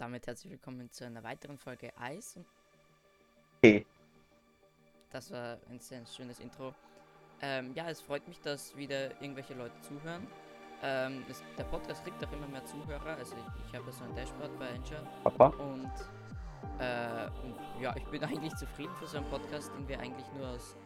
damit 0.00 0.26
herzlich 0.26 0.50
willkommen 0.52 0.90
zu 0.90 1.04
einer 1.04 1.22
weiteren 1.22 1.58
Folge 1.58 1.92
Eis. 1.98 2.40
Okay. 3.58 3.84
Das 5.10 5.30
war 5.30 5.58
ein 5.68 5.78
sehr 5.78 6.06
schönes 6.06 6.40
Intro. 6.40 6.74
Ähm, 7.42 7.74
ja, 7.74 7.86
es 7.90 8.00
freut 8.00 8.26
mich, 8.26 8.40
dass 8.40 8.74
wieder 8.74 9.10
irgendwelche 9.20 9.52
Leute 9.52 9.78
zuhören. 9.82 10.26
Ähm, 10.82 11.22
es, 11.28 11.42
der 11.58 11.64
Podcast 11.64 12.02
kriegt 12.02 12.24
auch 12.24 12.32
immer 12.32 12.48
mehr 12.48 12.64
Zuhörer. 12.64 13.14
Also 13.16 13.36
ich, 13.36 13.66
ich 13.66 13.74
habe 13.74 13.92
so 13.92 14.02
ein 14.04 14.14
Dashboard 14.14 14.58
bei 14.58 14.70
Anchor. 14.70 15.06
Papa. 15.22 15.48
Und, 15.48 15.92
äh, 16.78 17.28
und 17.44 17.82
ja, 17.82 17.94
ich 17.94 18.04
bin 18.06 18.24
eigentlich 18.24 18.54
zufrieden 18.56 18.94
für 18.98 19.06
so 19.06 19.18
einen 19.18 19.28
Podcast, 19.28 19.70
den 19.74 19.86
wir 19.86 20.00
eigentlich 20.00 20.26
nur 20.32 20.48
aus, 20.48 20.76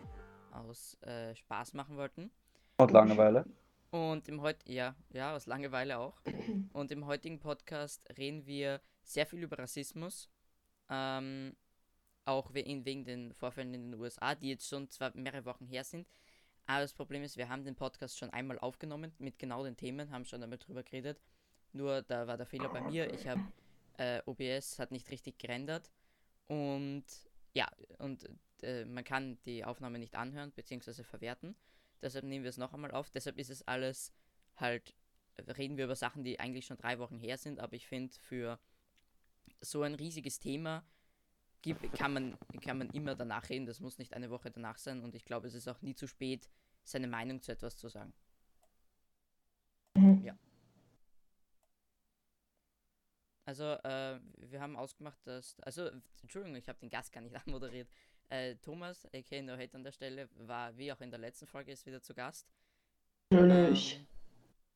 aus 0.50 1.00
äh, 1.02 1.36
Spaß 1.36 1.74
machen 1.74 1.96
wollten. 1.96 2.32
Und 2.78 2.90
Langeweile. 2.90 3.44
Und 3.92 4.26
im 4.26 4.42
heut 4.42 4.56
ja, 4.66 4.96
ja, 5.10 5.36
aus 5.36 5.46
Langeweile 5.46 5.98
auch. 5.98 6.20
Und 6.72 6.90
im 6.90 7.06
heutigen 7.06 7.38
Podcast 7.38 8.08
reden 8.18 8.44
wir 8.44 8.80
sehr 9.04 9.26
viel 9.26 9.42
über 9.42 9.58
Rassismus. 9.58 10.28
Ähm, 10.88 11.56
auch 12.24 12.52
we- 12.54 12.64
wegen 12.84 13.04
den 13.04 13.32
Vorfällen 13.34 13.74
in 13.74 13.90
den 13.92 14.00
USA, 14.00 14.34
die 14.34 14.50
jetzt 14.50 14.68
schon 14.68 14.88
zwar 14.90 15.14
mehrere 15.16 15.44
Wochen 15.44 15.66
her 15.66 15.84
sind. 15.84 16.08
Aber 16.66 16.80
das 16.80 16.94
Problem 16.94 17.22
ist, 17.22 17.36
wir 17.36 17.48
haben 17.48 17.64
den 17.64 17.74
Podcast 17.76 18.18
schon 18.18 18.30
einmal 18.30 18.58
aufgenommen 18.58 19.12
mit 19.18 19.38
genau 19.38 19.64
den 19.64 19.76
Themen, 19.76 20.10
haben 20.10 20.24
schon 20.24 20.42
einmal 20.42 20.58
drüber 20.58 20.82
geredet. 20.82 21.20
Nur 21.72 22.02
da 22.02 22.26
war 22.26 22.36
der 22.38 22.46
Fehler 22.46 22.70
bei 22.70 22.80
mir. 22.80 23.12
Ich 23.12 23.26
habe 23.26 23.42
äh, 23.98 24.22
OBS 24.26 24.78
hat 24.78 24.90
nicht 24.90 25.10
richtig 25.10 25.38
gerendert. 25.38 25.90
Und 26.46 27.04
ja, 27.52 27.68
und 27.98 28.28
äh, 28.62 28.84
man 28.86 29.04
kann 29.04 29.38
die 29.44 29.64
Aufnahme 29.64 29.98
nicht 29.98 30.14
anhören 30.14 30.52
bzw. 30.52 31.02
verwerten. 31.02 31.54
Deshalb 32.00 32.24
nehmen 32.24 32.44
wir 32.44 32.50
es 32.50 32.58
noch 32.58 32.72
einmal 32.72 32.90
auf. 32.92 33.10
Deshalb 33.10 33.38
ist 33.38 33.50
es 33.50 33.66
alles 33.66 34.12
halt, 34.56 34.94
reden 35.58 35.76
wir 35.76 35.84
über 35.84 35.96
Sachen, 35.96 36.24
die 36.24 36.40
eigentlich 36.40 36.66
schon 36.66 36.76
drei 36.78 36.98
Wochen 36.98 37.18
her 37.18 37.36
sind. 37.38 37.60
Aber 37.60 37.74
ich 37.74 37.86
finde, 37.86 38.14
für 38.20 38.58
so 39.64 39.82
ein 39.82 39.94
riesiges 39.94 40.38
Thema 40.38 40.84
gibt, 41.62 41.92
kann, 41.94 42.12
man, 42.12 42.38
kann 42.62 42.78
man 42.78 42.90
immer 42.90 43.14
danach 43.14 43.48
reden. 43.48 43.66
Das 43.66 43.80
muss 43.80 43.98
nicht 43.98 44.12
eine 44.14 44.30
Woche 44.30 44.50
danach 44.50 44.78
sein. 44.78 45.02
Und 45.02 45.14
ich 45.14 45.24
glaube, 45.24 45.46
es 45.46 45.54
ist 45.54 45.68
auch 45.68 45.80
nie 45.82 45.94
zu 45.94 46.06
spät, 46.06 46.48
seine 46.82 47.08
Meinung 47.08 47.40
zu 47.40 47.52
etwas 47.52 47.76
zu 47.76 47.88
sagen. 47.88 48.12
Ja. 50.22 50.36
Also, 53.46 53.64
äh, 53.64 54.20
wir 54.38 54.60
haben 54.60 54.76
ausgemacht, 54.76 55.18
dass. 55.26 55.60
Also, 55.60 55.90
Entschuldigung, 56.22 56.56
ich 56.56 56.68
habe 56.68 56.78
den 56.78 56.90
Gast 56.90 57.12
gar 57.12 57.20
nicht 57.20 57.36
anmoderiert. 57.46 57.88
Äh, 58.28 58.56
Thomas, 58.56 59.06
aka 59.14 59.42
No 59.42 59.52
Hate 59.52 59.74
an 59.74 59.84
der 59.84 59.92
Stelle, 59.92 60.28
war 60.36 60.76
wie 60.76 60.92
auch 60.92 61.00
in 61.00 61.10
der 61.10 61.20
letzten 61.20 61.46
Folge 61.46 61.72
ist 61.72 61.84
wieder 61.86 62.02
zu 62.02 62.14
Gast. 62.14 62.48
Natürlich. 63.30 63.96
Ähm, 63.96 64.06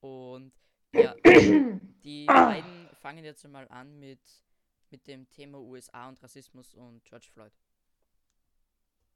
und 0.01 0.53
ja, 0.95 1.15
die 1.25 2.27
beiden 2.27 2.89
fangen 3.01 3.25
jetzt 3.25 3.47
mal 3.49 3.67
an 3.69 3.99
mit, 3.99 4.21
mit 4.91 5.07
dem 5.07 5.29
Thema 5.31 5.59
USA 5.59 6.09
und 6.09 6.23
Rassismus 6.23 6.75
und 6.75 7.05
George 7.05 7.27
Floyd. 7.33 7.53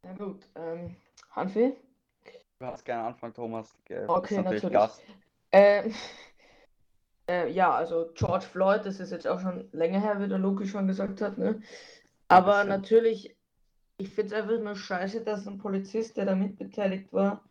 Na 0.04 0.12
gut, 0.14 0.48
ähm, 0.56 0.96
Hanfi? 1.30 1.76
Du 2.58 2.66
hast 2.66 2.84
gerne 2.84 3.08
Anfang, 3.08 3.32
Thomas. 3.32 3.76
Äh, 3.88 4.04
Okay, 4.06 4.42
natürlich 4.42 4.62
natürlich. 4.62 4.90
Ähm, 5.52 5.94
äh, 7.28 7.50
ja, 7.50 7.72
also 7.72 8.10
George 8.14 8.46
Floyd, 8.46 8.84
das 8.84 9.00
ist 9.00 9.12
jetzt 9.12 9.26
auch 9.26 9.40
schon 9.40 9.68
länger 9.72 10.00
her, 10.00 10.20
wie 10.20 10.28
der 10.28 10.38
Luki 10.38 10.66
schon 10.66 10.86
gesagt 10.86 11.20
hat, 11.20 11.38
ne? 11.38 11.60
Aber 12.28 12.64
bisschen. 12.64 12.68
natürlich, 12.68 13.36
ich 13.98 14.10
finde 14.10 14.34
es 14.34 14.42
einfach 14.42 14.58
nur 14.58 14.76
scheiße, 14.76 15.22
dass 15.22 15.46
ein 15.46 15.58
Polizist, 15.58 16.16
der 16.16 16.26
da 16.26 16.34
mitbeteiligt 16.34 17.12
war, 17.12 17.44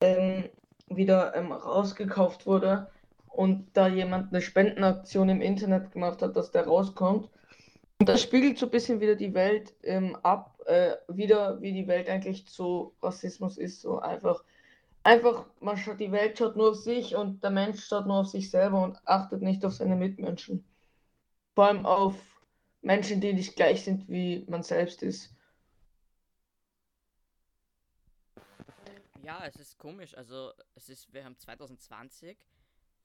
ähm, 0.00 0.50
wieder 0.88 1.34
ähm, 1.34 1.52
rausgekauft 1.52 2.46
wurde 2.46 2.90
und 3.28 3.68
da 3.76 3.88
jemand 3.88 4.32
eine 4.32 4.42
Spendenaktion 4.42 5.28
im 5.28 5.40
Internet 5.40 5.92
gemacht 5.92 6.22
hat, 6.22 6.36
dass 6.36 6.50
der 6.50 6.66
rauskommt. 6.66 7.28
Und 8.00 8.08
das 8.08 8.22
spiegelt 8.22 8.58
so 8.58 8.66
ein 8.66 8.70
bisschen 8.70 9.00
wieder 9.00 9.16
die 9.16 9.34
Welt 9.34 9.74
ähm, 9.82 10.16
ab, 10.22 10.60
äh, 10.66 10.92
wieder 11.08 11.60
wie 11.60 11.72
die 11.72 11.88
Welt 11.88 12.08
eigentlich 12.08 12.46
zu 12.46 12.94
Rassismus 13.02 13.58
ist, 13.58 13.80
so 13.80 13.98
einfach 13.98 14.42
einfach, 15.08 15.46
man 15.60 15.76
schaut, 15.76 16.00
die 16.00 16.12
Welt 16.12 16.38
schaut 16.38 16.56
nur 16.56 16.70
auf 16.70 16.76
sich 16.76 17.16
und 17.16 17.42
der 17.42 17.50
Mensch 17.50 17.84
schaut 17.84 18.06
nur 18.06 18.20
auf 18.20 18.28
sich 18.28 18.50
selber 18.50 18.82
und 18.82 18.98
achtet 19.06 19.42
nicht 19.42 19.64
auf 19.64 19.72
seine 19.72 19.96
Mitmenschen. 19.96 20.64
Vor 21.54 21.66
allem 21.66 21.86
auf 21.86 22.14
Menschen, 22.82 23.20
die 23.20 23.32
nicht 23.32 23.56
gleich 23.56 23.84
sind, 23.84 24.08
wie 24.08 24.44
man 24.48 24.62
selbst 24.62 25.02
ist. 25.02 25.34
Ja, 29.22 29.42
es 29.46 29.56
ist 29.56 29.78
komisch. 29.78 30.14
Also, 30.16 30.52
es 30.74 30.88
ist, 30.88 31.12
wir 31.12 31.24
haben 31.24 31.36
2020 31.36 32.38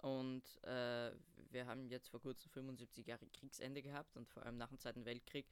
und 0.03 0.43
äh, 0.63 1.11
wir 1.51 1.65
haben 1.65 1.87
jetzt 1.87 2.09
vor 2.09 2.19
kurzem 2.19 2.51
75 2.51 3.07
Jahre 3.07 3.25
Kriegsende 3.27 3.81
gehabt 3.81 4.17
und 4.17 4.27
vor 4.27 4.43
allem 4.43 4.57
nach 4.57 4.67
dem 4.67 4.77
Zweiten 4.77 5.05
Weltkrieg 5.05 5.47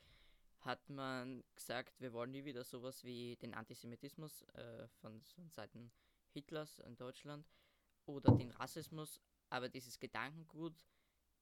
hat 0.59 0.89
man 0.89 1.41
gesagt, 1.55 1.99
wir 2.01 2.11
wollen 2.11 2.31
nie 2.31 2.43
wieder 2.43 2.65
sowas 2.65 3.03
wie 3.05 3.37
den 3.37 3.53
Antisemitismus 3.53 4.43
äh, 4.53 4.87
von, 4.99 5.21
von 5.35 5.49
Seiten 5.49 5.91
Hitlers 6.33 6.79
in 6.79 6.97
Deutschland 6.97 7.47
oder 8.05 8.35
den 8.35 8.51
Rassismus, 8.51 9.21
aber 9.49 9.69
dieses 9.69 9.99
Gedankengut 9.99 10.85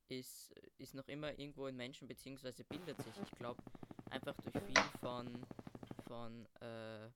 ist, 0.08 0.52
ist 0.78 0.94
noch 0.94 1.08
immer 1.08 1.38
irgendwo 1.40 1.66
in 1.66 1.76
Menschen 1.76 2.08
beziehungsweise 2.08 2.64
bildet 2.64 3.02
sich. 3.02 3.14
Ich 3.24 3.32
glaube 3.32 3.62
einfach 4.12 4.36
durch 4.42 4.64
viel 4.66 4.84
von, 5.00 5.46
von 6.08 6.46
äh, 6.62 7.06
äh, 7.06 7.10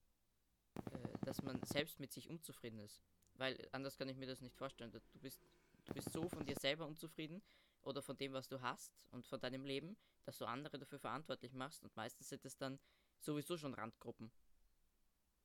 dass 1.26 1.44
man 1.44 1.62
selbst 1.64 2.00
mit 2.00 2.12
sich 2.12 2.30
unzufrieden 2.30 2.80
ist. 2.80 3.04
Weil 3.36 3.58
anders 3.72 3.98
kann 3.98 4.10
ich 4.10 4.18
mir 4.18 4.28
das 4.28 4.42
nicht 4.42 4.56
vorstellen. 4.56 4.92
Du 4.92 5.00
bist, 5.20 5.46
du 5.86 5.94
bist 5.94 6.12
so 6.12 6.28
von 6.30 6.46
dir 6.46 6.56
selber 6.56 6.88
unzufrieden 6.88 7.42
oder 7.82 8.02
von 8.02 8.18
dem, 8.18 8.34
was 8.34 8.48
du 8.48 8.62
hast 8.62 8.92
und 9.12 9.28
von 9.28 9.40
deinem 9.40 9.66
Leben, 9.66 9.98
dass 10.26 10.38
du 10.38 10.46
andere 10.46 10.80
dafür 10.80 11.00
verantwortlich 11.00 11.54
machst 11.54 11.84
und 11.84 11.96
meistens 11.96 12.30
sind 12.30 12.46
es 12.46 12.58
dann 12.58 12.80
sowieso 13.20 13.58
schon 13.58 13.74
Randgruppen. 13.74 14.32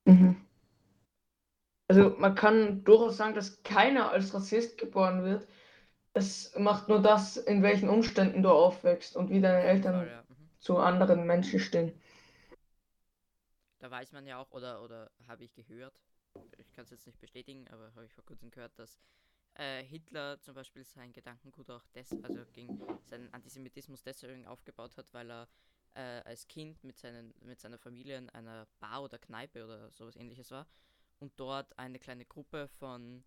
Mhm. 0.07 0.37
Also 1.89 2.15
man 2.19 2.35
kann 2.35 2.85
durchaus 2.85 3.17
sagen, 3.17 3.35
dass 3.35 3.63
keiner 3.63 4.11
als 4.11 4.35
Rassist 4.35 4.79
geboren 4.79 5.25
wird. 5.25 5.47
Es 6.15 6.55
macht 6.59 6.89
nur 6.89 7.01
das, 7.01 7.37
in 7.37 7.63
welchen 7.63 7.89
Umständen 7.89 8.43
du 8.43 8.51
aufwächst 8.51 9.17
und 9.17 9.31
wie 9.31 9.41
deine 9.41 9.63
Eltern 9.63 9.97
Voll, 9.97 10.09
ja. 10.09 10.23
Mhm. 10.29 10.51
zu 10.61 10.79
anderen 10.79 11.27
Menschen 11.27 11.61
stehen. 11.61 11.93
Da 13.81 13.91
weiß 13.91 14.13
man 14.13 14.27
ja 14.27 14.39
auch, 14.39 14.51
oder, 14.51 14.83
oder 14.83 15.11
habe 15.27 15.45
ich 15.45 15.55
gehört, 15.55 15.95
ich 16.59 16.73
kann 16.73 16.85
es 16.85 16.91
jetzt 16.91 17.07
nicht 17.07 17.21
bestätigen, 17.21 17.67
aber 17.69 17.95
habe 17.95 18.05
ich 18.05 18.13
vor 18.13 18.25
kurzem 18.25 18.51
gehört, 18.51 18.79
dass 18.79 18.99
äh, 19.59 19.85
Hitler 19.85 20.41
zum 20.41 20.55
Beispiel 20.55 20.85
sein 20.85 21.13
Gedankengut 21.13 21.71
auch 21.71 21.87
des, 21.89 22.13
also 22.23 22.45
gegen 22.53 22.81
seinen 23.05 23.33
Antisemitismus 23.35 24.03
deswegen 24.03 24.47
aufgebaut 24.47 24.97
hat, 24.97 25.13
weil 25.13 25.31
er 25.31 25.49
äh, 25.95 26.23
als 26.25 26.47
Kind 26.49 26.83
mit, 26.85 26.99
seinen, 26.99 27.35
mit 27.41 27.61
seiner 27.61 27.79
Familie 27.79 28.17
in 28.17 28.31
einer 28.31 28.67
Bar 28.81 29.03
oder 29.03 29.19
Kneipe 29.19 29.65
oder 29.65 29.91
sowas 29.91 30.17
ähnliches 30.17 30.51
war 30.51 30.67
und 31.19 31.33
dort 31.39 31.79
eine 31.79 31.99
kleine 31.99 32.25
Gruppe 32.25 32.69
von, 32.69 33.25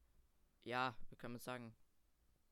ja, 0.63 0.95
wie 1.09 1.15
kann 1.15 1.31
man 1.31 1.41
sagen, 1.41 1.75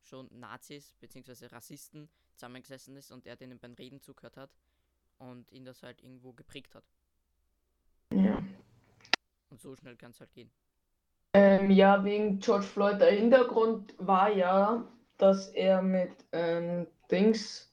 schon 0.01 0.27
Nazis 0.31 0.93
bzw. 0.99 1.47
Rassisten 1.47 2.09
zusammengesessen 2.33 2.95
ist 2.95 3.11
und 3.11 3.25
er 3.25 3.35
denen 3.35 3.59
beim 3.59 3.73
Reden 3.73 4.01
zugehört 4.01 4.37
hat 4.37 4.51
und 5.17 5.51
ihn 5.51 5.65
das 5.65 5.83
halt 5.83 6.01
irgendwo 6.01 6.33
geprägt 6.33 6.75
hat. 6.75 6.85
Ja. 8.13 8.43
Und 9.49 9.61
so 9.61 9.75
schnell 9.75 9.95
kann 9.97 10.11
es 10.11 10.19
halt 10.19 10.33
gehen. 10.33 10.51
Ähm, 11.33 11.69
ja, 11.69 12.03
wegen 12.03 12.39
George 12.39 12.65
Floyd. 12.65 12.99
Der 12.99 13.11
Hintergrund 13.11 13.93
war 13.97 14.31
ja, 14.31 14.83
dass 15.17 15.49
er 15.49 15.81
mit 15.81 16.11
ähm, 16.31 16.87
Dings, 17.11 17.71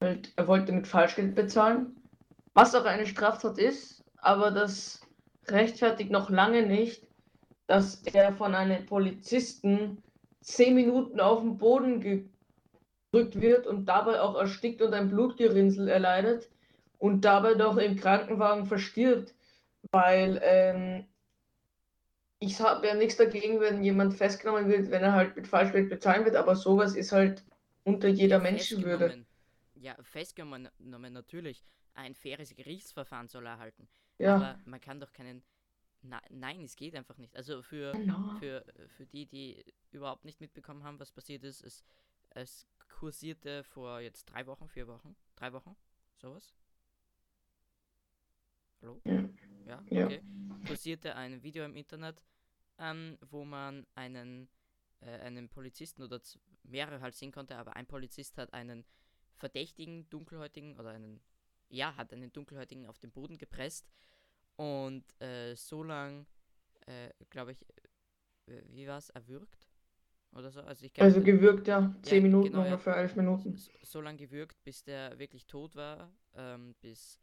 halt, 0.00 0.32
er 0.36 0.48
wollte 0.48 0.72
mit 0.72 0.86
Falschgeld 0.86 1.34
bezahlen, 1.34 1.96
was 2.54 2.74
auch 2.74 2.84
eine 2.84 3.06
Straftat 3.06 3.58
ist, 3.58 4.04
aber 4.18 4.50
das 4.50 5.02
rechtfertigt 5.48 6.10
noch 6.10 6.30
lange 6.30 6.66
nicht, 6.66 7.06
dass 7.66 8.02
er 8.04 8.32
von 8.32 8.54
einem 8.54 8.86
Polizisten 8.86 10.02
zehn 10.40 10.74
Minuten 10.74 11.20
auf 11.20 11.40
den 11.40 11.58
Boden 11.58 12.00
gedrückt 12.00 13.40
wird 13.40 13.66
und 13.66 13.86
dabei 13.86 14.20
auch 14.20 14.36
erstickt 14.36 14.80
und 14.82 14.94
ein 14.94 15.08
Blutgerinnsel 15.10 15.88
erleidet 15.88 16.48
und 16.98 17.24
dabei 17.24 17.54
doch 17.54 17.76
im 17.76 17.96
Krankenwagen 17.96 18.66
verstirbt, 18.66 19.34
weil 19.90 20.40
ähm, 20.42 21.06
ich 22.44 22.60
habe 22.60 22.86
ja 22.86 22.94
nichts 22.94 23.16
dagegen, 23.16 23.60
wenn 23.60 23.82
jemand 23.82 24.14
festgenommen 24.14 24.68
wird, 24.68 24.90
wenn 24.90 25.02
er 25.02 25.12
halt 25.12 25.36
mit 25.36 25.46
Falschgeld 25.46 25.88
bezahlen 25.90 26.24
wird, 26.24 26.36
aber 26.36 26.56
sowas 26.56 26.94
ist 26.96 27.12
halt 27.12 27.44
unter 27.84 28.08
jeder 28.08 28.38
Menschenwürde. 28.38 28.98
Festgenommen. 28.98 29.26
Ja, 29.74 29.96
festgenommen 30.02 31.12
natürlich. 31.12 31.64
Ein 31.94 32.14
faires 32.14 32.54
Gerichtsverfahren 32.54 33.28
soll 33.28 33.46
er 33.46 33.52
erhalten. 33.52 33.88
Ja, 34.18 34.36
Aber 34.36 34.58
man 34.64 34.80
kann 34.80 35.00
doch 35.00 35.12
keinen. 35.12 35.42
Na, 36.02 36.20
nein, 36.30 36.62
es 36.64 36.76
geht 36.76 36.94
einfach 36.94 37.16
nicht. 37.18 37.34
Also 37.36 37.62
für, 37.62 37.92
genau. 37.92 38.34
für, 38.38 38.64
für 38.96 39.06
die, 39.06 39.26
die 39.26 39.64
überhaupt 39.90 40.24
nicht 40.24 40.40
mitbekommen 40.40 40.84
haben, 40.84 41.00
was 41.00 41.12
passiert 41.12 41.44
ist, 41.44 41.62
es, 41.62 41.82
es 42.30 42.66
kursierte 42.98 43.64
vor 43.64 44.00
jetzt 44.00 44.26
drei 44.26 44.46
Wochen, 44.46 44.68
vier 44.68 44.86
Wochen, 44.86 45.16
drei 45.36 45.52
Wochen, 45.52 45.74
sowas. 46.20 46.54
Hallo? 48.82 49.00
Ja. 49.04 49.28
Ja, 49.66 49.82
Ja. 49.88 50.06
okay. 50.06 50.22
Kursierte 50.66 51.16
ein 51.16 51.42
Video 51.42 51.64
im 51.64 51.74
Internet, 51.76 52.22
ähm, 52.78 53.18
wo 53.30 53.44
man 53.44 53.86
einen, 53.94 54.48
äh, 55.00 55.10
einen 55.20 55.48
Polizisten 55.48 56.02
oder 56.02 56.20
mehrere 56.64 57.00
halt 57.00 57.14
sehen 57.14 57.32
konnte, 57.32 57.56
aber 57.56 57.76
ein 57.76 57.86
Polizist 57.86 58.38
hat 58.38 58.52
einen 58.54 58.84
verdächtigen 59.36 60.08
Dunkelhäutigen 60.10 60.78
oder 60.78 60.90
einen, 60.90 61.20
ja, 61.68 61.96
hat 61.96 62.12
einen 62.12 62.32
Dunkelhäutigen 62.32 62.86
auf 62.86 62.98
den 62.98 63.12
Boden 63.12 63.38
gepresst 63.38 63.90
und 64.56 65.04
äh, 65.22 65.54
so 65.56 65.82
lang, 65.82 66.26
äh, 66.86 67.10
glaube 67.30 67.52
ich, 67.52 67.66
äh, 68.46 68.62
wie 68.70 68.86
war 68.86 68.98
es, 68.98 69.10
erwürgt 69.10 69.68
oder 70.32 70.50
so. 70.52 70.62
Also, 70.62 70.86
ich 70.86 70.92
glaub, 70.94 71.08
Also 71.08 71.22
gewürgt, 71.22 71.68
ja. 71.68 71.94
Zehn 72.02 72.22
Ja, 72.22 72.24
Minuten 72.24 72.56
genau, 72.56 72.58
ungefähr, 72.58 72.96
elf 72.96 73.14
Minuten. 73.14 73.56
so, 73.56 73.72
so 73.82 74.00
lange 74.00 74.18
gewürgt, 74.18 74.62
bis 74.64 74.84
der 74.84 75.18
wirklich 75.18 75.46
tot 75.46 75.76
war, 75.76 76.12
ähm, 76.34 76.74
bis, 76.80 77.20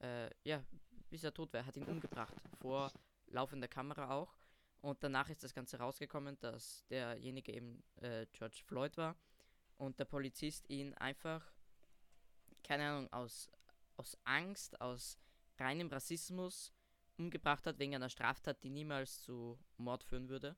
äh, 0.00 0.30
ja, 0.44 0.64
bis 1.10 1.24
er 1.24 1.34
tot 1.34 1.52
war. 1.52 1.66
Hat 1.66 1.76
ihn 1.76 1.84
umgebracht, 1.86 2.36
vor 2.60 2.92
laufender 3.28 3.68
Kamera 3.68 4.10
auch. 4.10 4.36
Und 4.82 5.02
danach 5.02 5.30
ist 5.30 5.44
das 5.44 5.54
Ganze 5.54 5.78
rausgekommen, 5.78 6.38
dass 6.40 6.84
derjenige 6.88 7.52
eben 7.52 7.82
äh, 8.00 8.26
George 8.32 8.62
Floyd 8.66 8.96
war 8.96 9.16
und 9.78 9.98
der 9.98 10.04
Polizist 10.04 10.68
ihn 10.68 10.92
einfach, 10.94 11.42
keine 12.64 12.88
Ahnung, 12.88 13.12
aus, 13.12 13.48
aus 13.96 14.18
Angst, 14.24 14.80
aus 14.80 15.18
reinem 15.58 15.88
Rassismus 15.88 16.72
umgebracht 17.16 17.64
hat, 17.66 17.78
wegen 17.78 17.94
einer 17.94 18.10
Straftat, 18.10 18.62
die 18.64 18.70
niemals 18.70 19.22
zu 19.22 19.56
Mord 19.76 20.02
führen 20.02 20.28
würde. 20.28 20.56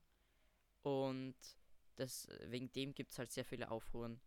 Und 0.81 1.35
das, 1.95 2.27
wegen 2.47 2.71
dem 2.71 2.93
gibt 2.93 3.11
es 3.11 3.19
halt 3.19 3.31
sehr 3.31 3.45
viele 3.45 3.69
Aufruhren 3.69 4.19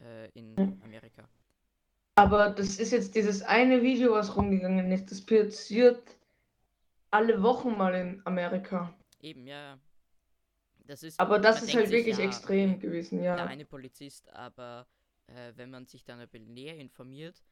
äh, 0.00 0.28
in. 0.30 0.54
Amerika. 0.82 1.28
Aber 2.16 2.50
das 2.50 2.78
ist 2.78 2.92
jetzt 2.92 3.14
dieses 3.14 3.42
eine 3.42 3.82
Video, 3.82 4.12
was 4.12 4.36
rumgegangen 4.36 4.90
ist. 4.90 5.10
Das 5.10 5.20
passiert 5.20 6.02
alle 7.10 7.42
Wochen 7.42 7.76
mal 7.76 7.94
in 7.94 8.22
Amerika. 8.24 8.94
Eben, 9.26 9.46
ja. 9.46 9.72
ja. 9.74 9.78
Das 10.86 11.02
ist, 11.02 11.18
Aber 11.18 11.38
das 11.40 11.62
ist 11.62 11.74
halt 11.74 11.90
wirklich 11.90 12.16
ja, 12.18 12.24
extrem 12.24 12.78
gewesen, 12.78 13.18
Der 13.18 13.36
ja. 13.36 13.44
eine 13.46 13.64
Polizist, 13.64 14.28
aber 14.30 14.86
äh, 15.26 15.52
wenn 15.56 15.70
man 15.70 15.84
sich 15.86 16.04
dann 16.04 16.20
ein 16.20 16.28
bisschen 16.28 16.54
näher 16.54 16.76
informiert, 16.76 17.42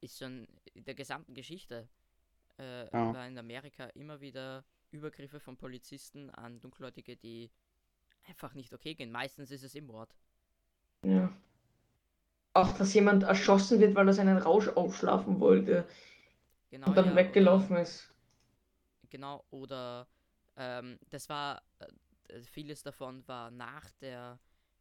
ist 0.00 0.18
schon 0.18 0.46
in 0.74 0.84
der 0.84 0.94
gesamten 0.94 1.34
Geschichte 1.34 1.88
äh, 2.58 2.84
Ja. 2.84 3.12
war 3.14 3.26
in 3.26 3.36
Amerika 3.36 3.86
immer 3.94 4.20
wieder 4.20 4.64
Übergriffe 4.92 5.40
von 5.40 5.56
Polizisten 5.56 6.30
an 6.30 6.60
Dunkelhäutige, 6.60 7.16
die 7.16 7.50
einfach 8.28 8.54
nicht 8.54 8.72
okay 8.72 8.94
gehen. 8.94 9.10
Meistens 9.10 9.50
ist 9.50 9.64
es 9.64 9.74
im 9.74 9.86
Mord. 9.86 10.14
ja. 11.02 11.32
Auch, 12.56 12.72
dass 12.78 12.94
jemand 12.94 13.24
erschossen 13.24 13.80
wird, 13.80 13.96
weil 13.96 14.06
er 14.06 14.14
seinen 14.14 14.38
Rausch 14.38 14.68
aufschlafen 14.68 15.40
wollte 15.40 15.88
Genau, 16.70 16.86
und 16.86 16.96
dann 16.96 17.06
ja, 17.06 17.12
oder- 17.12 17.20
weggelaufen 17.24 17.76
ist. 17.78 18.14
Genau, 19.10 19.44
oder 19.50 20.06
ähm, 20.56 20.98
das 21.10 21.28
war, 21.28 21.62
äh, 22.28 22.40
vieles 22.42 22.82
davon 22.82 23.26
war 23.28 23.50
nach 23.50 23.90
der, 24.00 24.38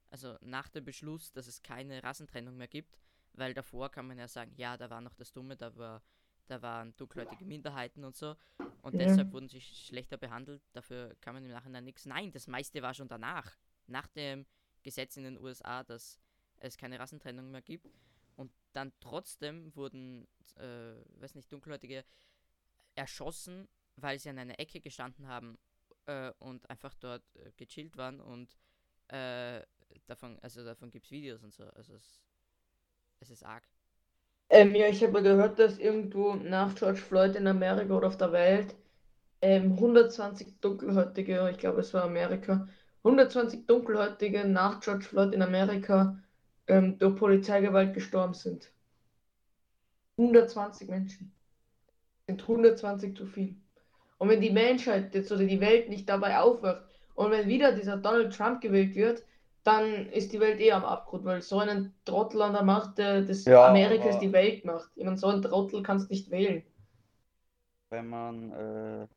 also 0.10 0.38
nach 0.42 0.70
dem 0.70 0.86
Beschluss, 0.86 1.32
dass 1.32 1.48
es 1.48 1.62
keine 1.64 2.04
Rassentrennung 2.04 2.58
mehr 2.58 2.68
gibt, 2.68 2.98
weil 3.34 3.54
davor 3.54 3.90
kann 3.90 4.08
man 4.08 4.18
ja 4.18 4.28
sagen, 4.28 4.54
ja, 4.56 4.78
da 4.78 4.90
war 4.90 5.02
noch 5.02 5.16
das 5.16 5.32
Dumme, 5.34 5.58
da 5.58 5.76
war, 5.76 6.02
da 6.48 6.62
waren 6.62 6.96
dunkelhäutige 6.98 7.46
Minderheiten 7.46 8.04
und 8.04 8.16
so 8.16 8.36
und 8.82 8.94
Ja. 8.94 9.00
deshalb 9.00 9.32
wurden 9.34 9.50
sie 9.50 9.60
sch- 9.60 9.88
schlechter 9.88 10.18
behandelt, 10.18 10.62
dafür 10.74 11.16
kann 11.22 11.34
man 11.36 11.44
im 11.44 11.52
Nachhinein 11.52 11.84
nichts. 11.86 12.06
Nein, 12.06 12.32
das 12.32 12.48
meiste 12.48 12.82
war 12.82 12.94
schon 12.94 13.08
danach, 13.08 13.58
nach 13.88 14.08
dem 14.08 14.46
Gesetz 14.84 15.18
in 15.18 15.24
den 15.24 15.38
USA, 15.40 15.84
dass 15.84 16.20
es 16.60 16.78
keine 16.78 17.00
Rassentrennung 17.00 17.50
mehr 17.52 17.62
gibt 17.62 17.88
und 18.36 18.52
dann 18.74 18.92
trotzdem 19.00 19.76
wurden, 19.76 20.28
äh, 20.56 20.96
weiß 21.20 21.36
nicht, 21.36 21.52
dunkelhäutige 21.52 22.04
erschossen, 22.96 23.68
weil 23.96 24.20
sie 24.20 24.30
an 24.30 24.40
einer 24.40 24.60
Ecke 24.60 24.80
gestanden 24.80 25.28
haben 25.28 25.58
äh, 26.06 26.32
und 26.40 26.70
einfach 26.70 26.94
dort 26.96 27.24
äh, 27.36 27.52
gechillt 27.58 27.98
waren 27.98 28.20
und 28.20 28.56
äh, 29.10 29.62
davon, 30.06 30.40
also 30.42 30.64
davon 30.64 30.92
gibt 30.92 31.06
es 31.06 31.12
Videos 31.12 31.44
und 31.44 31.54
so. 31.54 31.64
Also 31.66 31.96
es, 31.96 32.22
es 33.20 33.30
ist 33.30 33.44
arg. 33.44 33.64
Ähm, 34.50 34.76
ja, 34.76 34.88
ich 34.88 35.04
habe 35.04 35.24
gehört, 35.24 35.60
dass 35.60 35.80
irgendwo 35.80 36.36
nach 36.36 36.76
George 36.76 37.00
Floyd 37.00 37.36
in 37.36 37.48
Amerika 37.48 37.94
oder 37.96 38.08
auf 38.08 38.18
der 38.18 38.32
Welt 38.32 38.76
ähm, 39.42 39.74
120 39.74 40.60
Dunkelhäutige, 40.62 41.50
ich 41.52 41.58
glaube 41.58 41.82
es 41.82 41.94
war 41.94 42.04
Amerika, 42.04 42.68
120 43.04 43.66
Dunkelhäutige 43.68 44.46
nach 44.46 44.80
George 44.80 45.06
Floyd 45.06 45.34
in 45.34 45.42
Amerika 45.42 46.18
ähm, 46.68 46.98
durch 47.00 47.16
Polizeigewalt 47.16 47.94
gestorben 47.94 48.34
sind. 48.34 48.72
120 50.18 50.88
Menschen. 50.90 51.34
Sind 52.28 52.42
120 52.42 53.18
zu 53.18 53.26
viel. 53.26 53.58
Und 54.24 54.30
wenn 54.30 54.40
die 54.40 54.52
Menschheit 54.52 55.14
jetzt 55.14 55.34
oder 55.34 55.44
die 55.44 55.60
Welt 55.60 55.90
nicht 55.90 56.08
dabei 56.08 56.40
aufwacht 56.40 56.86
und 57.16 57.30
wenn 57.30 57.46
wieder 57.50 57.74
dieser 57.74 57.98
Donald 57.98 58.34
Trump 58.34 58.62
gewählt 58.62 58.96
wird, 58.96 59.22
dann 59.66 60.06
ist 60.12 60.32
die 60.32 60.40
Welt 60.40 60.62
eh 60.62 60.72
am 60.72 60.86
Abgrund, 60.86 61.26
weil 61.26 61.42
so 61.42 61.60
einen 61.60 61.94
Trottel 62.06 62.42
an 62.42 62.54
der 62.54 62.64
Macht, 62.64 62.98
der 62.98 63.24
das 63.24 63.44
Ja, 63.44 63.68
Amerika 63.68 64.06
ist 64.06 64.16
aber- 64.16 64.20
die 64.26 64.32
Weltmacht. 64.32 64.90
Ich 64.96 65.04
meine, 65.04 65.18
so 65.18 65.28
einen 65.28 65.42
Trottel 65.42 65.84
kannst 65.84 66.10
nicht 66.10 66.32
wählen. 66.32 66.64
Wenn 67.90 68.08
man, 68.08 68.52
äh, 68.54 69.08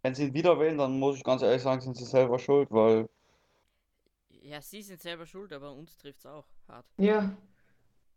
wenn 0.00 0.14
sie 0.14 0.28
ihn 0.28 0.32
wieder 0.34 0.58
wählen, 0.58 0.78
dann 0.78 0.98
muss 0.98 1.18
ich 1.18 1.22
ganz 1.22 1.42
ehrlich 1.42 1.60
sagen, 1.60 1.82
sind 1.82 1.94
sie 1.98 2.06
selber 2.06 2.38
schuld, 2.38 2.70
weil 2.70 3.06
Ja, 4.30 4.62
sie 4.62 4.80
sind 4.80 4.98
selber 5.02 5.26
schuld, 5.26 5.52
aber 5.52 5.72
uns 5.72 5.98
trifft 5.98 6.20
es 6.20 6.26
auch 6.26 6.46
hart. 6.68 6.86
Ja. 6.96 7.30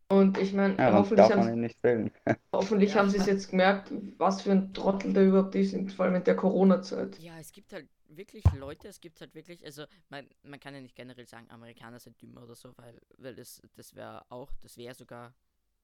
Und 0.08 0.38
ich 0.38 0.54
meine, 0.54 0.78
ja, 0.78 0.94
hoffentlich 0.94 1.18
darf 1.18 1.36
man 1.36 1.48
haben, 1.48 1.54
ihn 1.56 1.62
nicht 1.62 1.82
wählen. 1.84 2.12
hoffentlich 2.54 2.92
Ja. 2.92 3.00
haben 3.00 3.10
sie 3.10 3.18
es 3.18 3.26
jetzt 3.26 3.50
gemerkt, 3.50 3.92
was 4.18 4.42
für 4.44 4.52
ein 4.52 4.74
Trottel 4.74 5.14
der 5.14 5.26
überhaupt 5.28 5.56
ist, 5.56 5.76
vor 5.94 6.06
allem 6.06 6.16
in 6.16 6.24
der 6.24 6.36
Corona-Zeit. 6.36 7.20
Ja, 7.20 7.40
es 7.40 7.52
gibt 7.52 7.74
halt 7.74 7.90
wirklich 8.08 8.44
Leute, 8.54 8.88
es 8.88 9.02
gibt 9.02 9.20
halt 9.20 9.34
wirklich, 9.34 9.66
also 9.66 9.86
man, 10.10 10.30
man 10.44 10.60
kann 10.60 10.76
ja 10.76 10.82
nicht 10.82 10.96
generell 10.96 11.26
sagen, 11.26 11.50
Amerikaner 11.50 12.00
sind 12.00 12.22
dümmer 12.22 12.44
oder 12.44 12.56
so, 12.56 12.72
weil, 12.78 13.02
weil 13.18 13.36
das, 13.36 13.62
das 13.76 13.96
wäre 13.96 14.24
auch, 14.30 14.52
das 14.62 14.78
wäre 14.78 14.94
sogar 14.94 15.34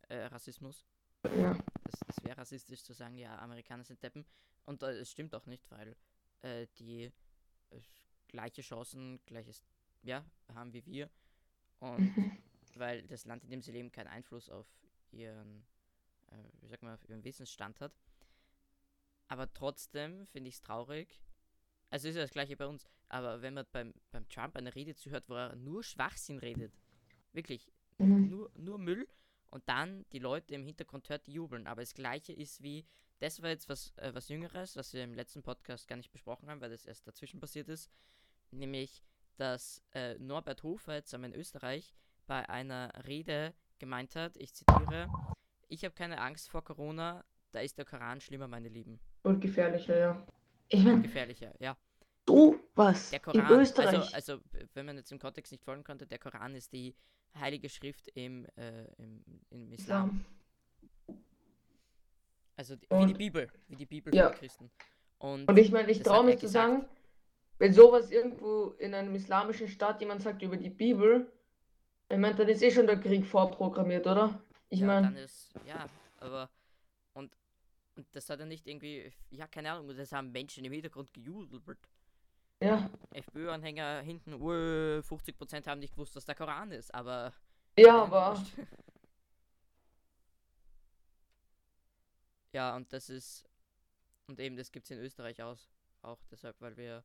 äh, 0.09 0.25
Rassismus. 0.25 0.85
Ja. 1.35 1.57
Das, 1.83 1.99
das 2.05 2.23
wäre 2.23 2.37
rassistisch 2.37 2.83
zu 2.83 2.93
sagen, 2.93 3.17
ja, 3.17 3.37
Amerikaner 3.39 3.83
sind 3.83 4.01
Deppen. 4.03 4.25
Und 4.65 4.83
äh, 4.83 4.91
es 4.91 5.09
stimmt 5.11 5.33
auch 5.33 5.47
nicht, 5.47 5.69
weil 5.71 5.95
äh, 6.41 6.67
die 6.77 7.05
äh, 7.71 7.81
gleiche 8.27 8.61
Chancen, 8.61 9.19
gleiches, 9.25 9.63
ja, 10.03 10.23
haben 10.53 10.73
wie 10.73 10.85
wir. 10.85 11.09
Und 11.79 12.11
weil 12.81 13.03
das 13.03 13.23
Land, 13.25 13.45
in 13.45 13.49
dem 13.51 13.61
sie 13.61 13.71
leben, 13.71 13.91
keinen 13.93 14.07
Einfluss 14.07 14.49
auf 14.49 14.67
ihren, 15.11 15.65
äh, 16.27 16.35
wie 16.59 16.67
sagt 16.67 16.83
man, 16.83 16.95
auf 16.95 17.07
ihren 17.07 17.23
Wissensstand 17.23 17.79
hat. 17.79 17.93
Aber 19.29 19.51
trotzdem 19.53 20.27
finde 20.27 20.49
ich 20.49 20.55
es 20.55 20.61
traurig. 20.61 21.21
Also 21.89 22.09
ist 22.09 22.15
ja 22.15 22.21
das 22.21 22.31
gleiche 22.31 22.57
bei 22.57 22.67
uns. 22.67 22.85
Aber 23.07 23.41
wenn 23.41 23.53
man 23.53 23.65
beim, 23.71 23.93
beim 24.11 24.27
Trump 24.27 24.57
eine 24.57 24.75
Rede 24.75 24.95
zuhört, 24.95 25.29
wo 25.29 25.35
er 25.35 25.55
nur 25.55 25.83
Schwachsinn 25.83 26.39
redet, 26.39 26.73
wirklich 27.31 27.71
Mhm. 27.97 28.29
nur, 28.29 28.51
nur 28.55 28.77
Müll 28.79 29.07
und 29.51 29.67
dann 29.69 30.05
die 30.11 30.19
Leute 30.19 30.55
im 30.55 30.65
Hintergrund 30.65 31.07
hört, 31.09 31.27
die 31.27 31.33
jubeln. 31.33 31.67
Aber 31.67 31.81
das 31.81 31.93
gleiche 31.93 32.33
ist 32.33 32.63
wie, 32.63 32.85
das 33.19 33.41
war 33.41 33.49
jetzt 33.49 33.69
was, 33.69 33.95
äh, 33.97 34.13
was 34.13 34.29
Jüngeres, 34.29 34.75
was 34.75 34.93
wir 34.93 35.03
im 35.03 35.13
letzten 35.13 35.43
Podcast 35.43 35.87
gar 35.87 35.97
nicht 35.97 36.11
besprochen 36.11 36.49
haben, 36.49 36.61
weil 36.61 36.71
das 36.71 36.85
erst 36.85 37.07
dazwischen 37.07 37.39
passiert 37.39 37.69
ist. 37.69 37.91
Nämlich, 38.51 39.03
dass 39.37 39.83
äh, 39.93 40.17
Norbert 40.17 40.63
Hofer 40.63 40.95
jetzt 40.95 41.13
in 41.13 41.33
Österreich 41.33 41.93
bei 42.31 42.47
einer 42.47 42.93
Rede 43.05 43.53
gemeint 43.77 44.15
hat, 44.15 44.37
ich 44.37 44.53
zitiere, 44.53 45.09
ich 45.67 45.83
habe 45.83 45.93
keine 45.93 46.21
Angst 46.21 46.49
vor 46.49 46.63
Corona, 46.63 47.25
da 47.51 47.59
ist 47.59 47.77
der 47.77 47.83
Koran 47.83 48.21
schlimmer, 48.21 48.47
meine 48.47 48.69
Lieben. 48.69 49.01
Und 49.23 49.41
gefährlicher, 49.41 49.97
ja. 49.99 50.25
Ich 50.69 50.81
meine, 50.81 51.01
Gefährlicher, 51.01 51.53
ja. 51.59 51.75
so 52.25 52.55
was 52.73 53.09
Der 53.09 53.19
in 53.19 53.23
Koran, 53.25 53.59
Österreich. 53.59 54.15
also, 54.15 54.35
also 54.35 54.39
wenn 54.75 54.85
man 54.85 54.95
jetzt 54.95 55.11
im 55.11 55.19
Kontext 55.19 55.51
nicht 55.51 55.65
folgen 55.65 55.83
konnte, 55.83 56.07
der 56.07 56.19
Koran 56.19 56.55
ist 56.55 56.71
die 56.71 56.95
heilige 57.37 57.67
Schrift 57.67 58.07
im, 58.13 58.45
äh, 58.55 58.85
im, 58.97 59.21
im 59.49 59.73
Islam. 59.73 60.23
Islam. 61.09 61.19
Also 62.55 62.77
die, 62.77 62.87
wie 62.91 63.05
die 63.07 63.13
Bibel, 63.13 63.51
wie 63.67 63.75
die 63.75 63.85
Bibel 63.85 64.15
Ja. 64.15 64.29
für 64.29 64.35
die 64.35 64.39
Christen. 64.39 64.71
Und, 65.17 65.49
Und 65.49 65.59
ich 65.59 65.69
meine, 65.73 65.91
ich 65.91 66.01
traue 66.01 66.23
mich 66.23 66.35
zu 66.35 66.45
gesagt. 66.45 66.71
sagen, 66.71 66.85
wenn 67.57 67.73
sowas 67.73 68.09
irgendwo 68.09 68.67
in 68.79 68.93
einem 68.93 69.15
islamischen 69.15 69.67
Staat 69.67 69.99
jemand 69.99 70.21
sagt 70.21 70.41
über 70.43 70.55
die 70.55 70.69
Bibel, 70.69 71.29
ich 72.11 72.17
meine, 72.19 72.35
dann 72.35 72.47
ist 72.49 72.61
eh 72.61 72.71
schon 72.71 72.87
der 72.87 72.99
Krieg 72.99 73.25
vorprogrammiert, 73.25 74.07
oder? 74.07 74.41
Ich 74.69 74.81
ja, 74.81 74.87
dann 75.01 75.13
meine, 75.13 75.19
ist, 75.19 75.53
ja, 75.65 75.89
aber 76.17 76.49
und, 77.13 77.35
und 77.95 78.07
das 78.15 78.29
hat 78.29 78.39
er 78.39 78.45
nicht 78.45 78.67
irgendwie, 78.67 79.11
ja, 79.29 79.47
keine 79.47 79.71
Ahnung, 79.71 79.95
das 79.95 80.11
haben 80.11 80.31
Menschen 80.31 80.65
im 80.65 80.73
Hintergrund 80.73 81.13
gejubelt. 81.13 81.79
ja. 82.61 82.89
FPÖ-Anhänger 83.13 84.01
hinten, 84.01 84.33
uh, 84.35 85.01
50% 85.01 85.67
haben 85.67 85.79
nicht 85.79 85.93
gewusst, 85.93 86.15
was 86.15 86.25
der 86.25 86.35
Koran 86.35 86.71
ist, 86.71 86.93
aber 86.93 87.33
Ja, 87.77 88.03
aber. 88.03 88.41
Ja, 92.53 92.75
und 92.75 92.91
das 92.93 93.09
ist. 93.09 93.45
Und 94.27 94.39
eben, 94.39 94.55
das 94.57 94.71
gibt 94.71 94.85
es 94.85 94.91
in 94.91 94.99
Österreich 94.99 95.41
aus, 95.41 95.69
auch 96.01 96.19
deshalb, 96.31 96.59
weil 96.61 96.77
wir 96.77 97.03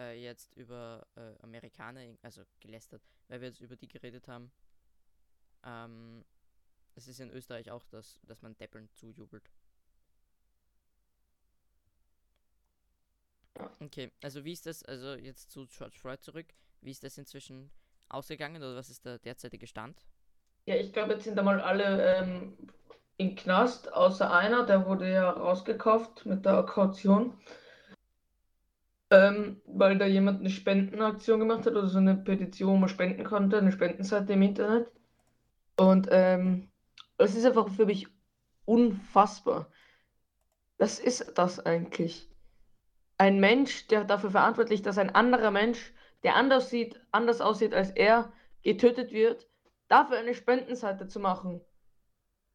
äh, 0.00 0.22
jetzt 0.22 0.52
über 0.56 1.06
äh, 1.16 1.42
Amerikaner, 1.42 2.00
also 2.22 2.42
gelästert, 2.60 3.02
weil 3.28 3.40
wir 3.40 3.48
jetzt 3.48 3.60
über 3.60 3.76
die 3.76 3.88
geredet 3.88 4.26
haben. 4.28 4.50
Ähm, 5.64 6.24
es 6.94 7.06
ist 7.06 7.20
in 7.20 7.30
Österreich 7.30 7.70
auch, 7.70 7.84
dass, 7.84 8.20
dass 8.22 8.42
man 8.42 8.56
Deppeln 8.56 8.88
zujubelt. 8.94 9.50
Okay, 13.78 14.10
also 14.22 14.44
wie 14.44 14.52
ist 14.52 14.66
das, 14.66 14.82
also 14.84 15.14
jetzt 15.14 15.50
zu 15.50 15.66
George 15.66 15.98
Floyd 15.98 16.22
zurück, 16.22 16.46
wie 16.80 16.90
ist 16.90 17.04
das 17.04 17.18
inzwischen 17.18 17.70
ausgegangen 18.08 18.62
oder 18.62 18.76
was 18.76 18.88
ist 18.88 19.04
der 19.04 19.18
derzeitige 19.18 19.66
Stand? 19.66 20.02
Ja, 20.66 20.76
ich 20.76 20.92
glaube, 20.92 21.14
jetzt 21.14 21.24
sind 21.24 21.38
einmal 21.38 21.60
alle 21.60 22.16
ähm, 22.16 22.56
im 23.18 23.34
Knast, 23.36 23.92
außer 23.92 24.32
einer, 24.32 24.64
der 24.64 24.86
wurde 24.86 25.10
ja 25.10 25.30
rausgekauft 25.30 26.24
mit 26.24 26.44
der 26.44 26.62
Kaution. 26.62 27.38
Ähm, 29.10 29.60
weil 29.66 29.98
da 29.98 30.06
jemand 30.06 30.40
eine 30.40 30.50
Spendenaktion 30.50 31.40
gemacht 31.40 31.66
hat 31.66 31.72
oder 31.72 31.88
so 31.88 31.98
eine 31.98 32.14
Petition, 32.14 32.74
wo 32.74 32.76
man 32.76 32.88
spenden 32.88 33.24
konnte, 33.24 33.58
eine 33.58 33.72
Spendenseite 33.72 34.34
im 34.34 34.42
Internet. 34.42 34.88
Und 35.76 36.08
ähm, 36.10 36.70
es 37.18 37.34
ist 37.34 37.44
einfach 37.44 37.68
für 37.68 37.86
mich 37.86 38.06
unfassbar. 38.66 39.68
Was 40.78 40.98
ist 40.98 41.32
das 41.36 41.58
eigentlich? 41.58 42.30
Ein 43.18 43.40
Mensch, 43.40 43.88
der 43.88 44.04
dafür 44.04 44.30
verantwortlich 44.30 44.80
ist, 44.80 44.86
dass 44.86 44.98
ein 44.98 45.14
anderer 45.14 45.50
Mensch, 45.50 45.92
der 46.22 46.36
anders 46.36 46.70
sieht, 46.70 47.00
anders 47.10 47.40
aussieht 47.40 47.74
als 47.74 47.90
er, 47.90 48.32
getötet 48.62 49.12
wird, 49.12 49.48
dafür 49.88 50.18
eine 50.18 50.34
Spendenseite 50.34 51.08
zu 51.08 51.18
machen. 51.18 51.60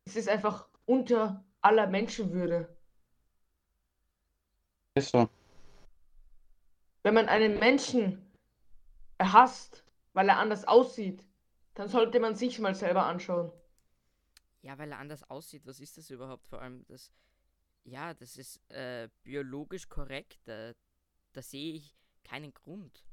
Es 0.05 0.15
ist 0.15 0.29
einfach 0.29 0.67
unter 0.85 1.43
aller 1.61 1.87
Menschenwürde. 1.87 2.75
Ist 4.95 5.11
so. 5.11 5.27
Wenn 7.05 7.13
man 7.13 7.29
einen 7.29 7.59
Menschen 7.59 8.19
hasst, 9.21 9.83
weil 10.13 10.27
er 10.27 10.39
anders 10.39 10.67
aussieht, 10.67 11.23
dann 11.75 11.87
sollte 11.87 12.19
man 12.19 12.33
sich 12.33 12.57
mal 12.57 12.73
selber 12.73 13.05
anschauen. 13.05 13.51
Ja, 14.63 14.79
weil 14.79 14.91
er 14.91 14.97
anders 14.97 15.21
aussieht. 15.29 15.67
Was 15.67 15.79
ist 15.79 15.99
das 15.99 16.09
überhaupt? 16.09 16.47
Vor 16.47 16.59
allem 16.63 16.83
das. 16.87 17.11
Ja, 17.83 18.15
das 18.15 18.37
ist 18.37 18.59
äh, 18.71 19.07
biologisch 19.21 19.87
korrekt. 19.87 20.39
Da, 20.45 20.73
da 21.33 21.43
sehe 21.43 21.75
ich 21.75 21.95
keinen 22.23 22.55
Grund. 22.55 23.05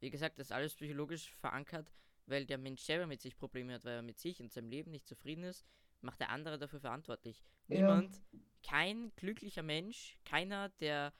Wie 0.00 0.10
gesagt, 0.10 0.38
das 0.38 0.48
ist 0.48 0.52
alles 0.52 0.74
psychologisch 0.74 1.34
verankert, 1.36 1.90
weil 2.26 2.44
der 2.44 2.58
Mensch 2.58 2.82
selber 2.82 3.06
mit 3.06 3.22
sich 3.22 3.34
Probleme 3.34 3.72
hat, 3.72 3.84
weil 3.86 3.94
er 3.94 4.02
mit 4.02 4.18
sich 4.18 4.42
und 4.42 4.52
seinem 4.52 4.68
Leben 4.68 4.90
nicht 4.90 5.08
zufrieden 5.08 5.44
ist, 5.44 5.64
macht 6.02 6.20
der 6.20 6.28
andere 6.28 6.58
dafür 6.58 6.80
verantwortlich. 6.80 7.42
Ja. 7.68 7.78
Niemand, 7.78 8.20
kein 8.62 9.10
glücklicher 9.16 9.62
Mensch, 9.62 10.18
keiner, 10.26 10.68
der 10.80 11.14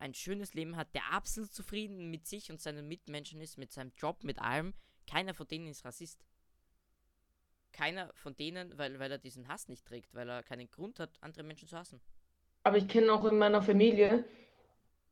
ein 0.00 0.14
schönes 0.14 0.54
Leben 0.54 0.76
hat, 0.76 0.94
der 0.94 1.12
absolut 1.12 1.52
zufrieden 1.52 2.10
mit 2.10 2.26
sich 2.26 2.50
und 2.50 2.60
seinen 2.60 2.88
Mitmenschen 2.88 3.40
ist, 3.40 3.58
mit 3.58 3.72
seinem 3.72 3.92
Job, 3.96 4.24
mit 4.24 4.40
allem, 4.40 4.74
keiner 5.06 5.34
von 5.34 5.46
denen 5.46 5.66
ist 5.68 5.84
Rassist. 5.84 6.24
Keiner 7.72 8.10
von 8.14 8.36
denen, 8.36 8.76
weil, 8.78 8.98
weil 8.98 9.12
er 9.12 9.18
diesen 9.18 9.46
Hass 9.48 9.68
nicht 9.68 9.86
trägt, 9.86 10.14
weil 10.14 10.28
er 10.28 10.42
keinen 10.42 10.70
Grund 10.70 10.98
hat, 10.98 11.10
andere 11.20 11.44
Menschen 11.44 11.68
zu 11.68 11.76
hassen. 11.76 12.00
Aber 12.64 12.76
ich 12.76 12.88
kenne 12.88 13.12
auch 13.12 13.24
in 13.24 13.38
meiner 13.38 13.62
Familie, 13.62 14.24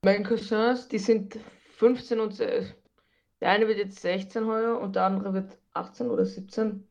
meine 0.02 0.24
Cousins, 0.24 0.88
die 0.88 0.98
sind 0.98 1.38
15 1.76 2.20
und 2.20 2.34
se- 2.34 2.74
der 3.40 3.50
eine 3.50 3.68
wird 3.68 3.78
jetzt 3.78 4.00
16 4.00 4.46
heuer 4.46 4.78
und 4.80 4.96
der 4.96 5.04
andere 5.04 5.32
wird 5.34 5.58
18 5.72 6.08
oder 6.10 6.24
17. 6.26 6.88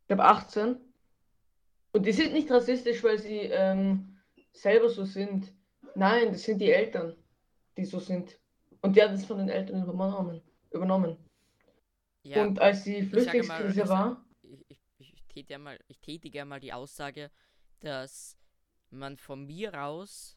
Ich 0.00 0.06
glaube 0.08 0.24
18. 0.24 0.76
Und 1.92 2.06
die 2.06 2.12
sind 2.12 2.32
nicht 2.32 2.50
rassistisch, 2.50 3.04
weil 3.04 3.18
sie 3.18 3.38
ähm, 3.38 4.18
selber 4.52 4.88
so 4.88 5.04
sind. 5.04 5.52
Nein, 5.94 6.32
das 6.32 6.42
sind 6.42 6.58
die 6.58 6.70
Eltern, 6.70 7.16
die 7.76 7.84
so 7.84 7.98
sind. 7.98 8.38
Und 8.80 8.96
die 8.96 9.02
haben 9.02 9.14
es 9.14 9.24
von 9.24 9.38
den 9.38 9.48
Eltern 9.48 9.82
übernommen. 9.82 10.42
übernommen. 10.70 11.16
Ja, 12.24 12.44
Und 12.44 12.58
als 12.60 12.84
die 12.84 13.02
mal, 13.02 13.08
Flüchtlingskrise 13.08 13.88
war, 13.88 14.24
ich, 14.42 14.64
ich, 14.98 15.14
ich, 15.34 15.58
mal, 15.58 15.78
tätige 16.00 16.38
ja 16.38 16.44
mal 16.44 16.60
die 16.60 16.72
Aussage, 16.72 17.30
dass 17.80 18.36
man 18.90 19.16
von 19.16 19.46
mir 19.46 19.82
aus 19.82 20.36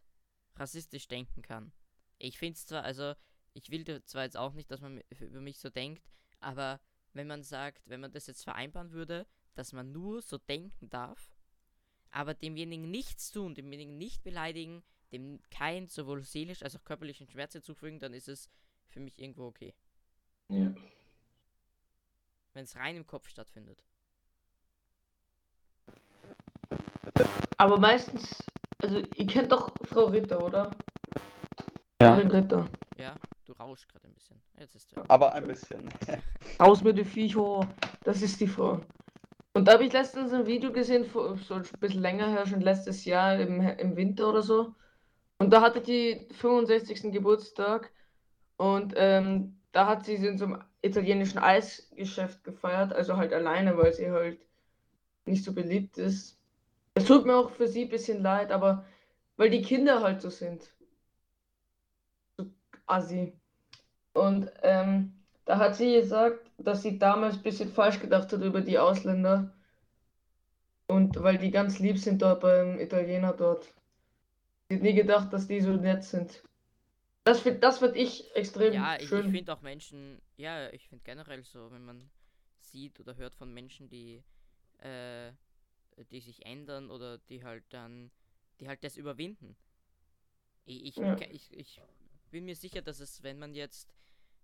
rassistisch 0.55 1.07
denken 1.07 1.41
kann. 1.41 1.71
Ich 2.17 2.39
finde 2.39 2.53
es 2.53 2.65
zwar, 2.65 2.83
also 2.83 3.13
ich 3.53 3.69
will 3.69 3.85
zwar 4.05 4.23
jetzt 4.23 4.37
auch 4.37 4.53
nicht, 4.53 4.71
dass 4.71 4.81
man 4.81 5.01
über 5.19 5.41
mich 5.41 5.59
so 5.59 5.69
denkt, 5.69 6.03
aber 6.39 6.79
wenn 7.13 7.27
man 7.27 7.43
sagt, 7.43 7.87
wenn 7.89 8.01
man 8.01 8.11
das 8.11 8.27
jetzt 8.27 8.43
vereinbaren 8.43 8.91
würde, 8.91 9.25
dass 9.53 9.73
man 9.73 9.91
nur 9.91 10.21
so 10.21 10.37
denken 10.37 10.89
darf, 10.89 11.35
aber 12.11 12.33
demjenigen 12.33 12.89
nichts 12.89 13.31
tun, 13.31 13.55
demjenigen 13.55 13.97
nicht 13.97 14.23
beleidigen, 14.23 14.83
dem 15.17 15.39
kein 15.49 15.87
sowohl 15.87 16.23
seelisch 16.23 16.63
als 16.63 16.75
auch 16.75 16.83
körperlichen 16.83 17.27
Schmerz 17.27 17.57
zufügen, 17.61 17.99
dann 17.99 18.13
ist 18.13 18.27
es 18.27 18.49
für 18.87 18.99
mich 18.99 19.19
irgendwo 19.19 19.45
okay. 19.47 19.73
ja. 20.49 20.73
Wenn 22.53 22.63
es 22.63 22.75
rein 22.77 22.95
im 22.95 23.05
Kopf 23.05 23.27
stattfindet. 23.27 23.83
aber 27.57 27.77
meistens, 27.79 28.43
also 28.81 28.99
ihr 29.15 29.27
kennt 29.27 29.51
doch 29.51 29.73
Frau 29.83 30.05
Ritter, 30.05 30.43
oder? 30.43 30.71
Ja. 32.01 32.15
Karin 32.15 32.31
Ritter. 32.31 32.67
Ja, 32.97 33.15
du 33.45 33.53
rauschst 33.53 33.87
gerade 33.89 34.07
ein 34.07 34.13
bisschen. 34.13 34.41
Jetzt 34.57 34.75
ist 34.75 34.93
er. 34.93 35.03
Aber 35.09 35.33
ein 35.33 35.47
bisschen. 35.47 35.89
Raus 36.59 36.81
mit 36.83 36.97
dem 36.97 37.05
Viecher, 37.05 37.67
das 38.03 38.21
ist 38.21 38.39
die 38.39 38.47
Frau. 38.47 38.81
Und 39.53 39.65
da 39.67 39.73
habe 39.73 39.85
ich 39.85 39.93
letztens 39.93 40.33
ein 40.33 40.45
Video 40.45 40.71
gesehen, 40.71 41.05
vor- 41.05 41.37
so 41.37 41.55
ein 41.55 41.63
bisschen 41.79 42.01
länger 42.01 42.29
her, 42.29 42.45
schon 42.45 42.61
letztes 42.61 43.05
Jahr 43.05 43.39
im, 43.39 43.61
im 43.61 43.95
Winter 43.95 44.29
oder 44.29 44.41
so. 44.41 44.73
Und 45.37 45.51
da 45.51 45.61
hatte 45.61 45.81
die 45.81 46.27
65. 46.31 47.11
Geburtstag 47.11 47.91
und 48.57 48.93
ähm, 48.95 49.59
da 49.71 49.87
hat 49.87 50.05
sie 50.05 50.15
in 50.15 50.37
so 50.37 50.45
einem 50.45 50.63
italienischen 50.81 51.39
Eisgeschäft 51.39 52.43
gefeiert, 52.43 52.93
also 52.93 53.17
halt 53.17 53.33
alleine, 53.33 53.77
weil 53.77 53.93
sie 53.93 54.09
halt 54.09 54.39
nicht 55.25 55.43
so 55.43 55.53
beliebt 55.53 55.97
ist. 55.97 56.39
Es 56.93 57.05
tut 57.05 57.25
mir 57.25 57.35
auch 57.35 57.49
für 57.49 57.67
sie 57.67 57.83
ein 57.83 57.89
bisschen 57.89 58.21
leid, 58.21 58.51
aber 58.51 58.85
weil 59.37 59.49
die 59.49 59.61
Kinder 59.61 60.01
halt 60.01 60.21
so 60.21 60.29
sind. 60.29 60.73
So 62.37 62.45
assi. 62.85 63.33
Und 64.13 64.49
ähm, 64.63 65.13
da 65.43 65.57
hat 65.57 65.75
sie 65.75 65.93
gesagt, 65.99 66.49
dass 66.57 66.81
sie 66.83 66.97
damals 66.97 67.35
ein 67.35 67.43
bisschen 67.43 67.69
falsch 67.69 67.99
gedacht 67.99 68.31
hat 68.31 68.41
über 68.41 68.61
die 68.61 68.79
Ausländer. 68.79 69.53
Und 70.87 71.21
weil 71.21 71.37
die 71.37 71.51
ganz 71.51 71.79
lieb 71.79 71.97
sind 71.97 72.21
dort 72.21 72.41
beim 72.41 72.79
Italiener 72.79 73.33
dort. 73.33 73.73
Sie 74.69 74.75
hat 74.75 74.83
nie 74.83 74.93
gedacht, 74.93 75.31
dass 75.31 75.47
die 75.47 75.61
so 75.61 75.73
nett 75.73 76.03
sind. 76.03 76.43
Das 77.23 77.39
finde 77.41 77.59
das 77.59 77.79
find 77.79 77.95
ich 77.95 78.35
extrem 78.35 78.73
Ja, 78.73 78.95
ich, 78.95 79.03
ich 79.03 79.09
schön. 79.09 79.31
finde 79.31 79.53
auch 79.53 79.61
Menschen, 79.61 80.21
ja, 80.37 80.69
ich 80.71 80.87
finde 80.87 81.03
generell 81.03 81.43
so, 81.43 81.71
wenn 81.71 81.83
man 81.83 82.09
sieht 82.59 82.99
oder 82.99 83.15
hört 83.15 83.35
von 83.35 83.53
Menschen, 83.53 83.89
die, 83.89 84.23
äh, 84.79 85.31
die 86.11 86.19
sich 86.19 86.45
ändern 86.45 86.89
oder 86.91 87.17
die 87.17 87.43
halt 87.43 87.63
dann, 87.69 88.11
die 88.59 88.67
halt 88.67 88.83
das 88.83 88.97
überwinden. 88.97 89.55
Ich, 90.65 90.85
ich, 90.85 91.01
Ja. 91.01 91.15
ich, 91.29 91.53
ich 91.53 91.81
bin 92.31 92.45
mir 92.45 92.55
sicher, 92.55 92.81
dass 92.81 92.99
es, 92.99 93.23
wenn 93.23 93.37
man 93.39 93.53
jetzt 93.53 93.93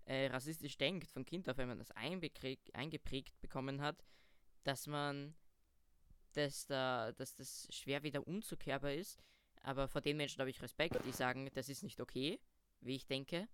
äh, 0.05 0.27
rassistisch 0.27 0.77
denkt, 0.77 1.11
von 1.11 1.25
Kind 1.25 1.49
auf, 1.49 1.57
wenn 1.57 1.67
man 1.67 1.79
das 1.79 1.91
eingeprägt, 1.91 2.73
eingeprägt 2.75 3.39
bekommen 3.41 3.81
hat, 3.81 4.03
dass 4.63 4.87
man, 4.87 5.35
dass, 6.33 6.65
da, 6.67 7.11
dass 7.13 7.35
das 7.35 7.67
schwer 7.71 8.03
wieder 8.03 8.27
umzukehrbar 8.27 8.93
ist. 8.93 9.19
Aber 9.61 9.87
vor 9.87 10.01
den 10.01 10.17
Menschen 10.17 10.39
habe 10.39 10.49
ich 10.49 10.61
Respekt, 10.61 10.97
die 11.05 11.11
sagen, 11.11 11.49
das 11.53 11.69
ist 11.69 11.83
nicht 11.83 11.99
okay, 12.01 12.39
wie 12.81 12.95
ich 12.95 13.05
denke. 13.05 13.47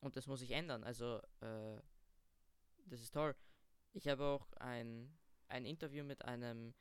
Und 0.00 0.16
das 0.16 0.26
muss 0.26 0.40
sich 0.40 0.50
ändern. 0.50 0.84
Also, 0.84 1.20
äh, 1.40 1.80
das 2.86 3.00
ist 3.00 3.12
toll. 3.12 3.34
Ich 3.92 4.08
habe 4.08 4.24
auch 4.24 4.52
ein, 4.54 5.16
ein 5.48 5.64
Interview 5.64 6.04
mit 6.04 6.24
einem 6.24 6.74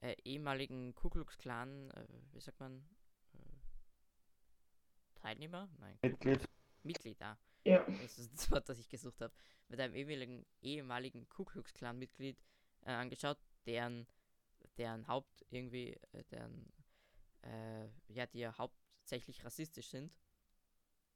äh, 0.00 0.14
ehemaligen 0.24 0.94
Ku 0.94 1.08
Klux 1.08 1.36
Klan, 1.38 1.90
äh, 1.90 2.06
wie 2.32 2.40
sagt 2.40 2.60
man, 2.60 2.84
äh, 3.34 3.38
Teilnehmer? 5.16 5.68
Nein, 5.78 5.98
Mitglied. 6.02 6.48
Mitglied, 6.82 7.20
ah. 7.22 7.36
Ja. 7.64 7.84
Das 7.84 8.18
ist 8.18 8.32
das 8.32 8.50
Wort, 8.50 8.68
das 8.68 8.78
ich 8.78 8.88
gesucht 8.88 9.20
habe. 9.20 9.34
Mit 9.68 9.80
einem 9.80 9.94
ehemaligen, 9.94 10.46
ehemaligen 10.62 11.28
Ku 11.28 11.44
Klux 11.44 11.74
Klan 11.74 11.98
Mitglied 11.98 12.38
äh, 12.82 12.92
angeschaut, 12.92 13.38
deren, 13.66 14.06
deren 14.76 15.06
Haupt 15.08 15.44
irgendwie, 15.50 15.94
äh, 16.12 16.24
deren, 16.30 16.72
äh, 17.42 17.88
ja, 18.08 18.26
die 18.26 18.40
ja 18.40 18.56
hauptsächlich 18.56 19.44
rassistisch 19.44 19.88
sind. 19.88 20.12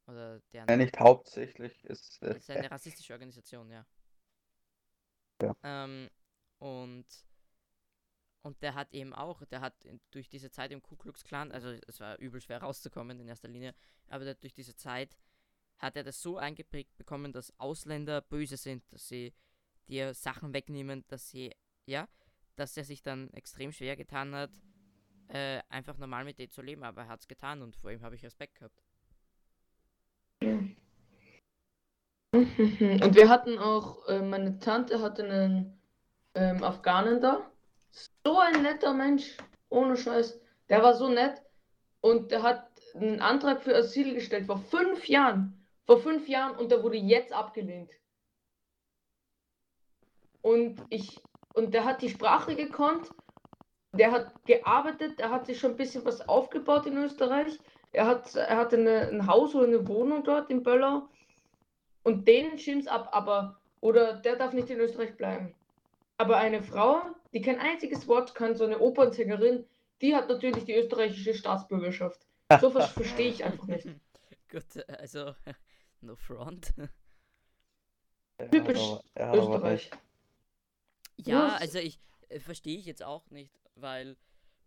Oder 0.07 0.41
deren 0.51 0.69
Ja, 0.69 0.75
nicht 0.75 0.99
hauptsächlich. 0.99 1.83
Ist, 1.85 2.21
äh, 2.21 2.37
ist 2.37 2.49
eine 2.49 2.69
rassistische 2.69 3.13
Organisation, 3.13 3.69
ja. 3.69 3.85
Ja. 5.41 5.55
Ähm, 5.63 6.09
und, 6.59 7.05
und 8.41 8.61
der 8.61 8.75
hat 8.75 8.93
eben 8.93 9.13
auch, 9.13 9.43
der 9.45 9.61
hat 9.61 9.75
durch 10.11 10.29
diese 10.29 10.51
Zeit 10.51 10.71
im 10.71 10.81
Ku 10.81 10.95
Klux 10.95 11.23
Klan, 11.23 11.51
also 11.51 11.69
es 11.87 11.99
war 11.99 12.17
übel 12.19 12.41
schwer 12.41 12.61
rauszukommen 12.61 13.19
in 13.19 13.27
erster 13.27 13.47
Linie, 13.47 13.73
aber 14.07 14.25
der, 14.25 14.35
durch 14.35 14.53
diese 14.53 14.75
Zeit 14.75 15.17
hat 15.79 15.95
er 15.95 16.03
das 16.03 16.21
so 16.21 16.37
eingeprägt 16.37 16.95
bekommen, 16.97 17.33
dass 17.33 17.57
Ausländer 17.59 18.21
böse 18.21 18.57
sind, 18.57 18.83
dass 18.93 19.07
sie 19.07 19.33
dir 19.87 20.13
Sachen 20.13 20.53
wegnehmen, 20.53 21.03
dass 21.07 21.29
sie, 21.29 21.53
ja, 21.85 22.07
dass 22.55 22.77
er 22.77 22.85
sich 22.85 23.01
dann 23.01 23.29
extrem 23.33 23.71
schwer 23.71 23.95
getan 23.95 24.33
hat, 24.33 24.51
äh, 25.29 25.61
einfach 25.69 25.97
normal 25.97 26.25
mit 26.25 26.39
denen 26.39 26.51
zu 26.51 26.61
leben, 26.61 26.83
aber 26.83 27.01
er 27.01 27.07
hat 27.09 27.21
es 27.21 27.27
getan 27.27 27.61
und 27.61 27.75
vor 27.75 27.91
ihm 27.91 28.01
habe 28.01 28.15
ich 28.15 28.23
Respekt 28.23 28.55
gehabt. 28.55 28.81
Und 32.33 33.15
wir 33.15 33.29
hatten 33.29 33.59
auch, 33.59 34.07
äh, 34.07 34.21
meine 34.21 34.57
Tante 34.59 35.01
hatte 35.01 35.23
einen 35.23 35.79
ähm, 36.33 36.63
Afghanen 36.63 37.21
da. 37.21 37.49
So 38.25 38.39
ein 38.39 38.63
netter 38.63 38.93
Mensch, 38.93 39.37
ohne 39.69 39.95
Scheiß. 39.95 40.39
Der 40.69 40.81
war 40.81 40.95
so 40.95 41.09
nett 41.09 41.41
und 42.01 42.31
der 42.31 42.41
hat 42.41 42.71
einen 42.95 43.21
Antrag 43.21 43.61
für 43.61 43.75
Asyl 43.75 44.15
gestellt 44.15 44.47
vor 44.47 44.57
fünf 44.57 45.07
Jahren. 45.07 45.63
Vor 45.85 45.99
fünf 45.99 46.27
Jahren 46.27 46.57
und 46.57 46.71
der 46.71 46.81
wurde 46.81 46.97
jetzt 46.97 47.33
abgelehnt. 47.33 47.91
Und 50.41 50.83
ich 50.89 51.21
und 51.53 51.73
der 51.73 51.85
hat 51.85 52.01
die 52.01 52.09
Sprache 52.09 52.55
gekonnt. 52.55 53.09
Der 53.93 54.11
hat 54.11 54.45
gearbeitet, 54.45 55.19
er 55.19 55.29
hat 55.29 55.45
sich 55.45 55.59
schon 55.59 55.71
ein 55.71 55.77
bisschen 55.77 56.03
was 56.03 56.27
aufgebaut 56.27 56.85
in 56.85 56.97
Österreich. 56.97 57.59
Er 57.91 58.07
hat, 58.07 58.35
er 58.35 58.57
hatte 58.57 58.77
eine, 58.77 59.07
ein 59.09 59.27
Haus 59.27 59.53
oder 59.53 59.67
eine 59.67 59.87
Wohnung 59.87 60.23
dort 60.23 60.49
in 60.49 60.63
Böllau. 60.63 61.07
Und 62.03 62.27
den 62.27 62.57
schimpft 62.57 62.89
ab, 62.89 63.09
aber, 63.11 63.59
oder 63.81 64.15
der 64.15 64.35
darf 64.35 64.53
nicht 64.53 64.69
in 64.69 64.79
Österreich 64.79 65.15
bleiben. 65.15 65.53
Aber 66.17 66.37
eine 66.37 66.63
Frau, 66.63 67.01
die 67.33 67.41
kein 67.41 67.59
einziges 67.59 68.07
Wort 68.07 68.33
kann, 68.33 68.55
so 68.55 68.65
eine 68.65 68.79
Opernsängerin, 68.79 69.65
die 70.01 70.15
hat 70.15 70.27
natürlich 70.27 70.65
die 70.65 70.75
österreichische 70.75 71.33
Staatsbürgerschaft. 71.33 72.19
So 72.61 72.75
was 72.75 72.91
verstehe 72.91 73.29
ich 73.29 73.43
einfach 73.43 73.65
nicht. 73.65 73.87
Gut, 74.51 74.87
also, 74.99 75.33
no 76.01 76.15
front. 76.15 76.71
Typisch 78.51 78.91
aber 79.15 79.37
Österreich. 79.37 79.89
Ja, 81.17 81.55
also 81.55 81.79
ich 81.79 81.99
äh, 82.29 82.39
verstehe 82.39 82.77
ich 82.77 82.85
jetzt 82.85 83.03
auch 83.03 83.29
nicht, 83.31 83.59
weil, 83.75 84.17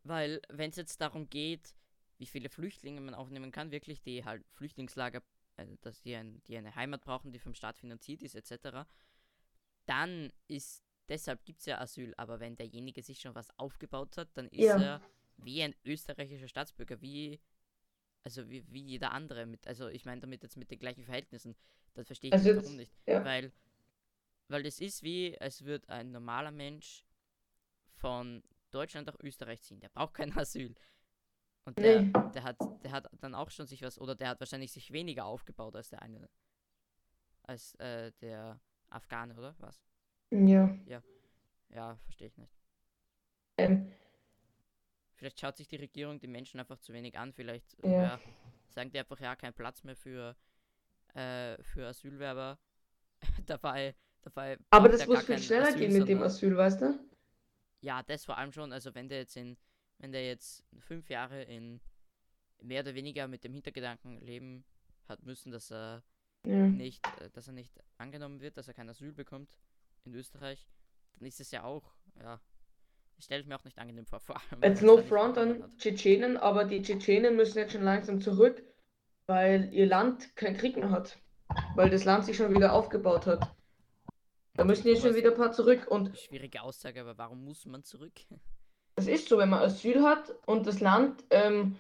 weil 0.05 0.41
wenn 0.49 0.71
es 0.71 0.77
jetzt 0.77 1.01
darum 1.01 1.29
geht, 1.29 1.75
wie 2.19 2.27
viele 2.27 2.49
Flüchtlinge 2.49 3.01
man 3.01 3.15
aufnehmen 3.15 3.53
kann, 3.53 3.71
wirklich, 3.71 4.01
die 4.03 4.25
halt 4.25 4.45
Flüchtlingslager, 4.53 5.23
äh, 5.57 5.67
dass 5.83 6.01
die, 6.03 6.15
ein, 6.17 6.43
die 6.47 6.57
eine 6.57 6.75
Heimat 6.75 7.03
brauchen, 7.05 7.33
die 7.33 7.39
vom 7.39 7.55
Staat 7.55 7.79
finanziert 7.79 8.23
ist, 8.23 8.35
etc., 8.35 8.87
dann 9.87 10.33
ist, 10.49 10.83
deshalb 11.09 11.45
gibt 11.45 11.61
es 11.61 11.67
ja 11.67 11.79
Asyl, 11.81 12.15
aber 12.17 12.41
wenn 12.41 12.57
derjenige 12.57 13.03
sich 13.03 13.21
schon 13.21 13.35
was 13.35 13.57
aufgebaut 13.59 14.17
hat, 14.17 14.29
dann 14.35 14.49
ist 14.49 14.79
Ja. 14.79 14.79
er 14.79 15.01
wie 15.39 15.63
ein 15.63 15.75
österreichischer 15.85 16.49
Staatsbürger, 16.49 17.01
wie, 17.01 17.41
also 18.25 18.49
wie, 18.51 18.65
wie 18.73 18.83
jeder 18.83 19.13
andere, 19.13 19.47
mit, 19.47 19.67
also 19.67 19.89
ich 19.89 20.05
meine 20.05 20.21
damit 20.21 20.43
jetzt 20.43 20.57
mit 20.57 20.71
den 20.71 20.79
gleichen 20.79 21.05
Verhältnissen, 21.05 21.55
das 21.95 22.07
verstehe 22.07 22.31
ich 22.31 22.35
Also 22.35 22.49
nicht, 22.49 22.57
warum 22.65 22.77
nicht. 22.77 22.93
ja. 23.07 23.25
Weil, 23.25 23.53
weil 24.49 24.63
das 24.63 24.81
ist 24.81 25.03
wie, 25.03 25.39
als 25.41 25.65
würde 25.65 25.89
ein 25.89 26.11
normaler 26.11 26.51
Mensch 26.51 27.05
von 27.95 28.43
Deutschland 28.77 29.07
nach 29.07 29.19
Österreich 29.21 29.63
ziehen. 29.63 29.81
Der 29.81 29.89
braucht 29.89 30.15
kein 30.15 30.33
Asyl. 30.39 30.75
Und 31.65 31.79
der, 31.79 32.03
Nee. 32.03 32.13
der, 32.35 32.43
hat, 32.45 32.57
der 32.85 32.93
hat 32.93 33.09
dann 33.21 33.35
auch 33.35 33.51
schon 33.51 33.67
sich 33.67 33.83
was, 33.83 33.99
oder 33.99 34.15
der 34.15 34.29
hat 34.29 34.41
wahrscheinlich 34.41 34.71
sich 34.73 34.93
weniger 34.93 35.25
aufgebaut 35.25 35.75
als 35.75 35.89
der 35.89 36.03
eine, 36.03 36.29
als 37.43 37.75
äh, 37.77 38.13
der 38.21 38.61
Afghane, 38.89 39.35
oder 39.37 39.55
was? 39.59 39.81
Ja. 40.31 40.77
Ja, 41.71 41.97
verstehe 42.05 42.29
ich 42.29 42.37
nicht. 42.39 42.53
Ähm, 43.59 43.91
Vielleicht 45.15 45.41
schaut 45.41 45.57
sich 45.57 45.67
die 45.67 45.77
Regierung 45.77 46.21
die 46.21 46.27
Menschen 46.29 46.61
einfach 46.61 46.79
zu 46.79 46.93
wenig 46.93 47.19
an. 47.19 47.33
Vielleicht 47.33 47.77
Ja. 47.83 47.91
ja. 48.03 48.21
sagen 48.69 48.91
die 48.91 48.99
einfach, 48.99 49.19
ja, 49.19 49.35
kein 49.35 49.55
Platz 49.55 49.83
mehr 49.83 49.97
für, 49.97 50.37
äh, 51.15 51.61
für 51.63 51.87
Asylwerber. 51.89 52.59
dabei, 53.47 53.97
dabei 54.23 54.59
aber 54.71 54.89
das 54.91 55.07
muss 55.07 55.25
viel 55.25 55.39
schneller 55.39 55.69
Asyl, 55.69 55.79
gehen 55.79 55.99
mit 55.99 56.09
dem 56.09 56.23
Asyl, 56.23 56.57
weißt 56.57 56.83
du? 56.83 56.99
Ja, 57.81 58.03
das 58.03 58.25
vor 58.25 58.39
allem 58.39 58.53
schon. 58.53 58.73
Also 58.73 58.95
wenn 58.95 59.09
der 59.09 59.19
jetzt 59.19 59.37
in, 59.37 59.57
wenn 59.99 60.13
der 60.13 60.27
jetzt 60.27 60.65
fünf 60.79 61.09
Jahre 61.09 61.43
in 61.43 61.81
mehr 62.63 62.83
oder 62.83 62.95
weniger 62.95 63.29
mit 63.29 63.45
dem 63.45 63.53
Hintergedanken 63.53 64.21
leben 64.21 64.65
hat 65.09 65.23
müssen, 65.23 65.53
dass 65.53 65.71
er 65.71 66.03
Ja. 66.45 66.67
nicht, 66.69 67.05
äh, 67.21 67.31
dass 67.31 67.47
er 67.49 67.53
nicht 67.53 67.73
angenommen 67.99 68.41
wird, 68.41 68.57
dass 68.57 68.69
er 68.69 68.75
kein 68.75 68.89
Asyl 68.89 69.13
bekommt 69.13 69.51
in 70.05 70.15
Österreich, 70.15 70.67
dann 71.19 71.27
ist 71.29 71.41
es 71.41 71.51
ja 71.51 71.65
auch, 71.65 71.95
ja, 72.21 72.41
das 73.17 73.25
stelle 73.25 73.41
ich 73.41 73.47
mir 73.47 73.57
auch 73.57 73.65
nicht 73.65 73.79
angenehm 73.79 74.07
vor. 74.07 74.21
vor 74.21 74.37
allem, 74.37 74.63
Jetzt 74.63 74.83
no 74.83 74.99
front 74.99 75.39
an. 75.39 75.77
Tschetschenen, 75.79 76.37
aber 76.37 76.65
die 76.65 76.83
Tschetschenen 76.83 77.37
müssen 77.37 77.59
jetzt 77.59 77.73
schon 77.73 77.83
langsam 77.83 78.21
zurück, 78.21 78.63
weil 79.27 79.73
ihr 79.73 79.87
Land 79.87 80.35
keinen 80.37 80.57
Krieg 80.57 80.77
mehr 80.77 80.91
hat. 80.91 81.19
Weil 81.75 81.91
das 81.91 82.05
Land 82.05 82.25
sich 82.25 82.37
schon 82.37 82.55
wieder 82.55 82.73
aufgebaut 82.73 83.27
hat. 83.27 83.56
Da 84.57 84.65
müssen 84.65 84.89
jetzt 84.89 85.03
schon 85.03 85.15
wieder 85.15 85.31
ein 85.31 85.37
paar 85.37 85.53
zurück. 85.53 85.87
Und 85.89 86.17
Schwierige 86.19 86.63
Aussage, 86.63 87.01
aber 87.01 87.17
warum 87.19 87.45
muss 87.45 87.67
man 87.67 87.83
zurück? 87.85 88.13
es 88.97 89.07
ist 89.07 89.29
so, 89.29 89.39
wenn 89.39 89.51
man 89.51 89.61
Asyl 89.61 90.03
hat 90.03 90.35
und 90.47 90.67
das 90.67 90.81
Land 90.81 91.25
ähm, 91.31 91.77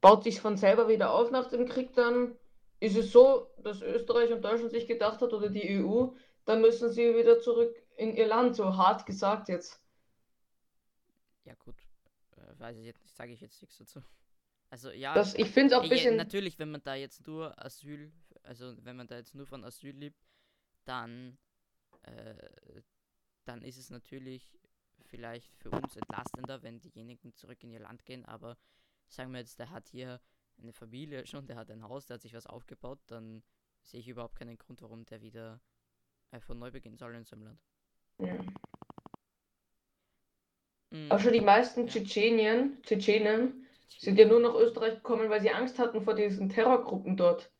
baut 0.00 0.24
sich 0.24 0.40
von 0.40 0.56
selber 0.56 0.88
wieder 0.88 1.12
auf 1.12 1.30
nach 1.30 1.48
dem 1.48 1.66
Krieg, 1.68 1.94
dann 1.94 2.36
ist 2.80 2.96
es 2.96 3.12
so, 3.12 3.48
dass 3.62 3.80
Österreich 3.82 4.32
und 4.32 4.42
Deutschland 4.42 4.70
sich 4.72 4.86
gedacht 4.86 5.20
hat 5.20 5.32
oder 5.32 5.48
die 5.48 5.78
EU, 5.78 6.08
dann 6.44 6.60
müssen 6.60 6.90
sie 6.90 7.14
wieder 7.16 7.40
zurück 7.40 7.74
in 7.96 8.16
ihr 8.16 8.26
Land, 8.26 8.56
so 8.56 8.76
hart 8.76 9.06
gesagt 9.06 9.48
jetzt. 9.48 9.80
Ja 11.44 11.54
gut, 11.54 11.76
äh, 12.36 12.58
weiß 12.58 12.76
ich 12.78 12.84
jetzt, 12.84 13.16
sage 13.16 13.32
ich 13.32 13.40
jetzt 13.40 13.60
nichts 13.62 13.78
dazu. 13.78 14.00
Also 14.70 14.90
ja, 14.90 15.14
Das, 15.14 15.34
ich 15.34 15.48
finde 15.50 15.74
es 15.74 15.78
auch 15.78 15.82
ein 15.84 15.88
Ja, 15.90 15.96
bisschen. 15.96 16.16
natürlich, 16.16 16.58
wenn 16.58 16.70
man 16.70 16.82
da 16.82 16.94
jetzt 16.94 17.26
nur 17.26 17.62
Asyl, 17.62 18.10
also 18.42 18.74
wenn 18.84 18.96
man 18.96 19.06
da 19.06 19.16
jetzt 19.16 19.34
nur 19.34 19.46
von 19.46 19.64
Asyl 19.64 19.94
lebt, 19.94 20.18
dann, 20.84 21.36
äh, 22.02 22.82
dann 23.44 23.62
ist 23.62 23.78
es 23.78 23.90
natürlich 23.90 24.58
vielleicht 25.06 25.54
für 25.56 25.70
uns 25.70 25.96
entlastender, 25.96 26.62
wenn 26.62 26.80
diejenigen 26.80 27.34
zurück 27.34 27.62
in 27.64 27.70
ihr 27.70 27.80
Land 27.80 28.04
gehen, 28.04 28.24
aber 28.24 28.56
sagen 29.08 29.32
wir 29.32 29.40
jetzt, 29.40 29.58
der 29.58 29.70
hat 29.70 29.88
hier 29.88 30.20
eine 30.60 30.72
Familie 30.72 31.26
schon, 31.26 31.46
der 31.46 31.56
hat 31.56 31.70
ein 31.70 31.82
Haus, 31.84 32.06
der 32.06 32.14
hat 32.14 32.22
sich 32.22 32.34
was 32.34 32.46
aufgebaut, 32.46 33.00
dann 33.06 33.42
sehe 33.82 34.00
ich 34.00 34.08
überhaupt 34.08 34.36
keinen 34.36 34.58
Grund, 34.58 34.82
warum 34.82 35.04
der 35.06 35.22
wieder 35.22 35.60
von 36.40 36.58
neu 36.58 36.70
beginnen 36.70 36.96
soll 36.98 37.14
in 37.14 37.24
seinem 37.24 37.44
Land. 37.44 37.60
Ja. 38.18 38.36
Mm, 40.90 41.10
Auch 41.10 41.20
schon 41.20 41.32
die 41.32 41.40
meisten 41.40 41.86
Tschetschenien, 41.86 42.82
Tschetschenen 42.82 43.66
sind 43.98 44.18
ja 44.18 44.26
nur 44.26 44.40
nach 44.40 44.54
Österreich 44.54 44.94
gekommen, 44.96 45.30
weil 45.30 45.40
sie 45.40 45.50
Angst 45.52 45.78
hatten 45.78 46.02
vor 46.02 46.14
diesen 46.14 46.48
Terrorgruppen 46.48 47.16
dort. 47.16 47.52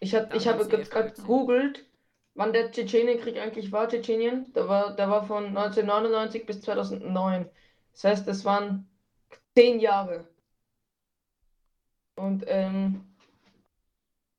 Ich, 0.00 0.14
hat, 0.14 0.34
ich 0.34 0.46
habe 0.46 0.66
gerade 0.66 0.84
FPÖ 0.84 1.12
gegoogelt, 1.12 1.86
wann 2.34 2.52
der 2.52 2.70
Tschetschenienkrieg 2.70 3.38
eigentlich 3.38 3.72
war, 3.72 3.88
Tschetschenien. 3.88 4.52
Der 4.52 4.68
war, 4.68 4.94
der 4.94 5.10
war 5.10 5.26
von 5.26 5.46
1999 5.46 6.46
bis 6.46 6.60
2009. 6.60 7.48
Das 7.92 8.04
heißt, 8.04 8.28
das 8.28 8.44
waren 8.44 8.88
zehn 9.56 9.80
Jahre. 9.80 10.28
Und 12.14 12.44
ähm, 12.46 13.04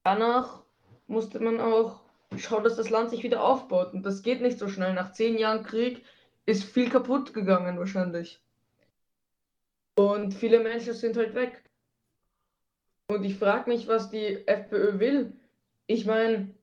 danach 0.04 0.64
musste 1.08 1.40
man 1.40 1.60
auch 1.60 2.02
schauen, 2.38 2.64
dass 2.64 2.76
das 2.76 2.90
Land 2.90 3.10
sich 3.10 3.24
wieder 3.24 3.44
aufbaut. 3.44 3.94
Und 3.94 4.04
das 4.04 4.22
geht 4.22 4.42
nicht 4.42 4.60
so 4.60 4.70
schnell. 4.70 4.94
Nach 4.94 5.12
zehn 5.12 5.38
Jahren 5.38 5.64
Krieg 5.64 6.06
ist 6.46 6.64
viel 6.64 6.90
kaputt 6.90 7.34
gegangen 7.34 7.80
wahrscheinlich. 7.80 8.42
Und 9.96 10.34
viele 10.34 10.60
Menschen 10.60 10.94
sind 10.94 11.18
halt 11.18 11.36
weg. 11.36 11.64
Und 13.08 13.24
ich 13.24 13.38
frage 13.38 13.70
mich, 13.70 13.88
was 13.88 14.10
die 14.10 14.48
FPÖ 14.48 15.00
will. 15.00 15.39
Ich 15.92 16.06
meine, 16.06 16.54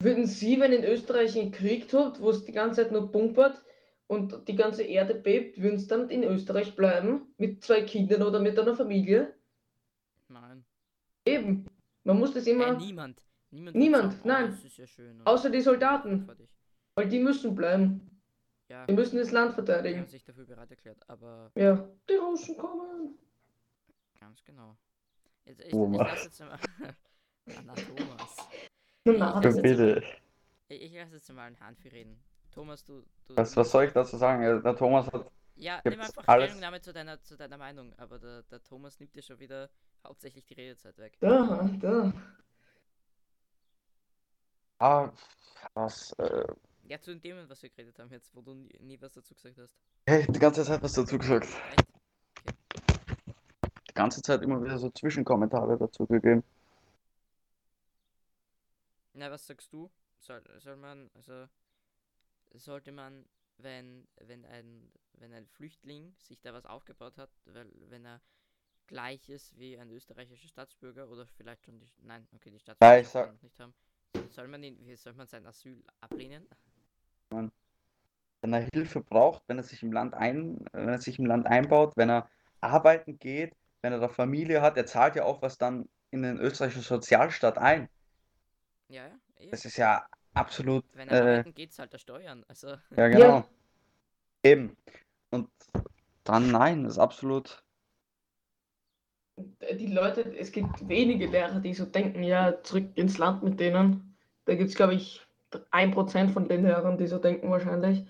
würden 0.00 0.24
Sie, 0.26 0.58
wenn 0.58 0.72
in 0.72 0.82
Österreich 0.82 1.38
ein 1.38 1.52
Krieg 1.52 1.88
tobt, 1.90 2.20
wo 2.22 2.30
es 2.30 2.42
die 2.46 2.52
ganze 2.52 2.82
Zeit 2.82 2.90
nur 2.90 3.12
bumpert 3.12 3.62
und 4.06 4.48
die 4.48 4.56
ganze 4.56 4.82
Erde 4.82 5.14
bebt, 5.14 5.60
würden 5.60 5.78
Sie 5.78 5.86
dann 5.88 6.08
in 6.08 6.24
Österreich 6.24 6.74
bleiben? 6.74 7.34
Mit 7.36 7.62
zwei 7.62 7.82
Kindern 7.82 8.22
oder 8.22 8.40
mit 8.40 8.58
einer 8.58 8.74
Familie? 8.74 9.34
Nein. 10.28 10.64
Eben. 11.26 11.66
Man 12.04 12.18
muss 12.18 12.32
das 12.32 12.46
Äh, 12.46 12.52
immer, 12.52 12.78
niemand. 12.78 13.22
Niemand, 13.50 13.76
Niemand, 13.76 14.12
sagen, 14.14 14.22
nein. 14.28 14.44
Oh, 14.46 14.54
das 14.56 14.64
ist 14.64 14.78
ja 14.78 14.86
schön. 14.86 15.20
Außer 15.26 15.50
die 15.50 15.60
Soldaten. 15.60 16.26
weil 16.94 17.08
die 17.10 17.20
müssen 17.20 17.54
bleiben. 17.54 18.22
Ja, 18.70 18.86
Die 18.86 18.94
müssen 18.94 19.18
das 19.18 19.32
Land 19.32 19.50
die 19.50 19.54
verteidigen. 19.56 20.00
haben 20.00 20.06
sich 20.08 20.24
dafür 20.24 20.46
bereit 20.46 20.70
erklärt, 20.70 20.98
aber 21.10 21.52
Ja, 21.54 21.86
die 22.08 22.14
Russen 22.14 22.56
kommen. 22.56 23.18
Ganz 24.18 24.42
genau. 24.44 24.78
Jetzt, 25.44 25.60
ich, 25.60 25.66
ich 25.66 25.72
Thomas. 25.72 25.98
lasse 26.08 26.24
jetzt 26.24 26.40
mal. 26.40 26.58
Na, 27.46 27.74
Thomas. 27.74 28.36
Das 29.42 29.54
ist- 29.56 29.62
Bitte. 29.62 30.02
Ich, 30.68 30.82
ich 30.82 30.94
lasse 30.94 31.14
jetzt 31.16 31.32
mal 31.32 31.46
einen 31.46 31.60
Hanfi 31.60 31.88
reden. 31.88 32.18
Thomas, 32.52 32.84
du. 32.84 33.04
du 33.26 33.36
Was, 33.36 33.56
was 33.56 33.70
soll 33.70 33.84
ich 33.84 33.92
dazu 33.92 34.16
sagen? 34.16 34.62
Der 34.62 34.76
Thomas 34.76 35.06
hat. 35.12 35.30
Ja, 35.56 35.80
nimm 35.84 36.00
einfach 36.00 36.26
alles? 36.28 36.46
Stellungnahme 36.46 36.80
zu 36.80 36.92
deiner, 36.92 37.22
zu 37.22 37.36
deiner 37.36 37.58
Meinung, 37.58 37.92
aber 37.98 38.18
der, 38.18 38.42
der 38.44 38.62
Thomas 38.62 38.98
nimmt 39.00 39.14
dir 39.14 39.22
schon 39.22 39.38
wieder 39.38 39.68
hauptsächlich 40.06 40.44
die 40.46 40.54
Redezeit 40.54 40.96
weg. 40.98 41.16
Da, 41.20 41.68
da. 41.80 42.12
Ah, 44.78 45.10
was? 45.74 46.12
Äh, 46.14 46.44
Ja, 46.88 47.00
zu 47.00 47.10
den 47.12 47.20
Themen, 47.20 47.48
was 47.48 47.62
wir 47.62 47.70
geredet 47.70 47.98
haben 47.98 48.10
jetzt, 48.10 48.34
wo 48.34 48.40
du 48.40 48.54
nie, 48.54 48.70
nie 48.80 49.00
was 49.00 49.12
dazu 49.12 49.34
gesagt 49.34 49.58
hast. 49.58 49.76
hey, 50.06 50.26
die 50.28 50.38
ganze 50.38 50.64
Zeit 50.64 50.82
was 50.82 50.92
dazu 50.94 51.18
gesagt. 51.18 51.46
Echt? 51.70 51.86
Die 53.90 53.94
ganze 53.94 54.22
Zeit 54.22 54.42
immer 54.42 54.62
wieder 54.64 54.78
so 54.78 54.90
Zwischenkommentare 54.90 55.76
dazu 55.78 56.06
gegeben. 56.06 56.42
Na, 59.14 59.30
was 59.30 59.46
sagst 59.46 59.72
du? 59.72 59.90
Soll, 60.18 60.42
soll 60.60 60.76
man, 60.76 61.10
also, 61.14 61.48
sollte 62.54 62.92
man, 62.92 63.26
wenn, 63.58 64.06
wenn 64.20 64.44
ein, 64.46 64.90
wenn 65.14 65.32
ein 65.32 65.46
Flüchtling 65.46 66.14
sich 66.18 66.40
da 66.40 66.52
was 66.52 66.66
aufgebaut 66.66 67.18
hat, 67.18 67.30
weil, 67.46 67.70
wenn 67.90 68.04
er 68.04 68.20
gleich 68.86 69.28
ist 69.30 69.56
wie 69.58 69.78
ein 69.78 69.90
österreichischer 69.90 70.48
Staatsbürger 70.48 71.08
oder 71.10 71.26
vielleicht 71.26 71.64
schon 71.66 71.78
die, 71.80 71.88
nein, 72.02 72.28
okay, 72.34 72.50
die 72.50 72.60
Ja, 72.82 72.96
ich 72.98 73.08
Staatsbürgerschaft 73.08 73.08
sag- 73.08 73.32
noch 73.32 73.42
nicht 73.42 73.58
haben, 73.60 73.74
soll 74.28 74.48
man 74.48 74.62
ihn, 74.64 74.84
wie 74.86 74.96
soll 74.96 75.14
man 75.14 75.28
sein 75.28 75.46
Asyl 75.46 75.84
ablehnen? 76.00 76.48
Wenn 78.40 78.52
er 78.52 78.68
Hilfe 78.74 79.00
braucht, 79.00 79.42
wenn 79.48 79.58
er 79.58 79.64
sich 79.64 79.82
im 79.82 79.92
Land 79.92 80.14
ein, 80.14 80.64
wenn 80.72 80.88
er 80.88 81.00
sich 81.00 81.18
im 81.18 81.26
Land 81.26 81.46
einbaut, 81.46 81.96
wenn 81.96 82.10
er 82.10 82.28
arbeiten 82.60 83.18
geht, 83.18 83.54
wenn 83.82 83.92
er 83.92 84.00
da 84.00 84.08
Familie 84.08 84.62
hat, 84.62 84.76
er 84.76 84.86
zahlt 84.86 85.16
ja 85.16 85.24
auch 85.24 85.42
was 85.42 85.58
dann 85.58 85.88
in 86.10 86.22
den 86.22 86.38
österreichischen 86.38 86.82
Sozialstaat 86.82 87.58
ein. 87.58 87.88
Ja, 88.92 89.06
ja, 89.06 89.14
eh. 89.38 89.50
Das 89.50 89.64
ist 89.64 89.78
ja 89.78 90.06
absolut. 90.34 90.84
Wenn 90.92 91.08
er 91.08 91.16
Äh, 91.16 91.30
arbeiten 91.30 91.54
geht, 91.54 91.72
zahlt 91.72 91.94
er 91.94 91.98
Steuern. 91.98 92.44
Also, 92.46 92.76
ja, 92.94 93.08
genau. 93.08 93.44
Eben. 94.42 94.76
Und 95.30 95.48
dann 96.24 96.50
nein, 96.50 96.84
das 96.84 96.92
ist 96.92 96.98
absolut. 96.98 97.64
Die 99.38 99.86
Leute, 99.86 100.36
es 100.36 100.52
gibt 100.52 100.86
wenige 100.86 101.26
Lehrer, 101.26 101.58
die 101.60 101.72
so 101.72 101.86
denken, 101.86 102.22
ja, 102.22 102.62
zurück 102.62 102.90
ins 102.96 103.16
Land 103.16 103.42
mit 103.42 103.58
denen. 103.58 104.14
Da 104.44 104.54
gibt 104.54 104.68
es, 104.68 104.76
glaube 104.76 104.94
ich, 104.94 105.26
ein 105.70 105.90
Prozent 105.92 106.32
von 106.32 106.46
den 106.46 106.64
Lehrern, 106.64 106.98
die 106.98 107.06
so 107.06 107.18
denken 107.18 107.50
wahrscheinlich. 107.50 108.06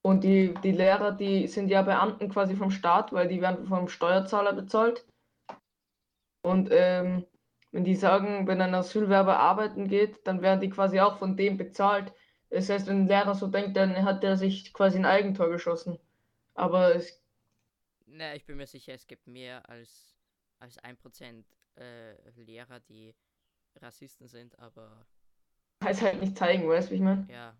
Und 0.00 0.24
die, 0.24 0.54
die 0.62 0.72
Lehrer, 0.72 1.12
die 1.12 1.48
sind 1.48 1.68
ja 1.68 1.82
Beamten 1.82 2.30
quasi 2.30 2.56
vom 2.56 2.70
Staat, 2.70 3.12
weil 3.12 3.28
die 3.28 3.42
werden 3.42 3.66
vom 3.66 3.88
Steuerzahler 3.88 4.54
bezahlt. 4.54 5.04
Und 6.40 6.70
ähm, 6.72 7.26
wenn 7.70 7.84
die 7.84 7.96
sagen, 7.96 8.46
wenn 8.46 8.60
ein 8.60 8.74
Asylwerber 8.74 9.38
arbeiten 9.38 9.88
geht, 9.88 10.26
dann 10.26 10.42
werden 10.42 10.60
die 10.60 10.70
quasi 10.70 11.00
auch 11.00 11.18
von 11.18 11.36
dem 11.36 11.56
bezahlt. 11.56 12.12
Das 12.50 12.70
heißt, 12.70 12.86
wenn 12.86 13.02
ein 13.02 13.08
Lehrer 13.08 13.34
so 13.34 13.46
denkt, 13.46 13.76
dann 13.76 14.04
hat 14.04 14.24
er 14.24 14.36
sich 14.36 14.72
quasi 14.72 14.98
ein 14.98 15.04
Eigentor 15.04 15.50
geschossen. 15.50 15.98
Aber 16.54 16.94
es, 16.94 17.22
naja, 18.06 18.34
ich 18.34 18.46
bin 18.46 18.56
mir 18.56 18.66
sicher, 18.66 18.94
es 18.94 19.06
gibt 19.06 19.26
mehr 19.26 19.68
als, 19.68 20.16
als 20.58 20.78
1% 20.82 21.44
äh, 21.76 22.14
Lehrer, 22.36 22.80
die 22.80 23.14
Rassisten 23.76 24.26
sind, 24.26 24.58
aber 24.58 25.06
heißt 25.84 26.02
halt 26.02 26.20
nicht 26.20 26.36
zeigen, 26.36 26.68
weißt 26.68 26.88
du, 26.88 26.92
wie 26.92 26.96
ich 26.96 27.02
meine? 27.02 27.26
ja, 27.30 27.56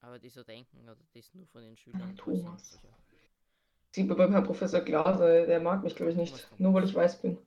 aber 0.00 0.18
die 0.18 0.28
so 0.28 0.44
denken 0.44 0.78
oder 0.82 0.96
die 1.14 1.18
es 1.18 1.34
nur 1.34 1.46
von 1.46 1.62
den 1.62 1.76
Schülern 1.76 2.16
Thomas. 2.16 2.78
Sieht 3.92 4.06
man 4.06 4.16
beim 4.16 4.32
Herrn 4.32 4.44
Professor 4.44 4.80
Glaser, 4.80 5.46
der 5.46 5.60
mag 5.60 5.82
mich, 5.82 5.96
glaube 5.96 6.12
ich, 6.12 6.16
nicht. 6.16 6.48
Nur 6.58 6.72
weil 6.74 6.84
ich 6.84 6.94
weiß 6.94 7.20
bin. 7.22 7.38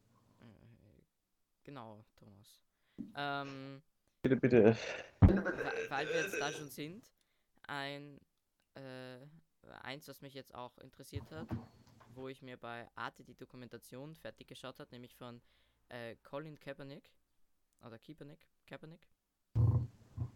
Genau, 1.64 2.04
Thomas. 2.16 2.60
Ähm, 3.16 3.82
Bitte, 4.24 4.38
bitte. 4.38 4.78
Weil 5.90 6.08
wir 6.08 6.16
jetzt 6.16 6.40
da 6.40 6.50
schon 6.52 6.70
sind, 6.70 7.12
ein 7.64 8.22
äh, 8.76 9.20
eins, 9.82 10.08
was 10.08 10.22
mich 10.22 10.34
jetzt 10.34 10.56
auch 10.56 10.78
interessiert 10.78 11.30
hat, 11.32 11.48
wo 12.14 12.30
ich 12.30 12.42
mir 12.42 12.58
bei 12.58 12.88
Arte 12.96 13.26
die 13.26 13.36
Dokumentation 13.36 14.16
fertig 14.16 14.48
geschaut 14.48 14.80
habe, 14.80 14.92
nämlich 14.92 15.14
von 15.16 15.42
äh, 15.90 16.16
Colin 16.24 16.58
Kaepernick 16.58 17.12
oder 17.86 18.00
Kaepernick, 18.00 18.48
Kaepernick, 18.66 19.08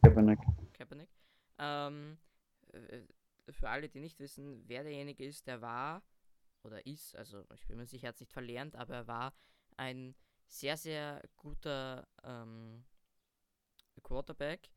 Kaepernick. 0.04 0.40
Kaepernick. 0.74 1.10
Ähm, 1.58 2.18
äh, 2.74 3.02
für 3.54 3.70
alle, 3.70 3.88
die 3.88 4.02
nicht 4.02 4.20
wissen, 4.20 4.64
wer 4.68 4.84
derjenige 4.84 5.26
ist, 5.26 5.48
der 5.48 5.62
war 5.62 6.04
oder 6.64 6.86
ist, 6.86 7.16
also 7.16 7.46
ich 7.54 7.66
bin 7.68 7.78
mir 7.78 7.86
sicher, 7.86 8.08
er 8.08 8.10
hat 8.10 8.16
es 8.16 8.22
nicht 8.22 8.34
verlernt, 8.34 8.76
aber 8.76 8.96
er 8.96 9.08
war 9.08 9.34
ein 9.78 10.14
sehr, 10.48 10.78
sehr 10.78 11.22
guter 11.36 12.08
ähm, 12.24 12.84
Quarterback 14.04 14.70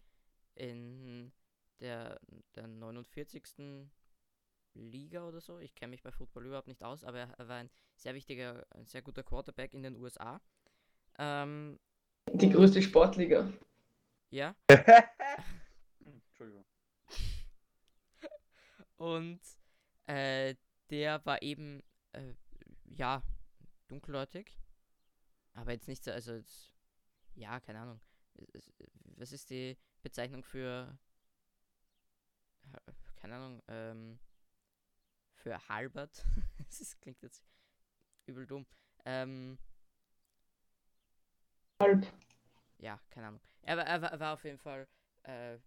in 0.54 1.32
der, 1.80 2.20
der 2.54 2.66
49. 2.66 3.88
Liga 4.74 5.26
oder 5.26 5.40
so. 5.40 5.58
Ich 5.58 5.74
kenne 5.74 5.90
mich 5.90 6.02
bei 6.02 6.12
Football 6.12 6.46
überhaupt 6.46 6.68
nicht 6.68 6.82
aus, 6.84 7.04
aber 7.04 7.18
er, 7.36 7.48
war 7.48 7.56
ein 7.56 7.70
sehr 7.96 8.14
wichtiger, 8.14 8.66
ein 8.70 8.86
sehr 8.86 9.02
guter 9.02 9.22
Quarterback 9.22 9.74
in 9.74 9.82
den 9.82 9.96
USA. 9.96 10.40
Ähm, 11.18 11.78
Die 12.32 12.50
größte 12.50 12.82
Sportliga. 12.82 13.52
ja, 14.30 14.54
Entschuldigung. 16.04 16.64
Und 18.96 19.40
äh, 20.06 20.54
der 20.90 21.24
war 21.24 21.42
eben, 21.42 21.82
äh, 22.12 22.34
ja, 22.84 23.22
dunkelhäutig. 23.88 24.56
Aber 25.60 25.72
jetzt 25.72 25.88
nicht 25.88 26.02
so, 26.02 26.10
also, 26.10 26.32
jetzt, 26.36 26.72
ja, 27.34 27.60
keine 27.60 27.80
Ahnung. 27.80 28.00
Was 29.16 29.30
ist 29.30 29.50
die 29.50 29.76
Bezeichnung 30.00 30.42
für, 30.42 30.98
keine 33.16 33.34
Ahnung, 33.36 33.62
ähm, 33.68 34.18
für 35.34 35.68
halbert? 35.68 36.24
das 36.78 36.98
klingt 36.98 37.20
jetzt 37.22 37.44
übel 38.24 38.46
dumm. 38.46 38.64
Ähm, 39.04 39.58
Halb. 41.78 42.06
ja, 42.78 42.98
keine 43.10 43.26
Ahnung. 43.26 43.40
Er 43.60 43.76
war, 43.76 43.84
er 43.84 44.02
er 44.02 44.20
war 44.20 44.32
auf 44.32 44.44
jeden 44.44 44.58
Fall 44.58 44.88
äh, 45.24 45.56
äh, 45.56 45.58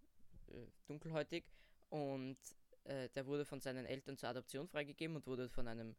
dunkelhäutig 0.88 1.46
und 1.90 2.40
äh, 2.86 3.10
der 3.10 3.28
wurde 3.28 3.46
von 3.46 3.62
seinen 3.62 3.86
Eltern 3.86 4.18
zur 4.18 4.30
Adoption 4.30 4.68
freigegeben 4.68 5.16
und 5.18 5.28
wurde 5.28 5.50
von 5.50 5.68
einem 5.68 5.96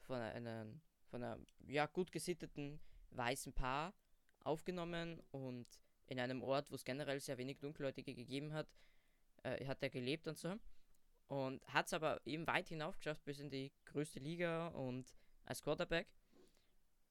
von 0.00 0.20
einem 0.20 0.80
von 1.04 1.22
einer 1.22 1.38
ja 1.68 1.86
gut 1.86 2.10
gesitteten 2.10 2.80
weißen 3.10 3.52
Paar 3.52 3.94
aufgenommen 4.40 5.20
und 5.30 5.66
in 6.06 6.20
einem 6.20 6.42
Ort, 6.42 6.70
wo 6.70 6.76
es 6.76 6.84
generell 6.84 7.20
sehr 7.20 7.38
wenig 7.38 7.58
Dunkelhäutige 7.58 8.14
gegeben 8.14 8.52
hat, 8.52 8.68
äh, 9.42 9.64
hat 9.66 9.82
er 9.82 9.90
gelebt 9.90 10.28
und 10.28 10.38
so. 10.38 10.54
Und 11.28 11.66
hat 11.66 11.86
es 11.86 11.92
aber 11.92 12.20
eben 12.24 12.46
weit 12.46 12.68
hinauf 12.68 12.96
geschafft 12.98 13.24
bis 13.24 13.40
in 13.40 13.50
die 13.50 13.72
größte 13.86 14.20
Liga 14.20 14.68
und 14.68 15.12
als 15.44 15.62
Quarterback. 15.62 16.06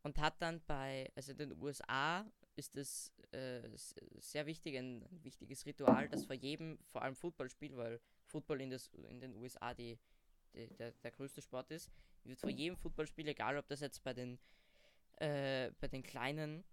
Und 0.03 0.17
hat 0.19 0.41
dann 0.41 0.61
bei 0.65 1.11
also 1.15 1.31
in 1.31 1.37
den 1.37 1.61
USA 1.61 2.25
ist 2.55 2.75
es 2.77 3.11
äh, 3.31 3.69
sehr 4.19 4.45
wichtig, 4.45 4.77
ein, 4.77 5.03
ein 5.03 5.23
wichtiges 5.23 5.65
Ritual, 5.65 6.07
das 6.07 6.25
vor 6.25 6.35
jedem, 6.35 6.77
vor 6.85 7.01
allem 7.01 7.15
Footballspiel, 7.15 7.75
weil 7.75 7.99
Football 8.23 8.61
in, 8.61 8.69
das, 8.69 8.87
in 9.09 9.19
den 9.19 9.35
USA 9.35 9.73
die, 9.73 9.99
die, 10.53 10.67
der, 10.75 10.91
der 10.91 11.11
größte 11.11 11.41
Sport 11.41 11.71
ist, 11.71 11.91
wird 12.23 12.39
vor 12.39 12.49
jedem 12.49 12.77
Footballspiel, 12.77 13.27
egal 13.27 13.57
ob 13.57 13.67
das 13.67 13.81
jetzt 13.81 14.03
bei 14.03 14.13
den, 14.13 14.39
äh, 15.17 15.71
bei 15.79 15.87
den 15.87 16.03
Kleinen 16.03 16.63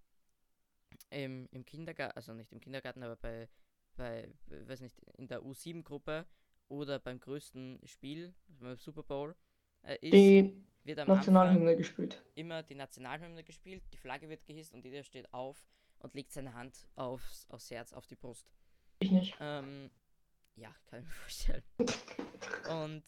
im, 1.10 1.48
im 1.52 1.64
Kindergarten, 1.64 2.16
also 2.16 2.32
nicht 2.34 2.52
im 2.52 2.60
Kindergarten, 2.60 3.02
aber 3.02 3.16
bei, 3.16 3.48
bei, 3.96 4.28
weiß 4.46 4.80
nicht, 4.80 4.98
in 5.16 5.28
der 5.28 5.42
U7-Gruppe 5.42 6.26
oder 6.68 6.98
beim 6.98 7.20
größten 7.20 7.80
Spiel, 7.84 8.34
beim 8.48 8.76
Super 8.76 9.02
Bowl, 9.02 9.34
äh, 9.82 9.96
ist, 10.00 10.12
Die 10.12 10.64
wird 10.84 10.98
am 10.98 11.08
Anfang 11.10 11.16
Nationalhymne 11.16 11.76
gespielt. 11.76 12.22
immer 12.34 12.62
die 12.62 12.74
Nationalhymne 12.74 13.44
gespielt, 13.44 13.82
die 13.92 13.96
Flagge 13.98 14.28
wird 14.28 14.44
gehisst 14.46 14.72
und 14.72 14.84
jeder 14.84 15.02
steht 15.02 15.32
auf 15.32 15.66
und 15.98 16.14
legt 16.14 16.32
seine 16.32 16.54
Hand 16.54 16.88
aufs, 16.96 17.46
aufs 17.50 17.70
Herz, 17.70 17.92
auf 17.92 18.06
die 18.06 18.16
Brust. 18.16 18.50
Ich 18.98 19.10
nicht. 19.10 19.36
Ähm, 19.40 19.90
ja, 20.56 20.74
kann 20.86 21.00
ich 21.00 21.06
mir 21.06 21.12
vorstellen. 21.12 21.62
Und, 22.68 23.02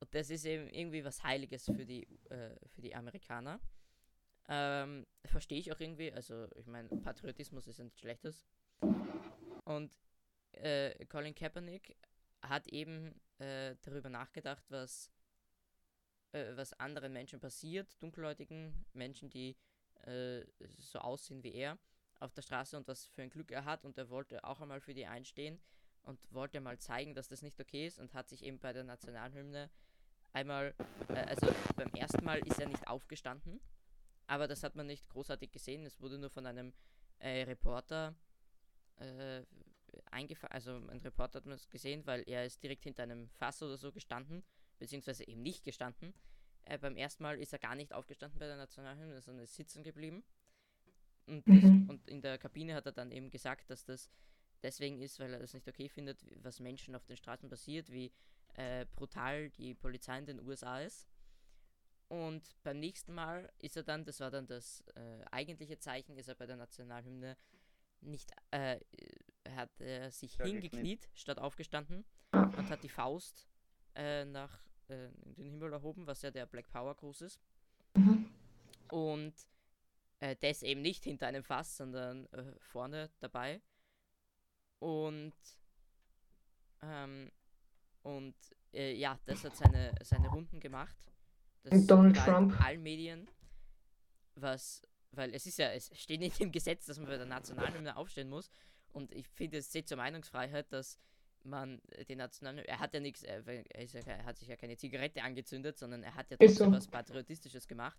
und 0.00 0.14
das 0.14 0.30
ist 0.30 0.44
eben 0.44 0.68
irgendwie 0.68 1.04
was 1.04 1.22
Heiliges 1.24 1.64
für 1.64 1.84
die, 1.84 2.06
äh, 2.30 2.54
für 2.68 2.80
die 2.82 2.94
Amerikaner. 2.94 3.58
Ähm, 4.48 5.06
Verstehe 5.24 5.58
ich 5.58 5.72
auch 5.72 5.80
irgendwie, 5.80 6.12
also 6.12 6.46
ich 6.54 6.66
meine, 6.66 6.88
Patriotismus 6.88 7.66
ist 7.66 7.80
nichts 7.80 8.00
Schlechtes. 8.00 8.46
Und 9.64 9.92
äh, 10.52 11.04
Colin 11.06 11.34
Kaepernick 11.34 11.96
hat 12.42 12.68
eben 12.68 13.20
äh, 13.38 13.74
darüber 13.82 14.08
nachgedacht, 14.08 14.64
was, 14.68 15.10
äh, 16.32 16.54
was 16.54 16.72
anderen 16.74 17.12
Menschen 17.12 17.40
passiert, 17.40 18.00
dunkelhäutigen 18.00 18.84
Menschen, 18.92 19.28
die 19.28 19.56
äh, 20.04 20.44
so 20.78 21.00
aussehen 21.00 21.42
wie 21.42 21.54
er 21.54 21.78
auf 22.20 22.32
der 22.32 22.42
Straße 22.42 22.76
und 22.76 22.88
was 22.88 23.06
für 23.06 23.22
ein 23.22 23.30
Glück 23.30 23.50
er 23.50 23.64
hat. 23.64 23.84
Und 23.84 23.98
er 23.98 24.08
wollte 24.10 24.44
auch 24.44 24.60
einmal 24.60 24.80
für 24.80 24.94
die 24.94 25.06
einstehen 25.06 25.60
und 26.02 26.18
wollte 26.32 26.60
mal 26.60 26.78
zeigen, 26.78 27.14
dass 27.14 27.28
das 27.28 27.42
nicht 27.42 27.60
okay 27.60 27.86
ist 27.86 27.98
und 27.98 28.14
hat 28.14 28.28
sich 28.28 28.44
eben 28.44 28.58
bei 28.58 28.72
der 28.72 28.84
Nationalhymne 28.84 29.70
einmal, 30.32 30.74
äh, 31.08 31.14
also 31.14 31.48
beim 31.76 31.92
ersten 31.94 32.24
Mal 32.24 32.38
ist 32.46 32.60
er 32.60 32.68
nicht 32.68 32.86
aufgestanden, 32.86 33.60
aber 34.26 34.46
das 34.48 34.62
hat 34.62 34.74
man 34.76 34.86
nicht 34.86 35.08
großartig 35.08 35.52
gesehen, 35.52 35.86
es 35.86 36.00
wurde 36.00 36.18
nur 36.18 36.30
von 36.30 36.46
einem 36.46 36.72
äh, 37.18 37.42
Reporter 37.42 38.14
äh, 38.96 39.42
eingefallen, 40.10 40.52
also 40.52 40.76
ein 40.88 41.00
Reporter 41.00 41.38
hat 41.38 41.46
man 41.46 41.54
es 41.54 41.68
gesehen, 41.68 42.06
weil 42.06 42.22
er 42.26 42.44
ist 42.44 42.62
direkt 42.62 42.84
hinter 42.84 43.04
einem 43.04 43.28
Fass 43.30 43.62
oder 43.62 43.76
so 43.76 43.92
gestanden, 43.92 44.42
beziehungsweise 44.78 45.26
eben 45.26 45.42
nicht 45.42 45.64
gestanden. 45.64 46.12
Äh, 46.64 46.78
beim 46.78 46.96
ersten 46.96 47.22
Mal 47.22 47.38
ist 47.40 47.52
er 47.52 47.58
gar 47.58 47.74
nicht 47.74 47.92
aufgestanden 47.92 48.38
bei 48.38 48.46
der 48.46 48.56
Nationalhymne, 48.56 49.20
sondern 49.20 49.44
ist 49.44 49.54
sitzen 49.54 49.82
geblieben. 49.82 50.24
Und, 51.26 51.46
Mhm. 51.46 51.84
und 51.88 52.06
in 52.08 52.20
der 52.20 52.38
Kabine 52.38 52.74
hat 52.74 52.86
er 52.86 52.92
dann 52.92 53.10
eben 53.10 53.30
gesagt, 53.30 53.70
dass 53.70 53.84
das 53.84 54.10
deswegen 54.62 55.00
ist, 55.00 55.18
weil 55.18 55.32
er 55.32 55.40
das 55.40 55.54
nicht 55.54 55.68
okay 55.68 55.88
findet, 55.88 56.24
was 56.42 56.60
Menschen 56.60 56.94
auf 56.94 57.04
den 57.04 57.16
Straßen 57.16 57.48
passiert, 57.48 57.90
wie 57.90 58.12
äh, 58.54 58.86
brutal 58.94 59.50
die 59.50 59.74
Polizei 59.74 60.18
in 60.18 60.26
den 60.26 60.40
USA 60.40 60.80
ist. 60.80 61.06
Und 62.08 62.56
beim 62.62 62.78
nächsten 62.78 63.14
Mal 63.14 63.52
ist 63.58 63.76
er 63.76 63.82
dann, 63.82 64.04
das 64.04 64.20
war 64.20 64.30
dann 64.30 64.46
das 64.46 64.82
äh, 64.94 65.24
eigentliche 65.30 65.78
Zeichen, 65.78 66.16
ist 66.16 66.28
er 66.28 66.36
bei 66.36 66.46
der 66.46 66.56
Nationalhymne 66.56 67.36
nicht, 68.00 68.30
äh, 68.52 68.76
äh, 68.76 68.80
hat 69.50 69.80
er 69.80 70.10
sich 70.12 70.36
Ja, 70.36 70.44
hingekniet, 70.44 70.72
gekniet. 71.02 71.08
statt 71.14 71.38
aufgestanden 71.38 72.04
und 72.32 72.70
hat 72.70 72.82
die 72.84 72.88
Faust 72.88 73.48
äh, 73.96 74.24
nach 74.24 74.60
äh, 74.88 75.06
in 75.06 75.34
den 75.34 75.50
Himmel 75.52 75.72
erhoben, 75.72 76.06
was 76.06 76.22
ja 76.22 76.30
der 76.30 76.46
Black 76.46 76.70
Power 76.70 76.94
Gruß 76.94 77.22
ist. 77.22 77.40
Mhm. 77.94 78.30
Und 78.90 79.34
äh, 80.20 80.36
das 80.36 80.62
eben 80.62 80.82
nicht 80.82 81.04
hinter 81.04 81.26
einem 81.26 81.42
Fass, 81.42 81.76
sondern 81.76 82.26
äh, 82.32 82.54
vorne 82.60 83.10
dabei. 83.18 83.60
Und 84.78 85.34
ähm, 86.82 87.32
und 88.02 88.36
äh, 88.72 88.92
ja, 88.94 89.18
das 89.24 89.42
hat 89.42 89.56
seine, 89.56 89.92
seine 90.02 90.28
Runden 90.28 90.60
gemacht. 90.60 90.96
Das 91.70 91.86
Donald 91.86 92.16
Trump. 92.16 92.60
allen 92.60 92.82
Medien, 92.82 93.28
was, 94.36 94.82
weil 95.10 95.34
es 95.34 95.46
ist 95.46 95.58
ja, 95.58 95.70
es 95.72 95.90
steht 95.98 96.20
nicht 96.20 96.40
im 96.40 96.52
Gesetz, 96.52 96.86
dass 96.86 96.98
man 96.98 97.08
bei 97.08 97.16
der 97.16 97.26
Nationalhymne 97.26 97.96
aufstehen 97.96 98.28
muss. 98.28 98.50
Und 98.92 99.12
ich 99.12 99.28
finde, 99.28 99.58
es 99.58 99.70
zählt 99.70 99.88
zur 99.88 99.96
Meinungsfreiheit, 99.96 100.72
dass 100.72 100.98
man 101.42 101.80
den 102.08 102.18
National... 102.18 102.58
Er 102.60 102.78
hat 102.78 102.94
ja 102.94 103.00
nichts... 103.00 103.22
Er, 103.22 103.46
er, 103.46 103.84
ja, 103.84 104.00
er 104.00 104.24
hat 104.24 104.38
sich 104.38 104.48
ja 104.48 104.56
keine 104.56 104.76
Zigarette 104.76 105.22
angezündet, 105.22 105.76
sondern 105.78 106.02
er 106.02 106.14
hat 106.14 106.30
ja 106.30 106.36
trotzdem 106.36 106.70
so. 106.70 106.72
was 106.72 106.88
Patriotistisches 106.88 107.66
gemacht. 107.66 107.98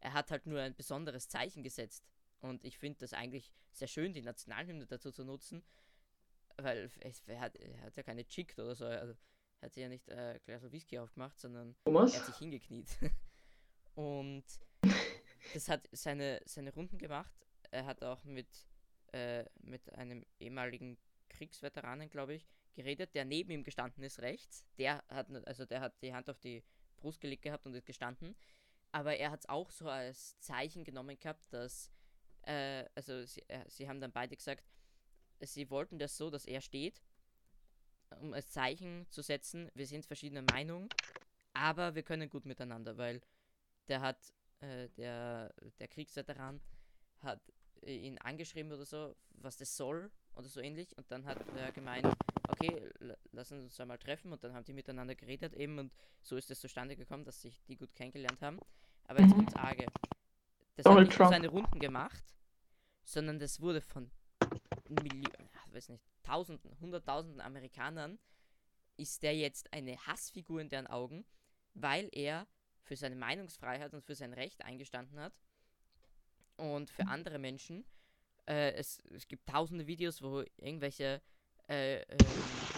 Er 0.00 0.12
hat 0.12 0.30
halt 0.30 0.46
nur 0.46 0.60
ein 0.60 0.74
besonderes 0.74 1.28
Zeichen 1.28 1.62
gesetzt. 1.62 2.04
Und 2.40 2.64
ich 2.64 2.78
finde 2.78 3.00
das 3.00 3.12
eigentlich 3.12 3.52
sehr 3.72 3.88
schön, 3.88 4.12
die 4.12 4.22
Nationalhymne 4.22 4.86
dazu 4.86 5.10
zu 5.10 5.24
nutzen, 5.24 5.64
weil 6.56 6.90
es, 7.00 7.22
er, 7.26 7.40
hat, 7.40 7.56
er 7.56 7.82
hat 7.82 7.96
ja 7.96 8.02
keine 8.02 8.26
Chickt 8.26 8.58
oder 8.58 8.74
so. 8.74 8.86
Also, 8.86 9.14
hat 9.60 9.74
sich 9.74 9.82
ja 9.82 9.88
nicht 9.88 10.08
äh, 10.08 10.38
Glas 10.44 10.62
Whisky 10.70 10.98
aufgemacht, 10.98 11.38
sondern 11.38 11.74
Thomas? 11.84 12.14
er 12.14 12.20
hat 12.20 12.26
sich 12.26 12.36
hingekniet. 12.36 12.88
Und 13.94 14.44
das 15.54 15.68
hat 15.68 15.88
seine, 15.92 16.40
seine 16.44 16.72
Runden 16.72 16.98
gemacht. 16.98 17.34
Er 17.70 17.84
hat 17.84 18.02
auch 18.02 18.24
mit, 18.24 18.48
äh, 19.12 19.44
mit 19.60 19.92
einem 19.94 20.24
ehemaligen 20.38 20.98
Kriegsveteranen, 21.28 22.08
glaube 22.08 22.34
ich, 22.34 22.48
geredet, 22.74 23.14
der 23.14 23.24
neben 23.24 23.50
ihm 23.50 23.64
gestanden 23.64 24.04
ist, 24.04 24.20
rechts. 24.20 24.64
Der 24.78 25.04
hat, 25.08 25.28
also 25.46 25.66
der 25.66 25.80
hat 25.80 26.00
die 26.02 26.14
Hand 26.14 26.30
auf 26.30 26.38
die 26.38 26.62
Brust 26.96 27.20
gelegt 27.20 27.42
gehabt 27.42 27.66
und 27.66 27.74
ist 27.74 27.86
gestanden. 27.86 28.36
Aber 28.92 29.16
er 29.16 29.30
hat 29.30 29.40
es 29.40 29.48
auch 29.48 29.70
so 29.70 29.88
als 29.88 30.38
Zeichen 30.38 30.84
genommen 30.84 31.18
gehabt, 31.18 31.52
dass, 31.52 31.90
äh, 32.42 32.84
also 32.94 33.24
sie, 33.24 33.42
äh, 33.48 33.68
sie 33.68 33.88
haben 33.88 34.00
dann 34.00 34.12
beide 34.12 34.36
gesagt, 34.36 34.64
sie 35.40 35.70
wollten 35.70 35.98
das 35.98 36.16
so, 36.16 36.30
dass 36.30 36.44
er 36.44 36.60
steht, 36.60 37.02
um 38.20 38.32
als 38.32 38.50
Zeichen 38.50 39.06
zu 39.10 39.22
setzen, 39.22 39.70
wir 39.74 39.86
sind 39.86 40.06
verschiedener 40.06 40.42
Meinung, 40.52 40.88
aber 41.52 41.94
wir 41.94 42.02
können 42.02 42.28
gut 42.28 42.46
miteinander, 42.46 42.96
weil 42.96 43.20
der 43.88 44.00
hat, 44.00 44.32
äh, 44.60 44.88
der, 44.96 45.52
der 45.78 45.88
Kriegsveteran 45.88 46.60
hat 47.22 47.40
äh, 47.82 47.96
ihn 47.96 48.18
angeschrieben 48.18 48.72
oder 48.72 48.84
so, 48.84 49.14
was 49.30 49.56
das 49.56 49.76
soll 49.76 50.10
oder 50.34 50.48
so 50.48 50.60
ähnlich 50.60 50.96
und 50.96 51.10
dann 51.10 51.24
hat 51.24 51.38
er 51.56 51.72
gemeint, 51.72 52.06
okay, 52.48 52.90
l- 53.00 53.16
lassen 53.32 53.60
uns 53.64 53.78
einmal 53.80 53.98
treffen 53.98 54.32
und 54.32 54.42
dann 54.44 54.52
haben 54.54 54.64
die 54.64 54.72
miteinander 54.72 55.14
geredet 55.14 55.54
eben 55.54 55.78
und 55.78 55.92
so 56.22 56.36
ist 56.36 56.50
es 56.50 56.60
zustande 56.60 56.96
gekommen, 56.96 57.24
dass 57.24 57.40
sich 57.42 57.60
die 57.64 57.76
gut 57.76 57.94
kennengelernt 57.94 58.40
haben. 58.42 58.58
Aber 59.04 59.20
jetzt 59.20 59.34
kommt's 59.34 59.54
arge. 59.54 59.86
Das 60.76 60.84
Donald 60.84 61.00
hat 61.00 61.08
nicht 61.08 61.18
nur 61.18 61.28
Trump. 61.28 61.30
seine 61.30 61.48
Runden 61.48 61.78
gemacht, 61.80 62.22
sondern 63.04 63.38
das 63.38 63.60
wurde 63.60 63.80
von 63.80 64.10
Millionen, 64.88 65.48
weiß 65.72 65.88
nicht, 65.88 66.04
Tausenden, 66.28 66.78
Hunderttausenden 66.80 67.40
Amerikanern 67.40 68.18
ist 68.98 69.22
der 69.22 69.34
jetzt 69.34 69.72
eine 69.72 69.96
Hassfigur 70.06 70.60
in 70.60 70.68
deren 70.68 70.86
Augen, 70.86 71.24
weil 71.74 72.08
er 72.12 72.46
für 72.82 72.96
seine 72.96 73.16
Meinungsfreiheit 73.16 73.94
und 73.94 74.04
für 74.04 74.14
sein 74.14 74.34
Recht 74.34 74.62
eingestanden 74.62 75.18
hat. 75.20 75.32
Und 76.56 76.90
für 76.90 77.06
andere 77.06 77.38
Menschen, 77.38 77.84
äh, 78.46 78.72
es, 78.72 78.98
es 79.14 79.26
gibt 79.28 79.48
tausende 79.48 79.86
Videos, 79.86 80.20
wo 80.20 80.42
irgendwelche 80.56 81.22
äh, 81.68 82.00
ähm, 82.02 82.18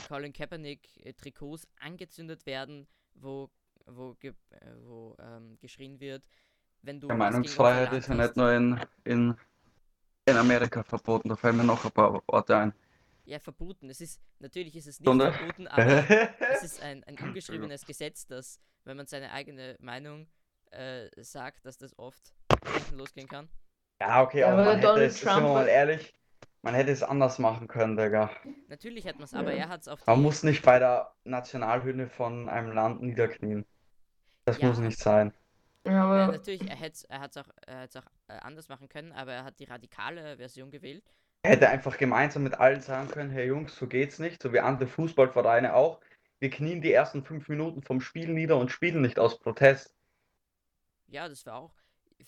Colin 0.07 0.33
Kaepernick 0.33 1.05
äh, 1.05 1.13
Trikots 1.15 1.67
angezündet 1.81 2.45
werden, 2.47 2.87
wo, 3.15 3.51
wo, 3.87 4.15
ge 4.15 4.35
äh, 4.51 4.75
wo 4.85 5.17
ähm, 5.19 5.59
geschrien 5.59 5.99
wird, 5.99 6.25
wenn 6.83 7.01
du 7.01 7.09
Ja, 7.09 7.15
Meinungsfreiheit 7.15 7.93
ist 7.95 8.09
ja 8.09 8.15
nicht 8.15 8.37
nur 8.37 8.53
in, 8.53 8.81
in, 9.05 9.37
in 10.27 10.37
Amerika 10.37 10.83
verboten, 10.83 11.29
da 11.31 11.37
fallen 11.37 11.57
mir 11.57 11.65
noch 11.65 11.85
ein 11.85 11.93
paar 11.93 12.23
Orte 12.27 12.57
ein. 12.57 12.75
Ja, 13.31 13.38
verboten. 13.38 13.88
Es 13.90 14.01
ist, 14.01 14.21
natürlich 14.40 14.75
ist 14.75 14.88
es 14.88 14.99
nicht 14.99 15.07
Sondern- 15.07 15.33
verboten, 15.33 15.69
aber 15.69 16.05
es 16.53 16.64
ist 16.64 16.83
ein, 16.83 17.05
ein 17.05 17.16
ungeschriebenes 17.19 17.87
Gesetz, 17.87 18.27
dass, 18.27 18.59
wenn 18.85 18.97
man 18.97 19.07
seine 19.07 19.31
eigene 19.33 19.77
Meinung 19.79 20.27
äh, 20.73 21.09
sagt, 21.23 21.64
dass 21.64 21.79
das 21.79 21.97
oft 21.97 22.35
losgehen 22.93 23.29
kann. 23.29 23.49
ja, 24.01 24.23
okay, 24.23 24.43
aber 24.43 24.62
aber 24.62 24.64
man 24.73 24.81
hätte 24.81 25.05
es, 25.05 25.21
Trump 25.21 25.43
wir 25.45 25.53
mal 25.53 25.69
ehrlich, 25.69 26.12
man 26.62 26.75
hätte 26.75 26.90
es 26.90 27.03
anders 27.05 27.38
machen 27.38 27.69
können, 27.69 27.97
Digga. 27.97 28.31
Natürlich 28.66 29.07
hat 29.07 29.14
man 29.14 29.25
es, 29.25 29.35
aber 29.35 29.53
Ja. 29.53 29.64
er 29.64 29.69
hat 29.69 29.83
es 29.83 29.88
auf 29.88 30.05
Man 30.07 30.23
muss 30.23 30.43
nicht 30.43 30.62
bei 30.64 30.79
der 30.81 31.14
Nationalhymne 31.25 32.09
von 32.09 32.49
einem 32.49 32.73
Land 32.73 33.01
niederknien. 33.01 33.64
Das 34.45 34.59
Ja. 34.59 34.69
muss 34.69 34.79
nicht 34.79 34.99
sein. 34.99 35.33
Ja, 35.87 35.93
Ja, 35.93 36.05
aber 36.05 36.33
natürlich, 36.33 36.69
er 36.69 36.77
hätte 36.77 36.95
es 36.95 37.05
er 37.05 37.21
hat's 37.21 37.37
auch, 37.37 37.49
er 37.66 37.85
auch 37.95 38.07
äh, 38.29 38.38
anders 38.40 38.69
machen 38.69 38.88
können, 38.88 39.12
aber 39.12 39.33
er 39.33 39.45
hat 39.45 39.59
die 39.61 39.64
radikale 39.64 40.37
Version 40.37 40.71
gewählt. 40.73 41.05
Er 41.42 41.53
hätte 41.53 41.68
einfach 41.70 41.96
gemeinsam 41.96 42.42
mit 42.42 42.55
allen 42.61 42.81
sagen 42.83 43.09
können, 43.09 43.31
hey 43.31 43.46
Jungs, 43.46 43.74
so 43.74 43.87
geht's 43.87 44.18
nicht, 44.18 44.42
so 44.42 44.53
wie 44.53 44.61
andere 44.61 44.87
Fußballvereine 44.88 45.74
auch. 45.74 46.00
Wir 46.38 46.50
knien 46.50 46.83
die 46.83 46.92
ersten 46.92 47.22
fünf 47.24 47.48
Minuten 47.48 47.83
vom 47.83 48.00
Spiel 48.00 48.29
nieder 48.29 48.57
und 48.59 48.70
spielen 48.70 49.00
nicht 49.00 49.18
aus 49.18 49.38
Protest. 49.38 49.94
Ja, 51.09 51.29
das 51.29 51.44
war 51.46 51.57
auch. 51.57 51.74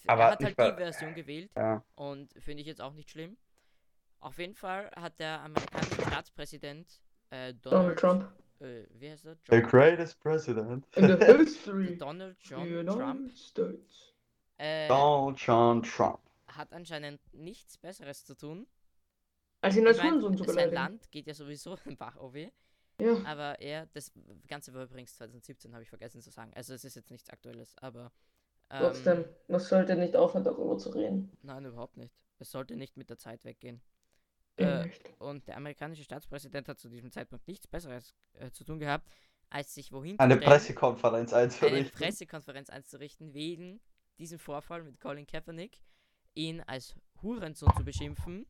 Aber 0.06 0.22
er 0.24 0.30
hat 0.32 0.42
halt 0.42 0.58
die 0.58 0.76
Version 0.82 1.14
gewählt 1.14 1.50
Ja. 1.56 1.84
und 1.94 2.32
finde 2.40 2.62
ich 2.62 2.66
jetzt 2.66 2.80
auch 2.80 2.94
nicht 2.94 3.10
schlimm. 3.10 3.36
Auf 4.20 4.38
jeden 4.38 4.54
Fall 4.54 4.90
hat 4.96 5.18
der 5.18 5.40
amerikanische 5.42 6.00
Staatspräsident 6.02 7.02
äh, 7.30 7.52
Donald 7.54 7.62
Donald, 7.62 7.98
Trump. 7.98 8.32
Äh, 8.60 8.84
wie 8.98 9.10
heißt 9.10 9.26
er? 9.26 9.36
The 9.50 9.56
John, 9.56 9.62
greatest 9.68 10.20
president. 10.20 10.86
In 10.96 11.08
the 11.08 11.24
history. 11.38 11.96
Donald 11.98 12.36
the 12.42 12.48
John 12.48 12.62
United 12.62 12.88
Trump 12.94 13.30
States. 13.36 14.14
äh, 14.58 14.88
Donald 14.88 15.38
John 15.38 15.82
Trump. 15.82 16.20
hat 16.48 16.72
anscheinend 16.72 17.20
nichts 17.34 17.76
Besseres 17.76 18.24
zu 18.24 18.34
tun. 18.36 18.66
Als 19.62 19.76
ihn 19.76 19.82
Ich 19.82 19.88
als 19.88 19.98
mein, 19.98 20.10
Hurensohn 20.10 20.36
zu 20.36 20.44
sein 20.44 20.54
beleidigen. 20.54 20.74
Land 20.74 21.10
geht 21.10 21.26
ja 21.26 21.34
sowieso 21.34 21.78
im 21.86 21.96
Bach 21.96 22.16
auf. 22.16 22.34
Ja. 22.34 22.50
Aber 23.24 23.58
er, 23.60 23.86
das 23.86 24.12
Ganze 24.46 24.74
war 24.74 24.84
übrigens 24.84 25.16
2017, 25.16 25.72
habe 25.72 25.82
ich 25.82 25.88
vergessen 25.88 26.20
zu 26.20 26.30
sagen. 26.30 26.52
Also 26.54 26.74
es 26.74 26.84
ist 26.84 26.96
jetzt 26.96 27.10
nichts 27.10 27.30
Aktuelles, 27.30 27.74
aber 27.78 28.12
ähm, 28.70 28.80
Trotzdem, 28.80 29.24
man 29.48 29.60
sollte 29.60 29.96
nicht 29.96 30.16
aufhören, 30.16 30.44
darüber 30.44 30.76
zu 30.78 30.90
reden. 30.90 31.30
nein, 31.42 31.64
überhaupt 31.64 31.96
nicht. 31.96 32.14
Es 32.38 32.50
sollte 32.50 32.76
nicht 32.76 32.96
mit 32.96 33.08
der 33.08 33.18
Zeit 33.18 33.44
weggehen. 33.44 33.80
Eh 34.56 34.64
Äh. 34.64 34.90
Und 35.18 35.46
der 35.46 35.56
amerikanische 35.56 36.02
Staatspräsident 36.02 36.68
hat 36.68 36.78
zu 36.78 36.88
diesem 36.88 37.10
Zeitpunkt 37.10 37.46
nichts 37.46 37.66
Besseres 37.66 38.14
äh, 38.34 38.50
zu 38.50 38.64
tun 38.64 38.78
gehabt, 38.78 39.08
als 39.48 39.74
sich 39.74 39.92
wohin 39.92 40.18
Eine 40.18 40.36
Pressekonferenz 40.38 41.32
eine 41.32 41.44
einzurichten. 41.44 41.98
Pressekonferenz 41.98 42.68
einzurichten 42.68 43.32
wegen 43.32 43.80
diesem 44.18 44.38
Vorfall 44.38 44.82
mit 44.82 45.00
Colin 45.00 45.26
Kaepernick, 45.26 45.78
ihn 46.34 46.60
als 46.62 46.94
Hurensohn 47.22 47.72
zu 47.76 47.84
beschimpfen 47.84 48.46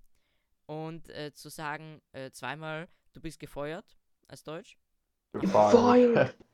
und 0.67 1.09
äh, 1.11 1.33
zu 1.33 1.49
sagen 1.49 2.01
äh, 2.13 2.31
zweimal, 2.31 2.89
du 3.13 3.21
bist 3.21 3.41
gefeuert 3.41 3.97
als 4.29 4.45
Deutsch. 4.45 4.79
Gefeuert. 5.33 6.37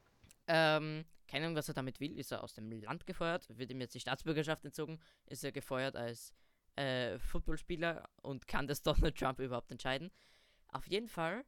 Ähm, 0.50 1.04
keine 1.26 1.44
Ahnung, 1.44 1.56
was 1.56 1.68
er 1.68 1.74
damit 1.74 2.00
will. 2.00 2.18
Ist 2.18 2.32
er 2.32 2.42
aus 2.42 2.54
dem 2.54 2.72
Land 2.72 3.06
gefeuert? 3.06 3.46
Wird 3.50 3.70
ihm 3.70 3.80
jetzt 3.82 3.94
die 3.94 4.00
Staatsbürgerschaft 4.00 4.64
entzogen? 4.64 4.98
Ist 5.26 5.44
er 5.44 5.52
gefeuert 5.52 5.94
als 5.94 6.32
äh, 6.76 7.18
Footballspieler 7.18 8.08
und 8.22 8.48
kann 8.48 8.66
das 8.66 8.82
Donald 8.82 9.16
Trump 9.16 9.38
überhaupt 9.38 9.70
entscheiden? 9.70 10.10
Auf 10.68 10.86
jeden 10.86 11.08
Fall, 11.08 11.44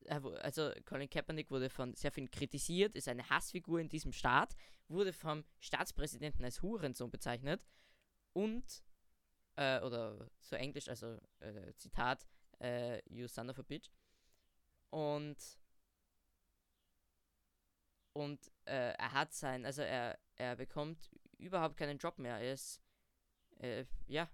er, 0.00 0.24
also 0.42 0.72
Colin 0.84 1.08
Kaepernick 1.08 1.50
wurde 1.50 1.70
von 1.70 1.94
sehr 1.94 2.10
vielen 2.10 2.30
kritisiert, 2.30 2.96
ist 2.96 3.08
eine 3.08 3.30
Hassfigur 3.30 3.80
in 3.80 3.88
diesem 3.88 4.12
Staat, 4.12 4.56
wurde 4.88 5.12
vom 5.12 5.44
Staatspräsidenten 5.60 6.44
als 6.44 6.62
Hurensohn 6.62 7.10
bezeichnet 7.10 7.64
und, 8.32 8.82
äh, 9.56 9.80
oder 9.80 10.28
so 10.40 10.56
englisch, 10.56 10.88
also 10.88 11.18
äh, 11.40 11.72
Zitat, 11.76 12.26
äh, 12.60 13.00
you 13.08 13.26
son 13.28 13.50
of 13.50 13.58
a 13.58 13.62
bitch. 13.62 13.90
Und 14.90 15.36
und 18.12 18.50
äh, 18.64 18.94
er 18.94 19.12
hat 19.12 19.34
sein, 19.34 19.66
also 19.66 19.82
er, 19.82 20.18
er 20.36 20.56
bekommt 20.56 21.10
überhaupt 21.36 21.76
keinen 21.76 21.98
Job 21.98 22.18
mehr. 22.18 22.38
Er 22.38 22.54
ist, 22.54 22.80
äh, 23.58 23.84
ja, 24.06 24.30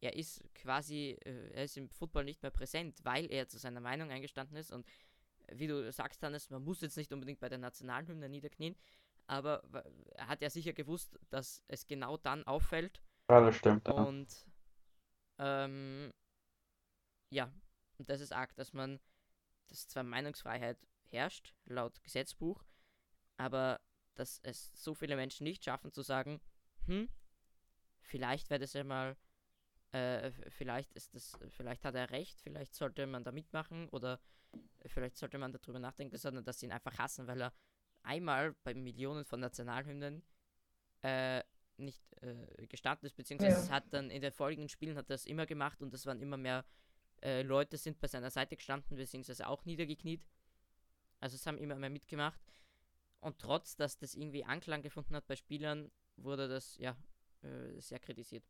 er 0.00 0.16
ist 0.16 0.42
quasi, 0.54 1.18
äh, 1.24 1.50
er 1.52 1.64
ist 1.64 1.76
im 1.76 1.90
Football 1.90 2.24
nicht 2.24 2.42
mehr 2.42 2.50
präsent, 2.50 3.04
weil 3.04 3.30
er 3.30 3.48
zu 3.48 3.58
seiner 3.58 3.80
Meinung 3.80 4.10
eingestanden 4.10 4.56
ist. 4.56 4.70
Und 4.72 4.86
wie 5.52 5.66
du 5.66 5.92
sagst, 5.92 6.22
Hannes, 6.22 6.48
man 6.48 6.64
muss 6.64 6.80
jetzt 6.80 6.96
nicht 6.96 7.12
unbedingt 7.12 7.40
bei 7.40 7.50
der 7.50 7.58
Nationalhymne 7.58 8.30
niederknien, 8.30 8.76
aber 9.26 9.62
er 10.14 10.28
hat 10.28 10.42
ja 10.42 10.48
sicher 10.48 10.72
gewusst, 10.72 11.18
dass 11.28 11.62
es 11.68 11.86
genau 11.86 12.16
dann 12.16 12.44
auffällt. 12.44 13.02
Ja, 13.28 13.40
das 13.40 13.56
stimmt. 13.56 13.86
Ja. 13.88 13.94
Und 13.94 14.46
ähm, 15.38 16.12
ja, 17.30 17.52
und 17.98 18.08
das 18.08 18.20
ist 18.20 18.32
arg, 18.32 18.54
dass 18.56 18.72
man, 18.72 19.00
dass 19.68 19.88
zwar 19.88 20.02
Meinungsfreiheit 20.02 20.78
herrscht, 21.04 21.54
laut 21.64 22.02
Gesetzbuch, 22.02 22.64
aber 23.36 23.80
dass 24.14 24.38
es 24.42 24.70
so 24.82 24.94
viele 24.94 25.16
Menschen 25.16 25.44
nicht 25.44 25.64
schaffen 25.64 25.92
zu 25.92 26.02
sagen, 26.02 26.40
hm, 26.86 27.08
vielleicht 28.00 28.50
wäre 28.50 28.60
das 28.60 28.74
ja 28.74 28.84
mal, 28.84 29.16
äh, 29.92 30.30
vielleicht 30.50 30.92
ist 30.92 31.14
das, 31.14 31.36
vielleicht 31.48 31.84
hat 31.84 31.94
er 31.94 32.10
recht, 32.10 32.40
vielleicht 32.40 32.74
sollte 32.74 33.06
man 33.06 33.24
da 33.24 33.32
mitmachen 33.32 33.88
oder 33.88 34.20
vielleicht 34.86 35.16
sollte 35.16 35.38
man 35.38 35.52
darüber 35.52 35.78
nachdenken, 35.78 36.16
sondern 36.16 36.44
dass 36.44 36.60
sie 36.60 36.66
ihn 36.66 36.72
einfach 36.72 36.98
hassen, 36.98 37.26
weil 37.26 37.42
er 37.42 37.52
einmal 38.02 38.54
bei 38.62 38.74
Millionen 38.74 39.24
von 39.24 39.40
Nationalhymnen 39.40 40.22
äh, 41.02 41.42
nicht 41.76 42.02
äh, 42.22 42.66
gestanden 42.66 43.06
ist, 43.06 43.16
beziehungsweise 43.16 43.56
Ja. 43.56 43.62
es 43.62 43.70
hat 43.70 43.84
dann 43.92 44.10
in 44.10 44.22
den 44.22 44.32
folgenden 44.32 44.68
Spielen 44.68 44.96
hat 44.96 45.10
er 45.10 45.14
es 45.14 45.26
immer 45.26 45.46
gemacht 45.46 45.82
und 45.82 45.92
es 45.94 46.06
waren 46.06 46.20
immer 46.20 46.36
mehr 46.36 46.64
äh, 47.22 47.42
Leute 47.42 47.76
sind 47.78 48.00
bei 48.00 48.06
seiner 48.08 48.30
Seite 48.30 48.56
gestanden, 48.56 48.96
beziehungsweise 48.96 49.48
auch 49.48 49.64
niedergekniet. 49.64 50.22
Also 51.20 51.36
es 51.36 51.46
haben 51.46 51.58
immer 51.58 51.76
mehr 51.76 51.90
mitgemacht. 51.90 52.40
Und 53.20 53.38
trotz, 53.38 53.76
dass 53.76 53.96
das 53.96 54.14
irgendwie 54.14 54.44
Anklang 54.44 54.82
gefunden 54.82 55.16
hat 55.16 55.26
bei 55.26 55.36
Spielern, 55.36 55.90
wurde 56.16 56.48
das 56.48 56.76
ja 56.76 56.94
äh, 57.42 57.80
sehr 57.80 57.98
kritisiert. 57.98 58.44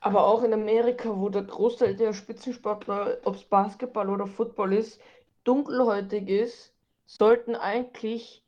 Aber 0.00 0.24
auch 0.26 0.44
in 0.44 0.52
Amerika, 0.52 1.08
wo 1.16 1.28
der 1.28 1.42
Großteil 1.42 1.96
der 1.96 2.12
Spitzensportler, 2.12 3.18
ob 3.24 3.34
es 3.34 3.44
Basketball 3.44 4.08
oder 4.08 4.26
Football 4.26 4.74
ist, 4.74 5.00
dunkelhäutig 5.44 6.28
ist, 6.28 6.72
sollten 7.06 7.56
eigentlich 7.56 8.44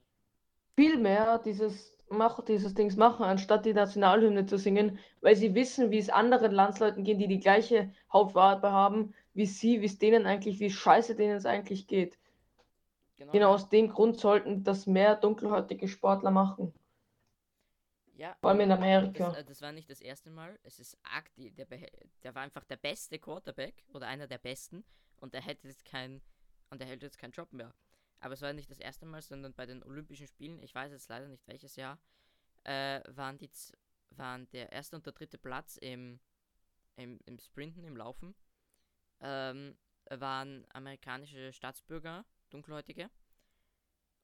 viel 0.76 0.98
mehr 0.98 1.38
dieses, 1.38 1.93
mach, 2.16 2.40
dieses 2.44 2.74
Dings 2.74 2.96
machen, 2.96 3.24
anstatt 3.24 3.66
die 3.66 3.74
Nationalhymne 3.74 4.46
zu 4.46 4.58
singen, 4.58 4.98
weil 5.20 5.36
sie 5.36 5.54
wissen, 5.54 5.90
wie 5.90 5.98
es 5.98 6.10
anderen 6.10 6.52
Landsleuten 6.52 7.04
geht, 7.04 7.20
die 7.20 7.28
die 7.28 7.40
gleiche 7.40 7.92
Hautfarbe 8.12 8.72
haben, 8.72 9.14
wie 9.34 9.46
sie, 9.46 9.80
wie 9.80 9.86
es 9.86 9.98
denen 9.98 10.26
eigentlich, 10.26 10.60
wie 10.60 10.70
scheiße 10.70 11.14
denen 11.16 11.36
es 11.36 11.46
eigentlich 11.46 11.86
geht. 11.86 12.18
Genau. 13.16 13.32
Genau 13.32 13.52
aus 13.52 13.68
dem 13.68 13.90
Grund 13.90 14.18
sollten 14.18 14.64
das 14.64 14.86
mehr 14.86 15.14
dunkelhäutige 15.14 15.88
Sportler 15.88 16.30
machen. 16.30 16.72
Ja, 18.14 18.36
Vor 18.40 18.50
allem 18.50 18.60
in 18.60 18.70
das, 18.70 18.78
Amerika. 18.78 19.32
äh, 19.32 19.44
das 19.44 19.60
war 19.60 19.72
nicht 19.72 19.90
das 19.90 20.00
erste 20.00 20.30
Mal. 20.30 20.58
Es 20.62 20.78
ist 20.78 20.96
arg, 21.02 21.32
die, 21.34 21.50
der, 21.50 21.66
der 22.22 22.34
war 22.34 22.42
einfach 22.42 22.64
der 22.64 22.76
beste 22.76 23.18
Quarterback 23.18 23.84
oder 23.92 24.06
einer 24.06 24.26
der 24.26 24.38
besten 24.38 24.84
und 25.16 25.34
er 25.34 25.42
hätte 25.42 25.68
jetzt 25.68 25.84
kein 25.84 26.22
und 26.70 26.80
er 26.80 26.86
hält 26.86 27.02
jetzt 27.02 27.18
keinen 27.18 27.32
Job 27.32 27.52
mehr. 27.52 27.74
Aber 28.24 28.32
es 28.32 28.40
war 28.40 28.54
nicht 28.54 28.70
das 28.70 28.78
erste 28.80 29.04
Mal, 29.04 29.20
sondern 29.20 29.52
bei 29.52 29.66
den 29.66 29.82
Olympischen 29.82 30.26
Spielen, 30.26 30.62
ich 30.62 30.74
weiß 30.74 30.92
jetzt 30.92 31.10
leider 31.10 31.28
nicht 31.28 31.46
welches 31.46 31.76
Jahr, 31.76 32.00
äh, 32.62 33.02
waren 33.14 33.36
die 33.36 33.50
waren 34.16 34.48
der 34.48 34.72
erste 34.72 34.96
und 34.96 35.04
der 35.04 35.12
dritte 35.12 35.36
Platz 35.36 35.76
im, 35.76 36.18
im, 36.96 37.20
im 37.26 37.38
Sprinten, 37.38 37.84
im 37.84 37.98
Laufen, 37.98 38.34
ähm, 39.20 39.76
waren 40.08 40.64
amerikanische 40.70 41.52
Staatsbürger, 41.52 42.24
dunkelhäutige, 42.48 43.10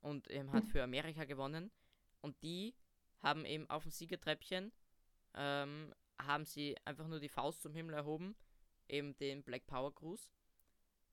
und 0.00 0.30
ähm, 0.30 0.50
hat 0.50 0.66
für 0.66 0.82
Amerika 0.82 1.26
gewonnen. 1.26 1.70
Und 2.22 2.42
die 2.42 2.74
haben 3.18 3.44
eben 3.44 3.68
auf 3.68 3.82
dem 3.82 3.92
Siegertreppchen 3.92 4.72
ähm, 5.34 5.94
haben 6.18 6.46
sie 6.46 6.74
einfach 6.86 7.06
nur 7.06 7.20
die 7.20 7.28
Faust 7.28 7.60
zum 7.60 7.74
Himmel 7.74 7.96
erhoben, 7.96 8.34
eben 8.88 9.14
den 9.18 9.42
Black 9.42 9.66
Power 9.66 9.92
Gruß. 9.92 10.30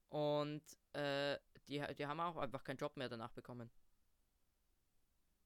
Und 0.07 0.63
äh, 0.97 1.37
die, 1.67 1.83
die 1.97 2.07
haben 2.07 2.19
auch 2.19 2.37
einfach 2.37 2.63
keinen 2.63 2.77
Job 2.77 2.97
mehr 2.97 3.09
danach 3.09 3.31
bekommen. 3.31 3.69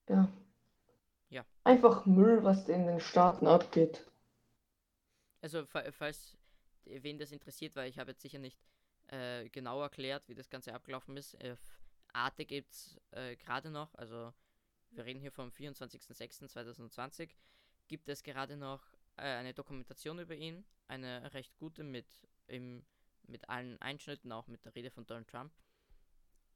Ja. 0.09 0.27
Ja. 1.29 1.45
Einfach 1.63 2.05
Müll, 2.05 2.43
was 2.43 2.67
in 2.69 2.85
den 2.85 2.99
Staaten 2.99 3.47
abgeht. 3.47 4.05
Also 5.41 5.65
fa- 5.65 5.91
falls 5.91 6.37
wen 6.85 7.17
das 7.17 7.31
interessiert, 7.31 7.75
weil 7.75 7.89
ich 7.89 7.99
habe 7.99 8.11
jetzt 8.11 8.21
sicher 8.21 8.39
nicht 8.39 8.59
äh, 9.07 9.49
genau 9.49 9.81
erklärt, 9.81 10.27
wie 10.27 10.35
das 10.35 10.49
Ganze 10.49 10.73
abgelaufen 10.73 11.17
ist. 11.17 11.35
Auf 11.43 11.59
Arte 12.13 12.45
gibt 12.45 12.71
es 12.73 12.99
äh, 13.11 13.35
gerade 13.35 13.69
noch, 13.69 13.93
also 13.95 14.33
wir 14.91 15.05
reden 15.05 15.21
hier 15.21 15.31
vom 15.31 15.49
24.06.2020, 15.49 17.29
gibt 17.87 18.09
es 18.09 18.23
gerade 18.23 18.57
noch 18.57 18.83
äh, 19.17 19.21
eine 19.21 19.53
Dokumentation 19.53 20.19
über 20.19 20.35
ihn, 20.35 20.65
eine 20.87 21.33
recht 21.33 21.55
gute 21.57 21.83
mit, 21.83 22.07
im, 22.47 22.83
mit 23.27 23.49
allen 23.49 23.81
Einschnitten, 23.81 24.31
auch 24.31 24.47
mit 24.47 24.63
der 24.65 24.75
Rede 24.75 24.91
von 24.91 25.05
Donald 25.05 25.27
Trump. 25.27 25.51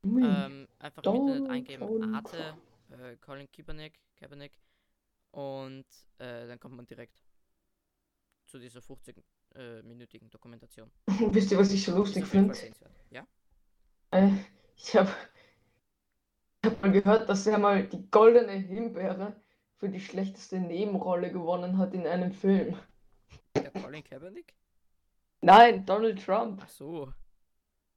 Ähm, 0.04 0.68
einfach 0.80 1.04
im 1.04 1.14
Internet 1.14 1.40
Donald 1.40 1.50
eingeben. 1.50 2.16
Arte, 2.16 2.58
äh, 2.92 3.16
Colin 3.18 3.52
Kaepernick, 3.52 4.00
Kaepernick 4.16 4.54
und 5.32 5.86
äh, 6.20 6.48
dann 6.48 6.60
kommt 6.60 6.76
man 6.76 6.86
direkt 6.86 7.24
zu 8.46 8.60
dieser 8.60 8.82
50-minütigen 8.82 10.30
Dokumentation. 10.30 10.92
Wisst 11.32 11.52
ihr, 11.52 11.58
was 11.58 11.72
ich 11.72 11.84
so 11.84 11.96
lustig 11.96 12.26
finde? 12.26 12.56
Ja? 13.10 13.26
Äh, 14.12 14.30
ich 14.78 14.96
habe 14.96 15.10
hab 16.64 16.82
mal 16.82 16.92
gehört, 16.92 17.28
dass 17.28 17.48
er 17.48 17.58
mal 17.58 17.88
die 17.88 18.10
goldene 18.12 18.54
Himbeere 18.54 19.42
für 19.78 19.90
die 19.90 20.00
schlechteste 20.00 20.60
Nebenrolle 20.60 21.32
gewonnen 21.32 21.78
hat 21.78 21.94
in 21.94 22.06
einem 22.06 22.32
Film. 22.32 22.78
Der 23.56 23.72
Colin 23.72 24.04
Kaepernick? 24.04 24.54
Nein, 25.42 25.86
Donald 25.86 26.24
Trump. 26.24 26.62
Ach 26.64 26.70
so. 26.70 27.14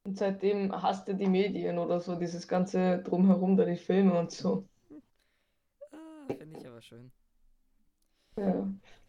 Und 0.05 0.17
seitdem 0.17 0.73
hasst 0.73 1.09
er 1.09 1.15
die 1.15 1.27
Medien 1.29 1.79
oder 1.79 2.01
so, 2.01 2.15
dieses 2.15 2.47
ganze 2.49 2.99
Drumherum, 3.03 3.57
da 3.57 3.65
die 3.65 3.77
Filme 3.77 4.19
und 4.19 4.31
so. 4.31 4.67
Ah, 5.93 6.27
finde 6.37 6.59
ich 6.59 6.67
aber 6.67 6.81
schön. 6.81 7.11
Ja. 8.37 8.69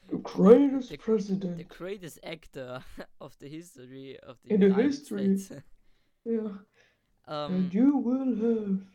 The 0.10 0.18
greatest 0.24 0.89
The- 0.89 0.98
president. 0.98 1.58
The 1.58 1.68
greatest 1.68 2.24
actor 2.26 2.84
of 3.20 3.36
the 3.39 3.48
history 3.48 4.20
of 4.28 4.38
the 4.44 4.50
In 4.50 4.62
the 4.62 4.74
history. 4.74 5.38
States. 5.38 5.63
Ja. 6.26 6.60
ähm, 7.28 7.56
And 7.56 7.74
you 7.74 8.04
will 8.04 8.36
have 8.36 8.86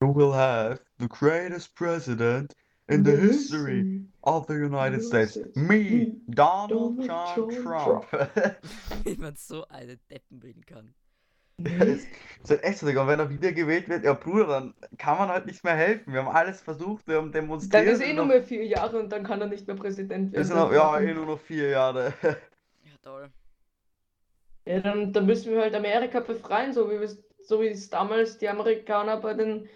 You 0.00 0.14
will 0.14 0.32
have 0.32 0.80
the 0.98 1.08
greatest 1.08 1.74
president 1.74 2.54
in 2.94 3.04
the 3.04 3.12
history 3.16 4.04
of 4.22 4.46
the 4.46 4.54
United 4.54 5.02
States. 5.02 5.38
Me, 5.54 6.12
Donald 6.28 6.98
John 7.04 7.48
Trump. 7.50 8.06
wie 9.04 9.16
man 9.18 9.34
so 9.36 9.66
einen 9.68 9.98
Deppen 10.10 10.38
bilden 10.40 10.64
kann. 10.66 10.94
Es 11.64 12.04
ist 12.42 12.50
halt 12.50 12.64
echt 12.64 12.78
so, 12.78 12.86
Digga, 12.86 13.02
und 13.02 13.08
wenn 13.08 13.20
er 13.20 13.30
wiedergewählt 13.30 13.88
wird, 13.88 14.04
ja 14.04 14.14
Bruder, 14.14 14.46
dann 14.48 14.74
kann 14.98 15.18
man 15.18 15.28
halt 15.28 15.46
nicht 15.46 15.62
mehr 15.62 15.74
helfen. 15.76 16.12
Wir 16.12 16.24
haben 16.24 16.34
alles 16.34 16.60
versucht, 16.60 17.06
wir 17.06 17.16
haben 17.16 17.30
Dann 17.30 17.42
demonstriert. 17.42 17.86
ist 17.86 18.00
eh 18.00 18.12
nur 18.14 18.24
noch- 18.24 18.32
mehr 18.32 18.42
vier 18.42 18.64
Jahre 18.66 18.98
und 18.98 19.10
dann 19.10 19.22
kann 19.22 19.40
er 19.40 19.46
nicht 19.46 19.66
mehr 19.66 19.76
Präsident 19.76 20.32
werden. 20.32 20.48
noch, 20.48 20.72
ja, 20.72 20.98
eh 21.00 21.14
nur 21.14 21.26
noch 21.26 21.40
vier 21.40 21.68
Jahre. 21.70 22.12
Ja, 22.22 22.92
toll. 23.02 23.30
Ja, 24.64 24.80
dann, 24.80 25.12
dann 25.12 25.26
müssen 25.26 25.52
wir 25.52 25.60
halt 25.60 25.74
Amerika 25.74 26.20
befreien, 26.20 26.72
so 26.72 26.90
wie 26.90 26.94
es- 26.94 27.22
so 27.44 27.60
wie 27.60 27.68
es 27.68 27.90
damals 27.90 28.38
die 28.38 28.48
Amerikaner 28.48 29.16
bei 29.20 29.34
den 29.34 29.64
Äh, 29.66 29.68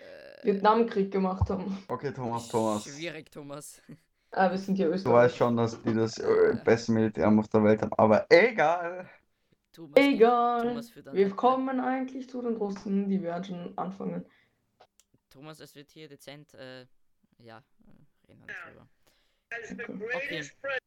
Vietnamkrieg 0.47 1.11
gemacht 1.13 1.51
haben. 1.51 1.77
Okay, 1.89 2.13
Thomas, 2.13 2.49
Thomas. 2.49 2.85
Schwierig, 2.85 3.31
Thomas. 3.31 3.83
Ah, 4.31 4.51
wir 4.51 4.59
sind 4.59 4.79
ja 4.79 4.87
Du 4.87 4.93
Österreich. 4.95 5.15
weißt 5.15 5.37
schon, 5.37 5.57
dass 5.57 5.83
die 5.83 5.95
das 5.95 6.19
äh, 6.19 6.57
beste 6.65 6.93
Militär 6.93 7.29
auf 7.29 7.49
der 7.49 7.65
Welt 7.65 7.83
haben, 7.83 7.93
aber 7.95 8.27
egal. 8.31 9.09
Thomas, 9.73 9.93
Egal. 9.97 10.63
Thomas 10.69 10.95
Wir 11.13 11.31
kommen 11.37 11.81
eigentlich 11.81 12.29
zu 12.31 12.41
den 12.41 12.57
Russen, 12.57 13.09
die 13.11 13.23
werden 13.23 13.45
schon 13.45 13.77
anfangen. 13.79 14.25
Thomas, 15.29 15.61
es 15.61 15.75
wird 15.75 15.91
hier 15.91 16.09
dezent, 16.09 16.55
äh, 16.55 16.87
ja, 17.39 17.59
äh, 17.59 18.29
reden 18.29 18.41
wir 18.41 18.47
nicht 18.47 18.59
drüber. 18.67 18.89
Okay. 20.17 20.43
Okay, 20.63 20.79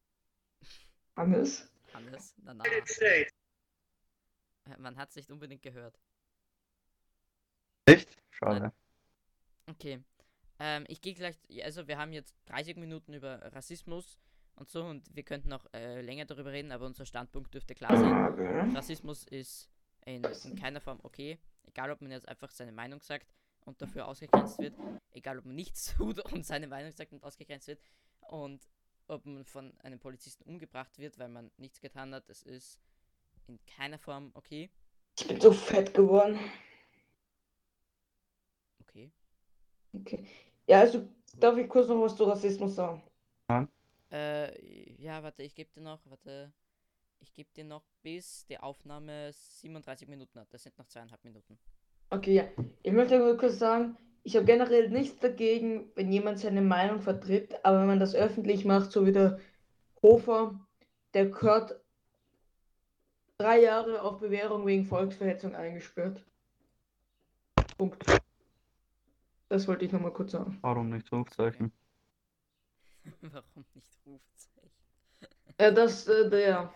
Hannes? 1.16 1.70
Hannes, 1.94 2.34
na 2.42 2.54
na. 2.54 2.64
States. 2.64 3.30
Äh, 4.66 4.76
Man 4.78 4.96
hat 4.96 5.10
es 5.10 5.16
nicht 5.16 5.30
unbedingt 5.30 5.62
gehört. 5.62 5.98
Echt? 7.86 8.16
Schade. 8.30 8.72
Okay. 9.70 10.02
Ähm, 10.58 10.84
ich 10.88 11.00
gehe 11.00 11.14
gleich, 11.14 11.36
also 11.62 11.88
wir 11.88 11.98
haben 11.98 12.12
jetzt 12.12 12.36
30 12.46 12.76
Minuten 12.76 13.14
über 13.14 13.40
Rassismus 13.54 14.18
und 14.56 14.68
so 14.68 14.84
und 14.84 15.14
wir 15.14 15.22
könnten 15.22 15.48
noch 15.48 15.66
äh, 15.72 16.02
länger 16.02 16.26
darüber 16.26 16.52
reden, 16.52 16.70
aber 16.70 16.86
unser 16.86 17.06
Standpunkt 17.06 17.54
dürfte 17.54 17.74
klar 17.74 17.96
sein. 17.96 18.76
Rassismus 18.76 19.24
ist 19.24 19.70
in, 20.04 20.22
in 20.44 20.56
keiner 20.56 20.80
Form 20.80 21.00
okay, 21.02 21.38
egal 21.64 21.90
ob 21.90 22.02
man 22.02 22.10
jetzt 22.10 22.28
einfach 22.28 22.50
seine 22.50 22.72
Meinung 22.72 23.00
sagt 23.00 23.32
und 23.64 23.80
dafür 23.80 24.06
ausgegrenzt 24.06 24.58
wird, 24.58 24.74
egal 25.12 25.38
ob 25.38 25.46
man 25.46 25.54
nichts 25.54 25.94
tut 25.96 26.20
und 26.32 26.44
seine 26.44 26.66
Meinung 26.66 26.92
sagt 26.92 27.12
und 27.12 27.24
ausgegrenzt 27.24 27.68
wird 27.68 27.80
und 28.28 28.68
ob 29.06 29.24
man 29.26 29.44
von 29.44 29.72
einem 29.80 29.98
Polizisten 29.98 30.44
umgebracht 30.44 30.98
wird, 30.98 31.18
weil 31.18 31.28
man 31.28 31.50
nichts 31.56 31.80
getan 31.80 32.14
hat, 32.14 32.28
das 32.28 32.42
ist 32.42 32.78
in 33.46 33.58
keiner 33.64 33.98
Form 33.98 34.30
okay. 34.34 34.70
Ich 35.18 35.26
bin 35.26 35.40
so 35.40 35.52
fett 35.52 35.92
geworden. 35.94 36.38
Okay. 38.82 39.10
Okay. 39.92 40.24
Ja, 40.66 40.80
also 40.80 41.06
darf 41.38 41.56
ich 41.56 41.68
kurz 41.68 41.88
noch 41.88 42.00
was 42.00 42.16
zu 42.16 42.24
Rassismus 42.24 42.74
sagen? 42.74 43.02
Äh, 44.12 44.92
ja, 45.00 45.22
warte, 45.22 45.42
ich 45.42 45.54
gebe 45.54 45.70
dir 45.70 45.82
noch, 45.82 46.00
warte. 46.06 46.52
Ich 47.20 47.32
gebe 47.34 47.50
dir 47.54 47.64
noch 47.64 47.84
bis 48.02 48.46
die 48.46 48.58
Aufnahme 48.58 49.30
37 49.32 50.08
Minuten 50.08 50.40
hat. 50.40 50.52
Das 50.52 50.62
sind 50.62 50.76
noch 50.78 50.86
zweieinhalb 50.86 51.22
Minuten. 51.24 51.58
Okay, 52.08 52.34
ja. 52.34 52.44
Ich 52.82 52.92
möchte 52.92 53.18
nur 53.18 53.36
kurz 53.36 53.58
sagen, 53.58 53.96
ich 54.22 54.36
habe 54.36 54.46
generell 54.46 54.90
nichts 54.90 55.18
dagegen, 55.20 55.90
wenn 55.94 56.10
jemand 56.10 56.38
seine 56.38 56.62
Meinung 56.62 57.00
vertritt, 57.00 57.64
aber 57.64 57.80
wenn 57.80 57.86
man 57.86 58.00
das 58.00 58.14
öffentlich 58.14 58.64
macht, 58.64 58.90
so 58.90 59.06
wie 59.06 59.12
der 59.12 59.38
Hofer, 60.02 60.58
der 61.14 61.26
gehört 61.26 61.80
drei 63.38 63.62
Jahre 63.62 64.02
auf 64.02 64.18
Bewährung 64.18 64.66
wegen 64.66 64.84
Volksverhetzung 64.84 65.54
eingesperrt. 65.54 66.24
Punkt. 67.78 68.04
Das 69.50 69.66
wollte 69.66 69.84
ich 69.84 69.90
nochmal 69.90 70.12
kurz 70.12 70.30
sagen. 70.30 70.58
Warum 70.60 70.90
nicht 70.90 71.10
Rufzeichen? 71.10 71.72
Warum 73.20 73.64
nicht 73.74 73.98
Rufzeichen? 74.06 74.70
Äh, 75.58 75.74
das, 75.74 76.06
äh, 76.06 76.30
der. 76.30 76.72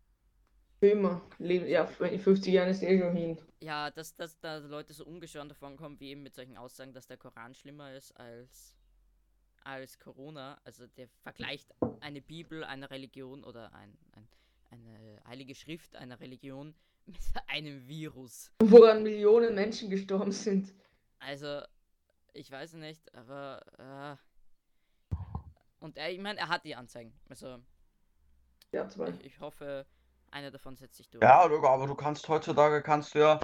Immer. 0.80 1.20
Ja, 1.38 1.84
in 1.84 2.18
50 2.18 2.54
Jahren 2.54 2.70
ist 2.70 2.82
eh 2.82 2.98
schon 2.98 3.14
hin. 3.14 3.38
Ja, 3.60 3.90
dass, 3.90 4.16
dass 4.16 4.40
da 4.40 4.56
Leute 4.56 4.94
so 4.94 5.04
ungeschoren 5.04 5.50
davon 5.50 5.76
kommen, 5.76 6.00
wie 6.00 6.08
eben 6.08 6.22
mit 6.22 6.34
solchen 6.34 6.56
Aussagen, 6.56 6.94
dass 6.94 7.06
der 7.06 7.18
Koran 7.18 7.54
schlimmer 7.54 7.92
ist 7.94 8.10
als, 8.18 8.74
als 9.62 9.98
Corona. 9.98 10.58
Also 10.64 10.86
der 10.86 11.08
vergleicht 11.22 11.74
eine 12.00 12.22
Bibel 12.22 12.64
einer 12.64 12.90
Religion 12.90 13.44
oder 13.44 13.72
ein, 13.74 13.96
ein, 14.12 14.28
eine 14.70 15.22
heilige 15.26 15.54
Schrift 15.54 15.94
einer 15.94 16.18
Religion 16.20 16.74
mit 17.04 17.18
einem 17.48 17.86
Virus. 17.86 18.50
Woran 18.60 19.02
Millionen 19.02 19.54
Menschen 19.54 19.90
gestorben 19.90 20.32
sind. 20.32 20.72
Also, 21.18 21.62
ich 22.32 22.50
weiß 22.50 22.74
nicht, 22.74 23.14
aber 23.14 24.18
äh, 25.10 25.16
Und 25.80 25.96
er, 25.96 26.10
ich 26.12 26.20
meine, 26.20 26.38
er 26.38 26.48
hat 26.48 26.64
die 26.64 26.76
Anzeigen. 26.76 27.12
Also 27.28 27.58
Ja, 28.72 28.88
zwei. 28.88 29.08
ich, 29.08 29.24
ich 29.24 29.40
hoffe, 29.40 29.84
einer 30.30 30.50
davon 30.50 30.76
setzt 30.76 30.96
sich 30.96 31.10
durch. 31.10 31.22
Ja, 31.22 31.40
aber 31.42 31.86
du 31.86 31.94
kannst 31.94 32.28
heutzutage 32.28 32.82
kannst 32.82 33.14
du 33.14 33.18
ja. 33.18 33.40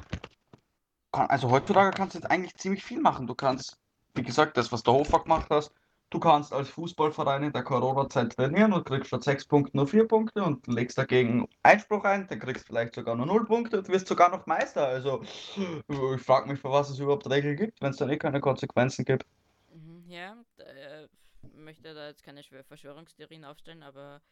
kann- 1.12 1.28
Also 1.28 1.51
heutzutage 1.51 1.91
kannst 1.97 2.14
du 2.14 2.18
jetzt 2.20 2.30
eigentlich 2.30 2.55
ziemlich 2.55 2.84
viel 2.84 3.01
machen. 3.01 3.26
Du 3.26 3.34
kannst, 3.34 3.76
wie 4.14 4.22
gesagt, 4.22 4.57
das, 4.57 4.70
was 4.72 4.82
der 4.82 4.95
Hofer 4.95 5.20
gemacht 5.22 5.49
hast, 5.51 5.72
du 6.11 6.21
kannst 6.21 6.53
als 6.53 6.71
Fußballverein 6.71 7.45
in 7.45 7.53
der 7.53 7.63
Corona-Zeit 7.63 8.35
trainieren 8.37 8.73
und 8.73 8.87
kriegst 8.87 9.09
statt 9.09 9.25
sechs 9.25 9.45
Punkte 9.47 9.77
nur 9.77 9.87
vier 9.87 10.07
Punkte 10.07 10.43
und 10.43 10.67
legst 10.67 10.97
dagegen 10.97 11.49
Einspruch 11.63 12.05
ein, 12.05 12.27
dann 12.29 12.39
kriegst 12.39 12.67
vielleicht 12.67 12.95
sogar 12.95 13.15
nur 13.15 13.27
null 13.27 13.45
Punkte 13.45 13.79
und 13.79 13.89
wirst 13.89 14.09
sogar 14.09 14.31
noch 14.31 14.47
Meister. 14.47 14.87
Also 14.87 15.23
ich 15.23 16.23
frage 16.23 16.49
mich, 16.49 16.61
für 16.61 16.71
was 16.71 16.91
es 16.91 16.99
überhaupt 16.99 17.29
Regeln 17.29 17.57
gibt, 17.57 17.81
wenn 17.81 17.91
es 17.91 17.97
dann 17.99 18.11
eh 18.11 18.17
keine 18.17 18.41
Konsequenzen 18.41 19.05
gibt. 19.05 19.27
Mhm, 19.75 20.05
ja, 20.09 20.37
äh, 20.59 21.09
möchte 21.55 21.95
da 21.95 22.09
jetzt 22.09 22.23
keine 22.23 22.43
Schwör- 22.43 22.65
Verschwörungstheorien 22.65 23.45
aufstellen, 23.45 23.83
aber 23.83 24.23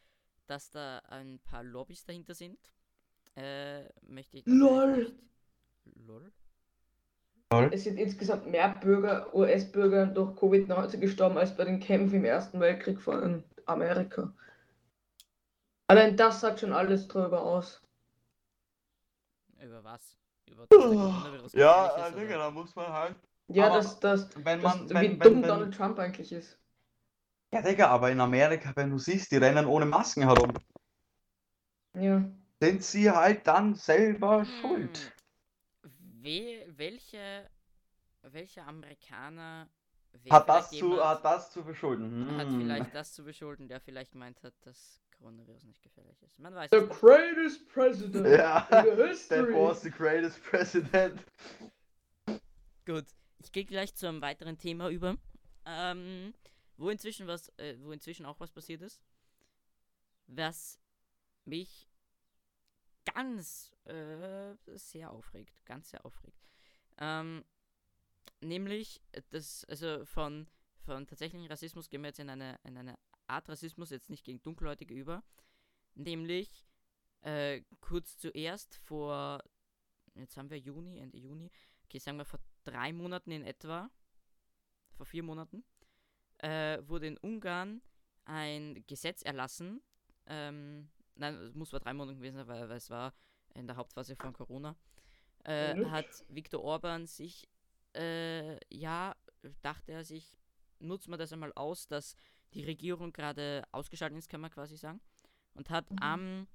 dass 0.47 0.71
da 0.71 0.99
ein 1.09 1.39
paar 1.39 1.63
Lobbys 1.63 2.05
dahinter 2.05 2.33
sind, 2.33 2.59
äh, 3.35 3.83
möchte 4.01 4.37
ich. 4.37 4.45
Lol. 4.45 4.97
Nicht. 4.97 5.13
Lol? 6.07 6.31
Es 7.49 7.85
sind 7.85 7.97
insgesamt 7.97 8.47
mehr 8.47 8.75
Bürger, 8.81 9.33
US-Bürger 9.33 10.07
durch 10.07 10.37
Covid-19 10.37 10.97
gestorben 10.97 11.37
als 11.37 11.55
bei 11.55 11.63
den 11.63 11.79
Kämpfen 11.79 12.17
im 12.17 12.25
Ersten 12.25 12.59
Weltkrieg 12.59 12.99
von 12.99 13.43
Amerika. 13.65 14.33
Allein 15.87 16.17
das 16.17 16.41
sagt 16.41 16.59
schon 16.59 16.73
alles 16.73 17.07
drüber 17.07 17.41
aus. 17.41 17.81
Über 19.63 19.83
was? 19.83 20.17
Über 20.51 20.67
das 20.67 20.77
Coronavirus 20.77 21.53
Ja, 21.53 22.07
äh, 22.07 22.11
Digga, 22.11 22.37
da 22.37 22.51
muss 22.51 22.75
man 22.75 22.91
halt. 22.91 23.15
Ja, 23.47 23.69
dass 23.69 23.99
das, 24.01 24.27
Wenn 24.35 24.61
das 24.61 24.77
man, 24.77 24.89
wie 24.89 24.93
wenn, 24.93 25.19
dumm 25.19 25.19
wenn, 25.19 25.41
wenn, 25.43 25.47
Donald 25.47 25.73
Trump 25.73 25.99
eigentlich 25.99 26.33
ist. 26.33 26.57
ja, 27.53 27.61
Digga, 27.61 27.87
aber 27.87 28.11
in 28.11 28.19
Amerika, 28.19 28.73
wenn 28.75 28.89
du 28.89 28.97
siehst, 28.97 29.31
die 29.31 29.37
rennen 29.37 29.65
ohne 29.67 29.85
Masken 29.85 30.23
herum, 30.23 30.53
Ja. 31.93 32.23
sind 32.61 32.83
sie 32.83 33.09
halt 33.09 33.47
dann 33.47 33.75
selber 33.75 34.39
Hm. 34.39 34.45
schuld. 34.61 35.13
We 36.27 36.65
welche, 36.77 37.49
welche 38.23 38.61
Amerikaner 38.63 39.69
wäre 40.11 40.35
Hat 40.35 40.49
das, 40.49 40.71
zu, 40.71 41.01
hat 41.01 41.23
das 41.23 41.51
zu 41.51 41.63
verschulden? 41.63 42.35
hat 42.37 42.47
Hm. 42.47 42.59
vielleicht 42.59 42.93
das 42.93 43.13
zu 43.13 43.23
beschulden, 43.23 43.67
der 43.69 43.79
vielleicht 43.79 44.11
gemeint 44.11 44.43
hat, 44.43 44.53
dass 44.65 45.01
Coronavirus 45.17 45.63
nicht 45.63 45.81
gefährlich 45.81 46.21
ist. 46.23 46.37
Man 46.39 46.53
weiß 46.53 46.69
The 46.71 46.77
es 46.77 46.89
nicht. 46.89 46.99
greatest 46.99 47.69
president 47.69 48.27
Ja, 48.27 48.67
in 48.71 48.83
the 48.91 48.95
that 48.97 49.07
history. 49.09 49.53
was 49.53 49.81
the 49.81 49.89
greatest 49.89 50.43
president. 50.43 51.21
Gut, 52.85 53.05
ich 53.39 53.51
gehe 53.53 53.63
gleich 53.65 53.95
zu 53.95 54.07
einem 54.07 54.21
weiteren 54.21 54.57
Thema 54.57 54.89
über, 54.89 55.15
ähm, 55.65 56.33
wo 56.77 56.89
inzwischen 56.89 57.27
was, 57.27 57.49
äh, 57.57 57.77
wo 57.81 57.91
inzwischen 57.93 58.25
auch 58.25 58.39
was 58.41 58.51
passiert 58.51 58.81
ist, 58.81 59.01
was 60.27 60.77
mich 61.45 61.86
ganz 63.13 63.71
äh, 63.85 64.55
sehr 64.75 65.11
aufregt, 65.11 65.65
ganz 65.65 65.89
sehr 65.89 66.05
aufregt. 66.05 66.43
Ähm, 66.97 67.43
nämlich 68.41 69.01
äh, 69.11 69.21
das, 69.29 69.65
also 69.65 70.05
von 70.05 70.47
von 70.79 71.05
tatsächlichen 71.05 71.47
Rassismus 71.47 71.89
gehen 71.89 72.01
wir 72.01 72.09
jetzt 72.09 72.19
in 72.19 72.29
eine 72.29 72.59
in 72.63 72.77
eine 72.77 72.97
Art 73.27 73.49
Rassismus 73.49 73.89
jetzt 73.89 74.09
nicht 74.09 74.23
gegen 74.23 74.41
Dunkelhäutige 74.41 74.93
über, 74.93 75.23
nämlich 75.95 76.65
äh, 77.21 77.61
kurz 77.81 78.17
zuerst 78.17 78.75
vor, 78.75 79.43
jetzt 80.15 80.37
haben 80.37 80.49
wir 80.49 80.57
Juni, 80.57 80.99
Ende 80.99 81.17
Juni, 81.17 81.51
okay, 81.83 81.99
sagen 81.99 82.17
wir 82.17 82.25
vor 82.25 82.39
drei 82.63 82.93
Monaten 82.93 83.31
in 83.31 83.43
etwa, 83.43 83.89
vor 84.95 85.05
vier 85.05 85.23
Monaten, 85.23 85.63
äh, 86.37 86.79
wurde 86.87 87.07
in 87.07 87.17
Ungarn 87.17 87.81
ein 88.25 88.83
Gesetz 88.87 89.21
erlassen. 89.23 89.81
Ähm, 90.25 90.89
nein, 91.17 91.35
es 91.35 91.53
muss 91.55 91.69
vor 91.69 91.79
drei 91.79 91.93
Monaten 91.93 92.17
gewesen 92.17 92.35
sein, 92.37 92.47
weil, 92.47 92.69
weil 92.69 92.77
es 92.77 92.89
war 92.89 93.13
in 93.53 93.67
der 93.67 93.75
Hauptphase 93.75 94.15
von 94.15 94.33
Corona. 94.33 94.75
Äh, 95.43 95.75
Mhm. 95.75 95.85
hat 95.91 96.05
Viktor 96.29 96.63
Orban 96.63 97.07
sich, 97.07 97.47
äh, 97.95 98.57
ja, 98.73 99.15
dachte 99.61 99.91
er 99.93 100.03
sich, 100.03 100.37
nutzt 100.79 101.07
man 101.07 101.19
das 101.19 101.33
einmal 101.33 101.53
aus, 101.55 101.87
dass 101.87 102.15
die 102.53 102.63
Regierung 102.63 103.13
gerade 103.13 103.63
ausgeschaltet 103.71 104.17
ist, 104.19 104.29
kann 104.29 104.41
man 104.41 104.51
quasi 104.51 104.77
sagen, 104.77 104.99
und 105.55 105.69
hat 105.69 105.85
Mhm. 105.91 105.97
am 106.01 106.47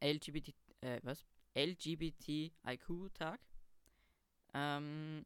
LGBT, 0.00 0.54
äh, 0.80 1.00
was? 1.02 1.24
LGBTIQ-Tag. 1.54 3.40
Ähm, 4.54 5.24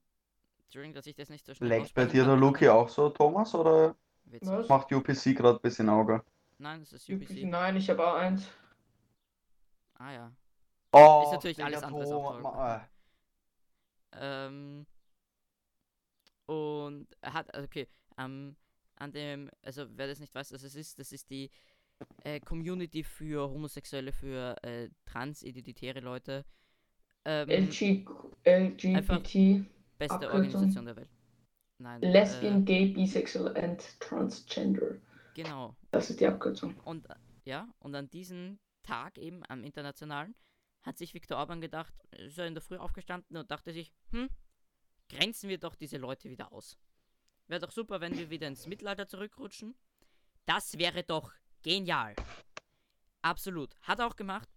Entschuldigung, 0.65 0.95
dass 0.95 1.07
ich 1.07 1.15
das 1.15 1.29
nicht 1.29 1.45
so 1.47 1.55
schnell 1.55 1.71
Leckt 1.71 1.95
bei 1.95 2.07
dir 2.07 2.25
der 2.25 2.37
Luki 2.37 2.69
auch 2.69 2.89
so, 2.89 3.09
Thomas, 3.11 3.55
oder. 3.55 3.97
Was? 4.41 4.69
macht 4.69 4.93
UPC 4.93 5.35
gerade 5.35 5.59
ein 5.59 5.63
bisschen 5.63 5.89
Auge? 5.89 6.25
Nein, 6.59 6.81
das 6.81 6.93
ist 6.93 7.09
UPC. 7.09 7.45
Nein, 7.45 7.77
ich 7.77 7.91
habe 7.91 8.07
auch 8.07 8.15
eins. 8.15 8.49
Ah 9.99 10.13
ja. 10.13 10.33
Oh, 10.93 11.23
Ist 11.27 11.33
natürlich 11.33 11.65
alles 11.65 11.83
andere, 11.83 12.03
ist 12.05 12.13
auch 12.13 12.33
toll. 12.33 12.43
Ma- 12.43 12.77
äh, 12.77 12.81
Ähm, 14.17 14.87
und 16.47 17.07
er 17.21 17.33
hat, 17.33 17.53
also 17.55 17.65
okay, 17.67 17.89
ähm, 18.19 18.57
an 18.97 19.13
dem, 19.13 19.51
also 19.63 19.87
wer 19.97 20.07
das 20.07 20.21
nicht 20.21 20.35
weiß, 20.35 20.53
was 20.53 20.63
es 20.63 20.75
ist, 20.77 20.99
das 20.99 21.11
ist 21.13 21.31
die 21.31 21.51
äh, 22.25 22.41
Community 22.41 23.03
für 23.03 23.49
Homosexuelle, 23.51 24.13
für 24.13 24.57
äh, 24.63 24.89
transidentitäre 25.07 26.01
Leute. 26.01 26.45
Ähm, 27.25 27.49
LG, 27.49 28.05
LGBT, 28.45 29.65
beste 29.99 30.15
Abkürzung. 30.15 30.35
Organisation 30.35 30.85
der 30.85 30.97
Welt. 30.97 31.09
Nein. 31.79 32.01
Lesbian, 32.03 32.65
Gay, 32.65 32.87
Bisexual 32.89 33.57
and 33.57 33.83
Transgender. 34.01 34.97
Genau. 35.35 35.77
Das 35.91 36.11
ist 36.11 36.21
die 36.21 36.27
Abkürzung. 36.27 36.77
Und 36.81 37.07
ja, 37.45 37.69
und 37.81 37.95
an 37.95 38.09
diesem 38.11 38.59
Tag 38.83 39.19
eben, 39.19 39.43
am 39.49 39.65
internationalen, 39.65 40.35
hat 40.83 40.99
sich 40.99 41.15
Viktor 41.15 41.39
Orban 41.39 41.61
gedacht, 41.61 41.95
ist 42.13 42.39
er 42.39 42.47
in 42.47 42.55
der 42.55 42.63
Früh 42.63 42.77
aufgestanden 42.77 43.37
und 43.37 43.51
dachte 43.51 43.73
sich, 43.73 43.93
hm, 44.11 44.29
grenzen 45.09 45.49
wir 45.49 45.59
doch 45.59 45.75
diese 45.75 45.99
Leute 45.99 46.31
wieder 46.31 46.53
aus. 46.53 46.79
Wäre 47.47 47.61
doch 47.61 47.73
super, 47.73 48.01
wenn 48.01 48.17
wir 48.17 48.31
wieder 48.31 48.49
ins 48.49 48.67
Mittelalter 48.67 49.07
zurückrutschen. 49.07 49.75
Das 50.47 50.79
wäre 50.79 51.03
doch 51.03 51.33
genial. 51.63 52.15
Absolut. 53.23 53.75
Hat 53.83 53.99
er 53.99 54.07
auch 54.07 54.17
gemacht. 54.17 54.49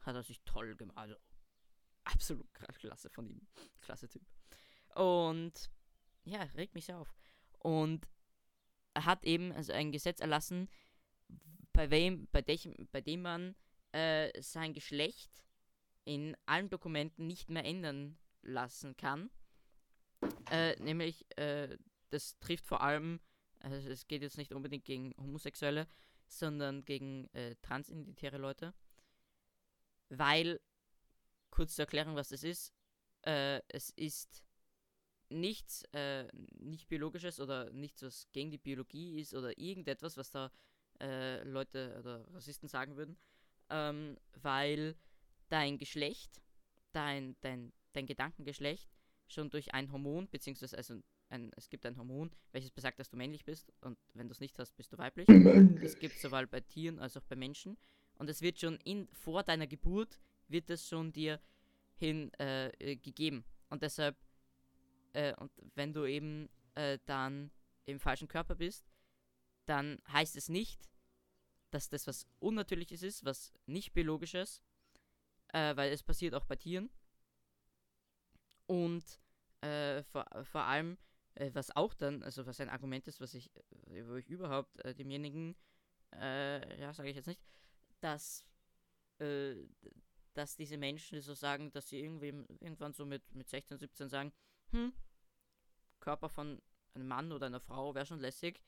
Hat 0.00 0.14
er 0.14 0.22
sich 0.22 0.42
toll 0.44 0.76
gemacht. 0.76 0.96
Also, 0.96 1.16
absolut 2.04 2.52
klasse 2.78 3.10
von 3.10 3.28
ihm. 3.28 3.46
Klasse 3.80 4.08
Typ. 4.08 4.22
Und 4.94 5.70
ja, 6.24 6.42
regt 6.54 6.74
mich 6.74 6.86
sehr 6.86 6.98
auf. 6.98 7.14
Und 7.58 8.06
hat 8.96 9.24
eben 9.24 9.52
also 9.52 9.72
ein 9.72 9.92
Gesetz 9.92 10.20
erlassen, 10.20 10.68
bei 11.72 11.90
wem, 11.90 12.28
bei 12.32 12.42
dem, 12.42 12.88
bei 12.92 13.00
dem 13.00 13.22
man 13.22 13.54
äh, 13.92 14.30
sein 14.42 14.72
Geschlecht 14.72 15.30
in 16.04 16.36
allen 16.46 16.70
Dokumenten 16.70 17.26
nicht 17.26 17.50
mehr 17.50 17.64
ändern 17.64 18.18
lassen 18.42 18.96
kann. 18.96 19.30
Äh, 20.50 20.80
nämlich, 20.82 21.26
äh, 21.38 21.76
das 22.10 22.38
trifft 22.40 22.66
vor 22.66 22.82
allem, 22.82 23.20
also 23.60 23.88
es 23.88 24.06
geht 24.06 24.22
jetzt 24.22 24.38
nicht 24.38 24.52
unbedingt 24.52 24.84
gegen 24.84 25.14
Homosexuelle, 25.18 25.86
sondern 26.26 26.84
gegen 26.84 27.28
äh, 27.34 27.56
transidentitäre 27.62 28.38
Leute. 28.38 28.74
Weil, 30.08 30.60
kurz 31.50 31.74
zur 31.74 31.84
Erklärung, 31.84 32.16
was 32.16 32.30
das 32.30 32.42
ist, 32.42 32.72
äh, 33.22 33.60
es 33.68 33.90
ist 33.90 34.44
nichts, 35.30 35.84
äh, 35.92 36.26
nicht 36.58 36.88
biologisches 36.88 37.40
oder 37.40 37.70
nichts, 37.70 38.02
was 38.02 38.28
gegen 38.32 38.50
die 38.50 38.58
Biologie 38.58 39.20
ist 39.20 39.34
oder 39.34 39.56
irgendetwas, 39.58 40.16
was 40.16 40.30
da 40.30 40.50
äh, 41.00 41.42
Leute 41.44 41.96
oder 41.98 42.26
Rassisten 42.34 42.68
sagen 42.68 42.96
würden, 42.96 43.16
ähm, 43.70 44.18
weil 44.42 44.96
dein 45.48 45.78
Geschlecht, 45.78 46.42
dein, 46.92 47.36
dein, 47.40 47.72
dein 47.92 48.06
Gedankengeschlecht 48.06 48.90
schon 49.28 49.50
durch 49.50 49.72
ein 49.74 49.92
Hormon, 49.92 50.28
beziehungsweise 50.28 50.76
also 50.76 51.00
ein, 51.28 51.52
es 51.56 51.68
gibt 51.68 51.86
ein 51.86 51.96
Hormon, 51.96 52.30
welches 52.52 52.70
besagt, 52.70 52.98
dass 52.98 53.08
du 53.08 53.16
männlich 53.16 53.44
bist 53.44 53.72
und 53.80 53.98
wenn 54.14 54.28
du 54.28 54.32
es 54.32 54.40
nicht 54.40 54.58
hast, 54.58 54.76
bist 54.76 54.92
du 54.92 54.98
weiblich. 54.98 55.26
Das 55.80 55.98
gibt 55.98 56.16
es 56.16 56.22
sowohl 56.22 56.46
bei 56.46 56.60
Tieren 56.60 56.98
als 56.98 57.16
auch 57.16 57.22
bei 57.22 57.36
Menschen. 57.36 57.78
Und 58.14 58.28
es 58.28 58.42
wird 58.42 58.58
schon 58.58 58.76
in, 58.84 59.08
vor 59.12 59.42
deiner 59.42 59.66
Geburt, 59.66 60.20
wird 60.48 60.68
es 60.68 60.86
schon 60.86 61.12
dir 61.12 61.40
hin 61.94 62.32
äh, 62.40 62.68
äh, 62.78 62.96
gegeben. 62.96 63.44
Und 63.68 63.82
deshalb, 63.82 64.16
äh, 65.12 65.34
und 65.36 65.50
wenn 65.74 65.92
du 65.92 66.04
eben 66.06 66.48
äh, 66.74 66.98
dann 67.06 67.50
im 67.86 67.98
falschen 67.98 68.28
Körper 68.28 68.54
bist, 68.54 68.90
dann 69.66 70.00
heißt 70.12 70.36
es 70.36 70.48
nicht, 70.48 70.88
dass 71.70 71.88
das 71.88 72.06
was 72.06 72.26
Unnatürliches 72.40 73.02
ist, 73.02 73.24
was 73.24 73.52
nicht 73.66 73.92
Biologisches, 73.92 74.62
äh, 75.52 75.76
weil 75.76 75.92
es 75.92 76.02
passiert 76.02 76.34
auch 76.34 76.44
bei 76.44 76.56
Tieren. 76.56 76.90
Und 78.66 79.20
äh, 79.62 80.02
vor, 80.04 80.26
vor 80.44 80.62
allem, 80.62 80.96
äh, 81.34 81.50
was 81.52 81.74
auch 81.74 81.94
dann, 81.94 82.22
also 82.22 82.46
was 82.46 82.60
ein 82.60 82.68
Argument 82.68 83.06
ist, 83.08 83.20
was 83.20 83.34
ich, 83.34 83.50
äh, 83.86 84.06
wo 84.06 84.14
ich 84.14 84.28
überhaupt 84.28 84.76
demjenigen, 84.98 85.56
ja, 86.12 86.92
sage 86.92 87.08
ich 87.08 87.14
jetzt 87.14 87.28
nicht, 87.28 87.40
dass, 88.00 88.44
dass 89.16 90.56
diese 90.56 90.76
Menschen 90.76 91.20
so 91.20 91.34
sagen, 91.34 91.70
dass 91.70 91.88
sie 91.88 92.00
irgendwie 92.00 92.34
irgendwann 92.58 92.92
so 92.92 93.06
mit, 93.06 93.32
mit 93.32 93.48
16, 93.48 93.78
17 93.78 94.08
sagen, 94.08 94.32
hm, 94.72 94.92
Körper 96.00 96.28
von 96.28 96.60
einem 96.94 97.08
Mann 97.08 97.32
oder 97.32 97.46
einer 97.46 97.60
Frau 97.60 97.94
wäre 97.94 98.06
schon 98.06 98.20
lässig, 98.20 98.62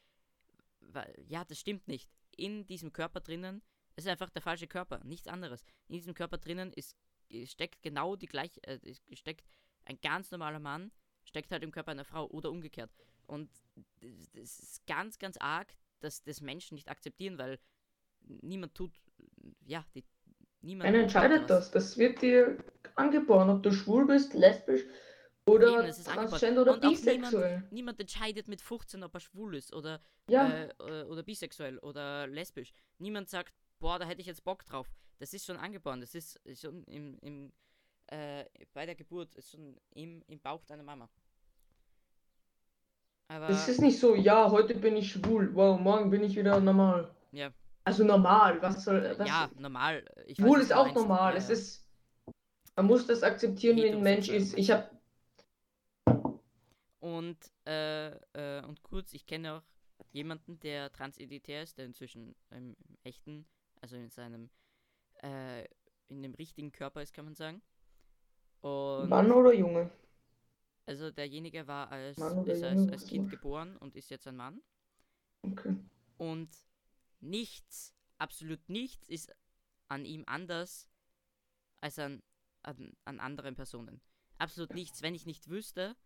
weil, 0.80 1.14
ja, 1.28 1.44
das 1.44 1.58
stimmt 1.58 1.88
nicht. 1.88 2.10
In 2.36 2.66
diesem 2.66 2.92
Körper 2.92 3.20
drinnen 3.20 3.62
ist 3.96 4.08
einfach 4.08 4.30
der 4.30 4.42
falsche 4.42 4.66
Körper, 4.66 5.02
nichts 5.04 5.28
anderes. 5.28 5.64
In 5.88 5.94
diesem 5.94 6.14
Körper 6.14 6.38
drinnen 6.38 6.72
ist, 6.72 6.96
steckt 7.44 7.82
genau 7.82 8.16
die 8.16 8.26
gleiche, 8.26 8.62
äh, 8.64 8.78
steckt 9.12 9.46
ein 9.84 9.98
ganz 10.00 10.30
normaler 10.30 10.60
Mann, 10.60 10.92
steckt 11.24 11.50
halt 11.52 11.62
im 11.62 11.72
Körper 11.72 11.90
einer 11.90 12.04
Frau 12.04 12.26
oder 12.26 12.50
umgekehrt. 12.50 12.90
Und 13.26 13.50
das 14.32 14.58
ist 14.58 14.86
ganz, 14.86 15.18
ganz 15.18 15.36
arg, 15.38 15.74
dass 16.00 16.22
das 16.22 16.40
Menschen 16.40 16.74
nicht 16.74 16.88
akzeptieren, 16.88 17.38
weil 17.38 17.58
niemand 18.20 18.74
tut, 18.74 18.92
ja, 19.64 19.84
die, 19.94 20.04
niemand. 20.60 20.88
Einer 20.88 21.02
entscheidet 21.02 21.48
das. 21.48 21.70
Das 21.70 21.96
wird 21.96 22.22
dir 22.22 22.58
angeboren, 22.94 23.50
ob 23.50 23.62
du 23.62 23.72
schwul 23.72 24.06
bist, 24.06 24.34
lesbisch 24.34 24.84
oder 25.46 25.78
Eben, 25.78 25.88
es 25.88 25.98
ist 25.98 26.08
transgender 26.08 26.62
oder 26.62 26.74
Und 26.74 26.84
auch 26.84 26.90
bisexuell. 26.90 27.64
Niemand 27.70 27.98
entscheidet 28.00 28.46
mit 28.46 28.60
15, 28.60 29.02
ob 29.02 29.14
er 29.14 29.20
schwul 29.20 29.56
ist 29.56 29.74
oder, 29.74 30.00
Ja, 30.28 30.48
äh, 30.48 30.68
äh, 30.78 31.04
oder 31.04 31.22
bisexuell 31.22 31.78
oder 31.78 32.26
lesbisch. 32.28 32.72
Niemand 32.98 33.28
sagt, 33.28 33.52
boah, 33.80 33.98
da 33.98 34.04
hätte 34.04 34.20
ich 34.20 34.26
jetzt 34.26 34.44
Bock 34.44 34.64
drauf. 34.64 34.88
Das 35.18 35.34
ist 35.34 35.44
schon 35.44 35.56
angeboren. 35.56 36.00
Das 36.00 36.14
ist 36.14 36.38
schon 36.54 36.84
im, 36.84 37.18
im, 37.20 37.52
äh, 38.06 38.44
bei 38.72 38.86
der 38.86 38.94
Geburt, 38.94 39.34
ist 39.34 39.50
schon 39.50 39.76
im, 39.94 40.22
im 40.28 40.40
Bauch 40.40 40.64
deiner 40.64 40.84
Mama. 40.84 41.08
Aber 43.28 43.48
es 43.48 43.66
ist 43.66 43.80
nicht 43.80 43.98
so, 43.98 44.14
ja, 44.14 44.50
heute 44.50 44.74
bin 44.74 44.96
ich 44.96 45.12
schwul, 45.12 45.54
wow, 45.54 45.80
morgen 45.80 46.10
bin 46.10 46.22
ich 46.22 46.36
wieder 46.36 46.60
normal. 46.60 47.10
Ja. 47.32 47.50
Also 47.82 48.04
normal, 48.04 48.60
was 48.60 48.84
soll, 48.84 49.14
was, 49.16 49.26
ja, 49.26 49.50
normal. 49.56 50.04
Ich 50.26 50.38
weiß, 50.38 50.46
schwul 50.46 50.58
was 50.58 50.64
ist 50.66 50.72
auch 50.72 50.94
normal. 50.94 51.32
Ja, 51.32 51.38
Es 51.38 51.50
ist, 51.50 51.86
man 52.76 52.86
muss 52.86 53.06
das 53.06 53.22
akzeptieren, 53.22 53.76
wie 53.76 53.88
ein 53.88 54.02
Mensch 54.02 54.28
ist. 54.28 54.56
Ich 54.56 54.70
habe 54.70 54.88
Und, 57.02 57.36
äh, 57.66 58.10
äh, 58.32 58.64
und 58.64 58.84
kurz, 58.84 59.12
ich 59.12 59.26
kenne 59.26 59.64
auch 59.98 60.08
jemanden, 60.12 60.60
der 60.60 60.92
transidentitär 60.92 61.64
ist, 61.64 61.76
der 61.76 61.86
inzwischen 61.86 62.36
im, 62.50 62.76
im 62.78 62.96
echten, 63.02 63.44
also 63.80 63.96
in 63.96 64.08
seinem, 64.08 64.50
äh, 65.20 65.64
in 66.06 66.22
dem 66.22 66.32
richtigen 66.34 66.70
Körper 66.70 67.02
ist, 67.02 67.12
kann 67.12 67.24
man 67.24 67.34
sagen. 67.34 67.60
Und 68.60 69.08
Mann 69.08 69.32
oder 69.32 69.52
Junge. 69.52 69.90
also 70.86 71.10
derjenige 71.10 71.66
war 71.66 71.90
als, 71.90 72.18
ist 72.18 72.62
als, 72.62 72.88
als 72.88 73.06
Kind 73.08 73.30
geboren 73.30 73.76
und 73.78 73.96
ist 73.96 74.08
jetzt 74.08 74.28
ein 74.28 74.36
Mann. 74.36 74.62
Okay. 75.42 75.76
Und 76.18 76.56
nichts, 77.18 77.96
absolut 78.18 78.68
nichts 78.68 79.08
ist 79.08 79.34
an 79.88 80.04
ihm 80.04 80.22
anders 80.28 80.88
als 81.80 81.98
an, 81.98 82.22
an, 82.62 82.92
an 83.04 83.18
anderen 83.18 83.56
Personen. 83.56 84.00
Absolut 84.38 84.72
nichts. 84.72 85.02
Wenn 85.02 85.16
ich 85.16 85.26
nicht 85.26 85.48
wüsste, 85.48 85.96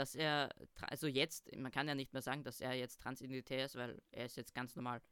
dass 0.00 0.14
er, 0.14 0.48
also 0.80 1.06
jetzt, 1.06 1.54
man 1.54 1.70
kann 1.70 1.86
ja 1.86 1.94
nicht 1.94 2.14
mehr 2.14 2.22
sagen, 2.22 2.42
dass 2.42 2.62
er 2.62 2.72
jetzt 2.72 3.02
transidentitär 3.02 3.66
ist, 3.66 3.76
weil 3.76 4.00
er 4.12 4.24
ist 4.24 4.38
jetzt 4.38 4.54
ganz 4.54 4.74
normal. 4.74 5.02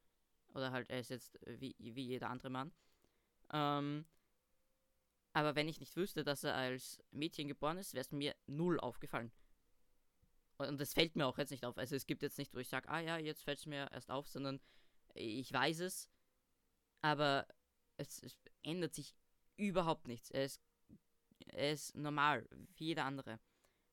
Oder 0.55 0.73
halt, 0.73 0.89
er 0.89 1.01
ist 1.01 1.11
jetzt 1.11 1.37
äh, 1.47 1.61
wie, 1.61 1.77
wie 1.79 2.07
jeder 2.07 2.31
andere 2.31 2.49
Mann. 2.49 2.73
Ähm, 3.53 4.07
aber 5.35 5.55
wenn 5.55 5.69
ich 5.69 5.79
nicht 5.79 5.95
wüsste, 5.95 6.25
dass 6.25 6.43
er 6.43 6.55
als 6.55 7.03
Mädchen 7.11 7.49
geboren 7.49 7.77
ist, 7.77 7.93
wäre 7.93 8.01
es 8.01 8.13
mir 8.13 8.35
null 8.47 8.81
aufgefallen. 8.81 9.31
Und 10.57 10.81
das 10.81 10.95
fällt 10.95 11.17
mir 11.17 11.27
auch 11.27 11.37
jetzt 11.37 11.51
nicht 11.51 11.67
auf. 11.67 11.77
Also 11.77 11.95
es 11.95 12.07
gibt 12.07 12.23
jetzt 12.23 12.39
nicht, 12.39 12.55
wo 12.55 12.59
ich 12.59 12.69
sage, 12.69 12.89
ah 12.89 13.01
ja, 13.01 13.19
jetzt 13.19 13.43
fällt 13.43 13.59
es 13.59 13.67
mir 13.67 13.91
erst 13.93 14.11
auf, 14.11 14.27
sondern 14.27 14.59
ich 15.13 15.53
weiß 15.53 15.81
es, 15.81 16.09
aber 17.03 17.47
es, 17.99 18.23
es 18.23 18.39
ändert 18.63 18.95
sich 18.95 19.15
überhaupt 19.57 20.09
nichts. 20.09 20.31
Er 20.31 20.45
ist, 20.47 20.63
er 21.49 21.73
ist 21.73 21.95
normal, 21.95 22.49
wie 22.77 22.87
jeder 22.87 23.05
andere. 23.05 23.39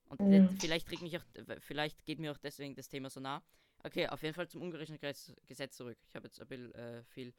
Und 0.08 0.20
Ja. 0.32 0.39
das- 0.43 0.51
vielleicht 0.62 0.89
mich 1.01 1.18
auch, 1.18 1.24
vielleicht 1.60 2.06
geht 2.06 2.20
mir 2.20 2.32
auch 2.32 2.38
deswegen 2.38 2.76
das 2.76 2.88
Thema 2.88 3.10
so 3.10 3.20
nah. 3.20 3.41
Okay, 3.84 4.08
auf 4.08 4.22
jeden 4.24 4.34
Fall 4.34 4.47
zum 4.47 4.62
ungarischen 4.62 4.97
Gesetz, 4.99 5.76
zurück. 5.76 5.97
Ich 6.08 6.16
habe 6.16 6.28
jetzt 6.28 6.39
ein 6.41 6.47
bisschen 6.47 6.74
äh, 6.74 7.03
viel. 7.03 7.34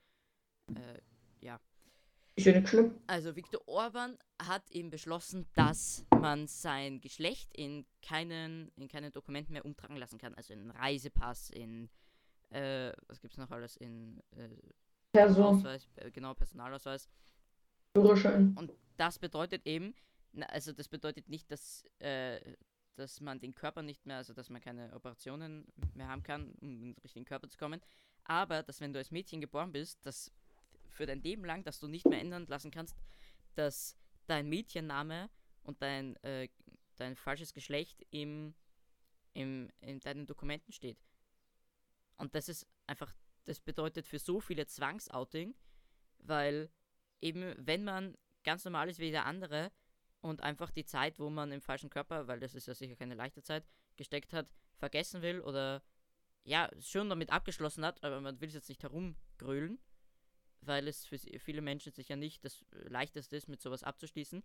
Äh, 0.75 1.01
Ist 2.39 2.45
ja 2.45 2.53
nicht 2.61 2.69
schlimm. 2.69 3.01
also 3.07 3.35
Viktor 3.35 3.67
Orban 3.67 4.19
hat 4.43 4.71
eben 4.71 4.91
beschlossen, 4.91 5.47
dass 5.55 6.05
man 6.21 6.47
sein 6.47 7.01
Geschlecht 7.01 7.51
in 7.55 7.87
keinen, 8.03 8.71
in 8.77 8.89
keinen 8.89 9.11
Dokumenten 9.11 9.55
mehr 9.55 9.65
umtragen 9.65 9.97
lassen 9.97 10.19
kann. 10.19 10.35
Also 10.35 10.53
in 10.53 10.71
Reisepass, 10.71 11.49
in 11.51 11.89
äh, 12.51 12.93
was 13.07 13.21
gibt's 13.23 13.39
noch 13.39 13.51
alles, 13.51 13.77
in 13.77 14.21
äh, 14.37 14.49
Person, 15.13 15.45
Ausweis, 15.45 15.89
äh, 15.97 16.11
genau, 16.11 16.35
Personalausweis. 16.35 17.09
Führerschein. 17.95 18.55
Und 18.59 18.71
das 18.99 19.19
bedeutet 19.19 19.65
eben, 19.67 19.95
also 20.43 20.73
das 20.73 20.89
bedeutet 20.89 21.29
nicht, 21.29 21.51
dass, 21.51 21.85
äh, 21.99 22.41
dass 22.95 23.21
man 23.21 23.41
den 23.41 23.55
Körper 23.55 23.83
nicht 23.83 24.07
mehr, 24.07 24.17
also 24.17 24.33
dass 24.33 24.51
man 24.51 24.61
keine 24.61 24.95
Operationen 24.95 25.67
mehr 25.95 26.09
haben 26.09 26.23
kann, 26.23 26.53
um 26.61 26.71
in 26.71 26.81
den 26.81 26.99
richtigen 27.03 27.25
Körper 27.25 27.49
zu 27.49 27.59
kommen, 27.59 27.81
aber 28.25 28.63
dass 28.63 28.81
wenn 28.81 28.93
du 28.93 28.99
als 28.99 29.11
Mädchen 29.11 29.41
geboren 29.41 29.73
bist, 29.73 30.05
dass 30.05 30.33
für 30.91 31.07
dein 31.07 31.23
Leben 31.23 31.45
lang, 31.45 31.63
dass 31.65 31.79
du 31.79 31.89
nicht 31.89 32.07
mehr 32.07 32.21
ändern 32.21 32.47
lassen 32.47 32.71
kannst, 32.71 32.97
dass 33.55 33.97
dein 34.27 34.49
Mädchenname 34.49 35.31
und 35.63 35.83
dein, 35.83 36.17
äh, 36.25 36.49
dein 36.97 37.17
falsches 37.17 37.53
Geschlecht 37.53 38.05
im, 38.11 38.55
im, 39.35 39.71
in 39.81 40.01
deinen 40.01 40.27
Dokumenten 40.27 40.73
steht. 40.73 40.99
Und 42.17 42.35
das 42.35 42.49
ist 42.49 42.67
einfach, 42.87 43.15
das 43.45 43.61
bedeutet 43.61 44.07
für 44.07 44.19
so 44.19 44.41
viele 44.41 44.67
Zwangsouting, 44.67 45.55
weil 46.19 46.71
eben, 47.21 47.55
wenn 47.59 47.85
man 47.85 48.17
ganz 48.43 48.65
normal 48.65 48.89
ist 48.89 48.99
wie 48.99 49.11
der 49.11 49.27
andere 49.27 49.71
und 50.21 50.43
einfach 50.43 50.71
die 50.71 50.85
Zeit, 50.85 51.19
wo 51.19 51.31
man 51.31 51.53
im 51.53 51.61
falschen 51.61 51.91
Körper, 51.91 52.27
weil 52.27 52.41
das 52.41 52.55
ist 52.55 52.67
ja 52.67 52.75
sicher 52.75 52.97
keine 52.97 53.15
leichte 53.15 53.43
Zeit, 53.43 53.65
gesteckt 53.97 54.33
hat, 54.33 54.53
vergessen 54.77 55.23
will 55.23 55.41
oder 55.41 55.83
ja, 56.45 56.71
schon 56.81 57.09
damit 57.09 57.31
abgeschlossen 57.31 57.85
hat, 57.85 58.03
aber 58.05 58.21
man 58.21 58.41
will 58.41 58.49
es 58.49 58.55
jetzt 58.55 58.69
nicht 58.69 58.83
herumgrölen, 58.83 59.79
weil 60.61 60.87
es 60.87 61.05
für 61.05 61.19
viele 61.19 61.61
Menschen 61.61 61.93
sicher 61.93 62.17
nicht 62.17 62.45
das 62.45 62.65
leichteste 62.71 63.37
ist, 63.37 63.49
mit 63.49 63.61
sowas 63.61 63.83
abzuschließen, 63.83 64.45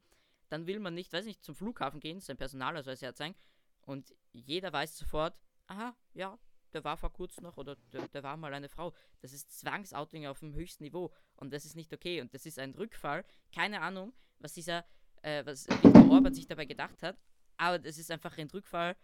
dann 0.49 0.67
will 0.67 0.79
man 0.79 0.93
nicht, 0.93 1.13
weiß 1.13 1.25
nicht, 1.25 1.43
zum 1.43 1.55
Flughafen 1.55 1.99
gehen, 1.99 2.19
sein 2.19 2.37
Personalausweis 2.37 3.01
herzeigen 3.01 3.35
und 3.81 4.15
jeder 4.33 4.73
weiß 4.73 4.97
sofort, 4.97 5.39
aha, 5.67 5.95
ja, 6.13 6.39
der 6.73 6.83
war 6.83 6.97
vor 6.97 7.11
kurzem 7.11 7.43
noch 7.43 7.57
oder 7.57 7.75
der, 7.93 8.07
der 8.07 8.23
war 8.23 8.37
mal 8.37 8.53
eine 8.53 8.69
Frau. 8.69 8.93
Das 9.21 9.33
ist 9.33 9.59
Zwangsouting 9.59 10.25
auf 10.25 10.39
dem 10.39 10.53
höchsten 10.53 10.83
Niveau 10.83 11.11
und 11.35 11.53
das 11.53 11.65
ist 11.65 11.75
nicht 11.75 11.93
okay 11.93 12.21
und 12.21 12.33
das 12.33 12.45
ist 12.45 12.59
ein 12.59 12.73
Rückfall. 12.73 13.25
Keine 13.53 13.81
Ahnung, 13.81 14.13
was 14.39 14.53
dieser, 14.53 14.85
äh, 15.21 15.45
was 15.45 15.67
Viktor 15.67 16.09
Orban 16.11 16.33
sich 16.33 16.47
dabei 16.47 16.65
gedacht 16.65 17.01
hat, 17.03 17.17
aber 17.57 17.79
das 17.79 17.97
ist 17.97 18.11
einfach 18.11 18.37
ein 18.37 18.49
Rückfall 18.49 18.95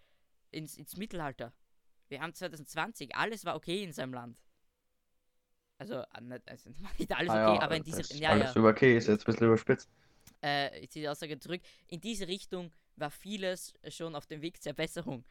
ins, 0.51 0.78
ins 0.78 0.97
Mittelalter. 0.97 1.53
Wir 2.09 2.22
haben 2.22 2.34
2020, 2.34 3.15
alles 3.15 3.45
war 3.45 3.55
okay 3.55 3.84
in 3.84 3.93
seinem 3.93 4.13
Land. 4.13 4.41
Also, 5.78 5.95
äh, 6.01 6.22
nicht, 6.22 6.47
also 6.49 6.70
nicht 6.97 7.11
alles 7.11 7.30
Ah 7.30 7.45
okay, 7.45 7.55
ja, 7.55 7.61
aber 7.61 7.76
in 7.76 7.84
diese, 7.84 8.01
das 8.01 8.18
ja, 8.18 8.30
alles 8.30 8.55
ja, 8.55 8.63
okay, 8.63 8.97
ist 8.97 9.07
jetzt 9.07 9.24
ein 9.24 9.26
bisschen 9.26 9.47
überspitzt. 9.47 9.89
äh, 10.43 10.80
ich 10.80 10.89
ziehe 10.89 11.03
die 11.03 11.09
Aussage 11.09 11.39
zurück. 11.39 11.61
In 11.88 12.01
diese 12.01 12.28
Richtung 12.28 12.72
war 12.95 13.11
vieles 13.11 13.74
schon 13.89 14.15
auf 14.15 14.26
dem 14.26 14.41
Weg 14.41 14.61
zur 14.61 14.74
Besserung. 14.74 15.24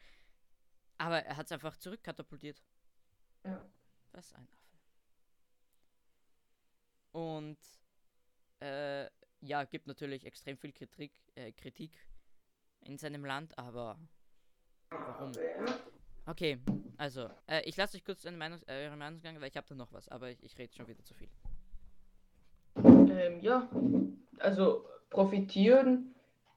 Aber 0.97 1.23
er 1.23 1.37
hat 1.37 1.45
es 1.47 1.51
einfach 1.51 1.77
zurückkatapultiert. 1.77 2.61
Ja. 3.43 3.63
Was 4.11 4.33
ein 4.33 4.47
Affe. 4.47 4.57
Und 7.11 7.57
äh, 8.59 9.09
ja, 9.41 9.63
gibt 9.63 9.87
natürlich 9.87 10.25
extrem 10.25 10.57
viel 10.57 10.71
Kritik, 10.71 11.11
äh, 11.35 11.51
Kritik 11.51 11.91
in 12.81 12.97
seinem 12.97 13.25
Land, 13.25 13.57
aber 13.57 13.97
warum? 14.89 15.31
Okay, 16.25 16.59
also, 16.97 17.29
äh, 17.47 17.61
ich 17.63 17.77
lasse 17.77 17.97
euch 17.97 18.03
kurz 18.03 18.25
eine 18.25 18.37
Meinung, 18.37 18.59
äh, 18.67 18.85
eure 18.85 18.97
Meinung 18.97 19.19
sagen, 19.19 19.39
weil 19.39 19.49
ich 19.49 19.57
habe 19.57 19.67
da 19.67 19.75
noch 19.75 19.93
was, 19.93 20.09
aber 20.09 20.29
ich, 20.29 20.43
ich 20.43 20.57
rede 20.57 20.73
schon 20.73 20.87
wieder 20.87 21.03
zu 21.03 21.13
viel. 21.13 21.29
Ähm, 22.83 23.39
ja, 23.39 23.67
also 24.39 24.85
profitieren 25.09 26.13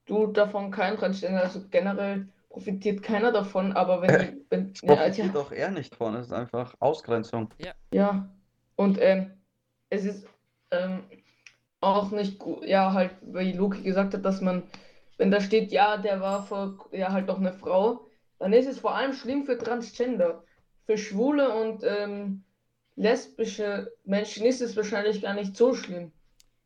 tut 0.06 0.36
davon 0.36 0.70
kein 0.70 0.96
Transgender, 0.96 1.42
also 1.42 1.62
generell 1.70 2.28
profitiert 2.48 3.02
keiner 3.02 3.30
davon, 3.30 3.72
aber 3.72 4.02
wenn, 4.02 4.44
wenn 4.50 4.72
Es 4.72 4.80
ja, 4.82 4.94
profitiert 4.96 5.34
ja, 5.34 5.40
auch 5.40 5.52
er 5.52 5.70
nicht 5.70 5.94
von, 5.94 6.14
es 6.16 6.26
ist 6.26 6.32
einfach 6.32 6.74
Ausgrenzung. 6.80 7.54
ja, 7.92 8.28
und 8.76 8.98
ähm, 9.00 9.32
es 9.88 10.04
ist 10.04 10.26
ähm, 10.72 11.04
auch 11.80 12.10
nicht 12.10 12.38
gut, 12.38 12.64
ja, 12.64 12.92
halt, 12.92 13.12
wie 13.22 13.52
Loki 13.52 13.82
gesagt 13.82 14.14
hat, 14.14 14.24
dass 14.24 14.40
man, 14.40 14.62
wenn 15.16 15.30
da 15.30 15.40
steht, 15.40 15.72
ja, 15.72 15.96
der 15.96 16.20
war 16.20 16.44
vor, 16.46 16.88
ja, 16.92 17.12
halt 17.12 17.28
doch 17.28 17.38
eine 17.38 17.52
Frau, 17.52 18.06
dann 18.38 18.52
ist 18.52 18.66
es 18.66 18.78
vor 18.78 18.94
allem 18.94 19.12
schlimm 19.12 19.44
für 19.44 19.58
Transgender. 19.58 20.44
Für 20.86 20.98
schwule 20.98 21.54
und 21.54 21.84
ähm, 21.84 22.44
lesbische 22.96 23.92
Menschen 24.04 24.44
ist 24.44 24.60
es 24.60 24.76
wahrscheinlich 24.76 25.22
gar 25.22 25.34
nicht 25.34 25.56
so 25.56 25.74
schlimm. 25.74 26.12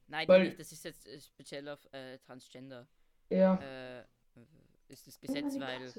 Nein, 0.06 0.28
Weil- 0.28 0.44
nicht, 0.44 0.58
das 0.58 0.72
ist 0.72 0.84
jetzt 0.84 1.08
speziell 1.24 1.68
auf 1.68 1.84
äh, 1.92 2.18
Transgender. 2.18 2.86
Ja. 3.30 3.56
Äh, 3.56 4.04
ist 4.88 5.06
das 5.06 5.18
Gesetz, 5.18 5.58
weil 5.58 5.92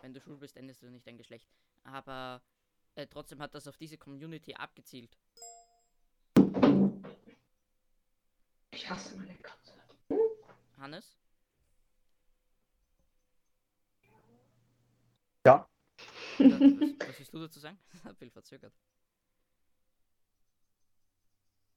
wenn 0.00 0.14
du 0.14 0.20
schwul 0.20 0.36
bist, 0.38 0.56
änderst 0.56 0.82
du 0.82 0.86
nicht 0.90 1.06
dein 1.06 1.18
Geschlecht. 1.18 1.46
Aber 1.84 2.40
äh, 2.94 3.06
trotzdem 3.06 3.40
hat 3.40 3.54
das 3.54 3.66
auf 3.66 3.76
diese 3.76 3.98
Community 3.98 4.54
abgezielt. 4.54 5.18
Ich 8.78 8.88
hasse 8.88 9.16
meine 9.16 9.34
Katze. 9.34 9.72
Hannes? 10.78 11.18
Ja. 15.44 15.68
Was, 16.38 16.60
was 16.60 17.18
willst 17.18 17.34
du 17.34 17.40
dazu 17.40 17.58
sagen? 17.58 17.76
Hab 18.04 18.16
viel 18.16 18.30
verzögert. 18.30 18.72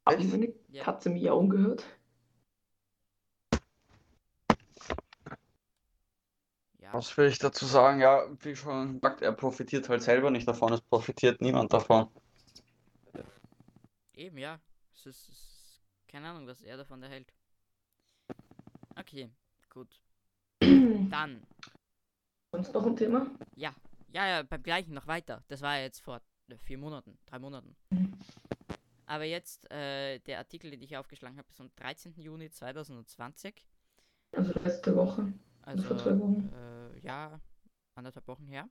Haben 0.06 0.28
wir 0.28 0.34
eine 0.36 0.54
Ja. 0.70 0.84
Katze 0.84 1.10
miauen 1.10 1.50
gehört? 1.50 1.84
Ja, 6.82 6.94
Was 6.94 7.18
will 7.18 7.30
ich 7.30 7.40
dazu 7.40 7.66
sagen? 7.66 8.00
Ja, 8.00 8.28
wie 8.44 8.56
schon 8.56 9.02
gesagt, 9.02 9.24
er 9.24 9.32
profitiert 9.32 9.90
halt 9.90 10.04
selber 10.04 10.30
nicht 10.30 10.48
davon, 10.48 10.72
es 10.74 10.82
profitiert 10.82 11.42
niemand 11.42 11.74
davon. 11.74 12.12
eben, 14.14 14.38
ja. 14.38 14.62
Es 14.94 15.08
ist, 15.08 15.30
es 15.30 15.30
ist 15.30 15.51
keine 16.12 16.30
Ahnung, 16.30 16.48
was 16.48 16.62
er 16.62 16.78
davon 16.78 17.02
erhält. 17.04 17.34
Okay, 18.98 19.30
gut. 19.70 20.02
Dann, 20.60 21.46
Sonst 22.54 22.74
noch 22.74 22.86
ein 22.86 22.96
Thema? 22.96 23.28
ja, 23.56 23.74
ja, 24.14 24.28
ja, 24.28 24.44
beim 24.44 24.62
gleichen 24.62 24.94
noch 24.94 25.08
weiter. 25.08 25.44
Das 25.48 25.62
war 25.62 25.78
ja 25.78 25.84
jetzt 25.84 26.02
vor 26.02 26.22
äh, 26.50 26.58
vier 26.58 26.78
Monaten, 26.78 27.18
drei 27.26 27.40
Monaten. 27.40 27.76
Mhm. 27.92 28.14
Aber 29.06 29.24
jetzt, 29.26 29.70
äh, 29.72 30.20
der 30.20 30.38
Artikel, 30.40 30.72
den 30.72 30.82
ich 30.82 30.96
aufgeschlagen 30.96 31.38
habe, 31.38 31.48
ist 31.50 31.60
am 31.60 31.70
13. 31.76 32.14
Juni 32.18 32.50
2020. 32.50 33.66
Also 34.34 34.54
letzte 34.64 34.96
Woche. 34.96 35.34
Also, 35.64 35.84
vor 35.84 35.98
zwei 35.98 36.18
Wochen. 36.20 36.50
äh, 36.54 37.00
ja, 37.00 37.40
anderthalb 37.96 38.28
Wochen 38.28 38.48
her. 38.48 38.70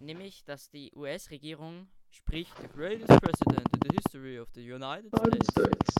Nämlich, 0.00 0.44
dass 0.44 0.70
die 0.70 0.92
US-Regierung, 0.94 1.88
sprich, 2.10 2.48
the 2.60 2.68
greatest 2.68 3.08
president 3.20 3.66
in 3.74 3.80
the 3.88 3.96
history 3.96 4.38
of 4.38 4.48
the 4.54 4.60
United 4.72 5.12
United 5.12 5.44
States. 5.50 5.94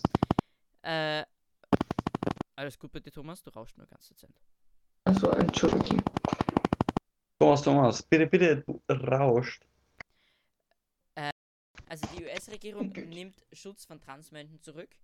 Äh, 0.85 1.25
alles 2.57 2.79
gut 2.79 2.93
bei 2.93 3.01
dir, 3.01 3.11
Thomas? 3.11 3.43
Du 3.43 3.51
rauschst 3.51 3.77
nur 3.79 3.87
ganz 3.87 4.09
dezent. 4.09 4.39
Also 5.05 5.31
Entschuldigung. 5.31 6.03
Thomas, 7.39 7.63
Thomas, 7.63 8.03
bitte, 8.03 8.27
bitte, 8.27 8.63
du 8.63 8.81
rauscht. 8.89 9.67
Also 11.95 12.09
die 12.17 12.25
US-Regierung 12.25 12.93
Gut. 12.93 13.07
nimmt 13.07 13.47
Schutz 13.53 13.85
von 13.85 14.01
Transmenschen 14.01 14.61
zurück. 14.61 14.97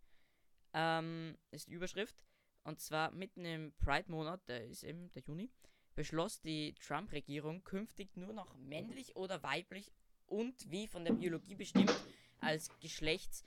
Ähm, 0.72 1.36
ist 1.52 1.68
die 1.68 1.74
Überschrift. 1.74 2.16
Und 2.64 2.80
zwar 2.80 3.12
mitten 3.12 3.44
im 3.44 3.72
Pride-Monat, 3.78 4.48
der 4.48 4.66
ist 4.66 4.82
eben 4.82 5.08
der 5.12 5.22
Juni, 5.22 5.50
beschloss 5.94 6.40
die 6.40 6.74
Trump-Regierung 6.74 7.62
künftig 7.62 8.16
nur 8.16 8.32
noch 8.32 8.56
männlich 8.56 9.14
oder 9.14 9.42
weiblich 9.42 9.92
und 10.26 10.70
wie 10.70 10.88
von 10.88 11.04
der 11.04 11.12
Biologie 11.12 11.54
bestimmt 11.54 11.94
als 12.40 12.70
Geschlechts, 12.80 13.42
äh, 13.42 13.44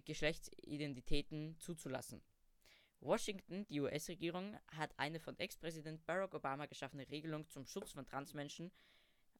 Geschlechtsidentitäten 0.00 1.56
zuzulassen. 1.58 2.22
Washington, 3.00 3.66
die 3.66 3.80
US-Regierung, 3.80 4.56
hat 4.68 4.98
eine 4.98 5.20
von 5.20 5.38
Ex-Präsident 5.38 6.06
Barack 6.06 6.34
Obama 6.34 6.66
geschaffene 6.66 7.08
Regelung 7.10 7.48
zum 7.48 7.66
Schutz 7.66 7.92
von 7.92 8.06
Transmenschen 8.06 8.70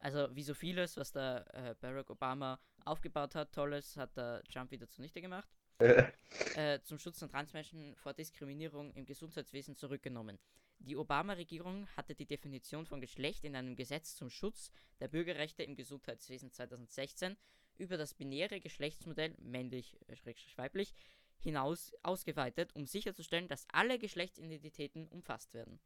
also 0.04 0.28
wie 0.36 0.42
so 0.42 0.52
vieles, 0.52 0.96
was 0.98 1.12
der 1.12 1.46
äh, 1.54 1.74
Barack 1.80 2.10
Obama 2.10 2.60
aufgebaut 2.84 3.34
hat, 3.34 3.52
tolles, 3.52 3.96
hat 3.96 4.14
der 4.16 4.42
Trump 4.44 4.70
wieder 4.70 4.86
zunichte 4.86 5.22
gemacht, 5.22 5.48
äh, 5.78 6.80
zum 6.82 6.98
Schutz 6.98 7.18
von 7.18 7.30
Transmenschen 7.30 7.96
vor 7.96 8.12
Diskriminierung 8.12 8.92
im 8.92 9.06
Gesundheitswesen 9.06 9.74
zurückgenommen. 9.74 10.38
Die 10.78 10.96
Obama-Regierung 10.96 11.88
hatte 11.96 12.14
die 12.14 12.26
Definition 12.26 12.84
von 12.84 13.00
Geschlecht 13.00 13.44
in 13.44 13.56
einem 13.56 13.76
Gesetz 13.76 14.14
zum 14.14 14.28
Schutz 14.28 14.70
der 15.00 15.08
Bürgerrechte 15.08 15.62
im 15.62 15.74
Gesundheitswesen 15.74 16.50
2016 16.50 17.36
über 17.78 17.96
das 17.96 18.14
binäre 18.14 18.60
Geschlechtsmodell 18.60 19.34
männlich, 19.38 19.98
äh, 20.06 20.16
schrägstrich 20.16 20.56
weiblich 20.58 20.94
hinaus 21.38 21.92
ausgeweitet, 22.02 22.74
um 22.74 22.86
sicherzustellen, 22.86 23.48
dass 23.48 23.66
alle 23.70 23.98
Geschlechtsidentitäten 23.98 25.08
umfasst 25.08 25.52
werden. 25.54 25.78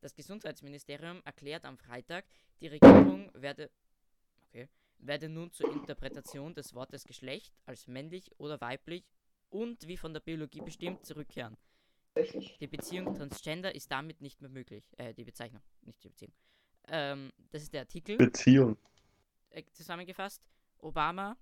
Das 0.00 0.14
Gesundheitsministerium 0.14 1.22
erklärt 1.24 1.64
am 1.64 1.78
Freitag, 1.78 2.24
die 2.60 2.68
Regierung 2.68 3.30
werde, 3.34 3.70
okay, 4.48 4.68
werde 4.98 5.28
nun 5.28 5.52
zur 5.52 5.72
Interpretation 5.72 6.54
des 6.54 6.74
Wortes 6.74 7.04
Geschlecht 7.04 7.54
als 7.66 7.86
männlich 7.86 8.30
oder 8.38 8.60
weiblich 8.60 9.04
und 9.50 9.86
wie 9.86 9.96
von 9.96 10.12
der 10.12 10.20
Biologie 10.20 10.60
bestimmt 10.60 11.04
zurückkehren. 11.04 11.56
Die 12.60 12.66
Beziehung 12.66 13.14
Transgender 13.14 13.74
ist 13.74 13.90
damit 13.90 14.20
nicht 14.20 14.40
mehr 14.40 14.50
möglich. 14.50 14.90
Äh, 14.98 15.14
die 15.14 15.24
Bezeichnung, 15.24 15.62
nicht 15.82 16.02
die 16.04 16.08
Beziehung. 16.08 16.32
Ähm, 16.88 17.32
das 17.50 17.62
ist 17.62 17.72
der 17.72 17.82
Artikel 17.82 18.16
Beziehung. 18.16 18.76
äh, 19.50 19.62
zusammengefasst, 19.72 20.42
Obama 20.82 21.36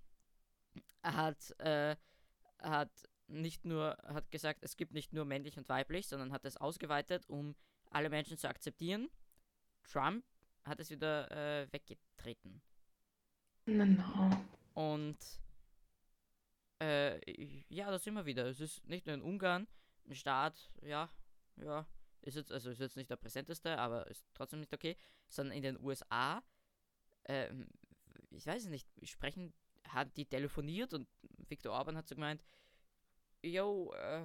hat, 1.02 1.58
äh, 1.58 1.96
hat 2.58 2.90
nicht 3.26 3.64
nur, 3.64 3.96
hat 4.04 4.30
gesagt, 4.30 4.62
es 4.62 4.76
gibt 4.76 4.92
nicht 4.92 5.12
nur 5.12 5.24
männlich 5.24 5.56
und 5.56 5.68
weiblich, 5.68 6.06
sondern 6.08 6.32
hat 6.32 6.44
es 6.44 6.56
ausgeweitet, 6.56 7.28
um 7.28 7.54
alle 7.90 8.10
Menschen 8.10 8.36
zu 8.36 8.48
akzeptieren. 8.48 9.08
Trump 9.84 10.24
hat 10.64 10.80
es 10.80 10.90
wieder 10.90 11.30
äh, 11.30 11.72
weggetreten. 11.72 12.60
Na, 13.66 13.84
na. 13.84 14.44
Und 14.74 15.18
äh, 16.80 17.18
ja, 17.68 17.90
da 17.90 17.98
sind 17.98 18.14
wir 18.14 18.26
wieder. 18.26 18.46
Es 18.46 18.60
ist 18.60 18.86
nicht 18.86 19.06
nur 19.06 19.14
in 19.14 19.22
Ungarn 19.22 19.66
ein 20.06 20.14
Staat, 20.14 20.70
ja, 20.82 21.10
ja, 21.56 21.86
ist 22.22 22.36
jetzt, 22.36 22.52
also 22.52 22.70
ist 22.70 22.80
jetzt 22.80 22.96
nicht 22.96 23.10
der 23.10 23.16
präsenteste, 23.16 23.78
aber 23.78 24.06
ist 24.08 24.26
trotzdem 24.34 24.60
nicht 24.60 24.74
okay, 24.74 24.96
sondern 25.28 25.56
in 25.56 25.62
den 25.62 25.80
USA, 25.80 26.42
ähm, 27.24 27.68
ich 28.30 28.46
weiß 28.46 28.64
es 28.64 28.68
nicht, 28.68 28.88
sprechen, 29.04 29.52
hat 29.88 30.16
die 30.16 30.26
telefoniert 30.26 30.92
und 30.94 31.08
Viktor 31.48 31.72
Orban 31.72 31.96
hat 31.96 32.08
so 32.08 32.14
gemeint, 32.14 32.44
yo, 33.42 33.92
äh, 33.94 34.24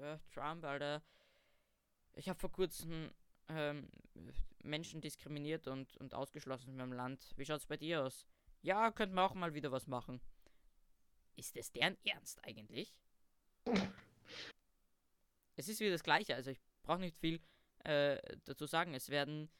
äh, 0.00 0.18
Trump, 0.32 0.64
Alter, 0.64 1.02
ich 2.14 2.28
habe 2.28 2.38
vor 2.38 2.52
kurzem 2.52 3.12
ähm, 3.48 3.88
Menschen 4.62 5.00
diskriminiert 5.00 5.68
und, 5.68 5.96
und 5.96 6.14
ausgeschlossen 6.14 6.70
in 6.70 6.76
meinem 6.76 6.92
Land. 6.92 7.32
Wie 7.36 7.44
schaut's 7.44 7.66
bei 7.66 7.76
dir 7.76 8.04
aus? 8.04 8.26
Ja, 8.62 8.90
könnten 8.90 9.14
wir 9.14 9.22
auch 9.22 9.34
mal 9.34 9.54
wieder 9.54 9.70
was 9.72 9.86
machen. 9.86 10.20
Ist 11.36 11.56
es 11.56 11.70
deren 11.70 11.96
Ernst 12.04 12.42
eigentlich? 12.44 12.96
Es 15.54 15.68
ist 15.68 15.80
wieder 15.80 15.92
das 15.92 16.02
Gleiche, 16.02 16.34
also 16.34 16.50
ich 16.50 16.60
brauche 16.82 17.00
nicht 17.00 17.16
viel 17.16 17.40
äh, 17.84 18.18
dazu 18.44 18.66
sagen. 18.66 18.94
Es 18.94 19.08
werden 19.10 19.50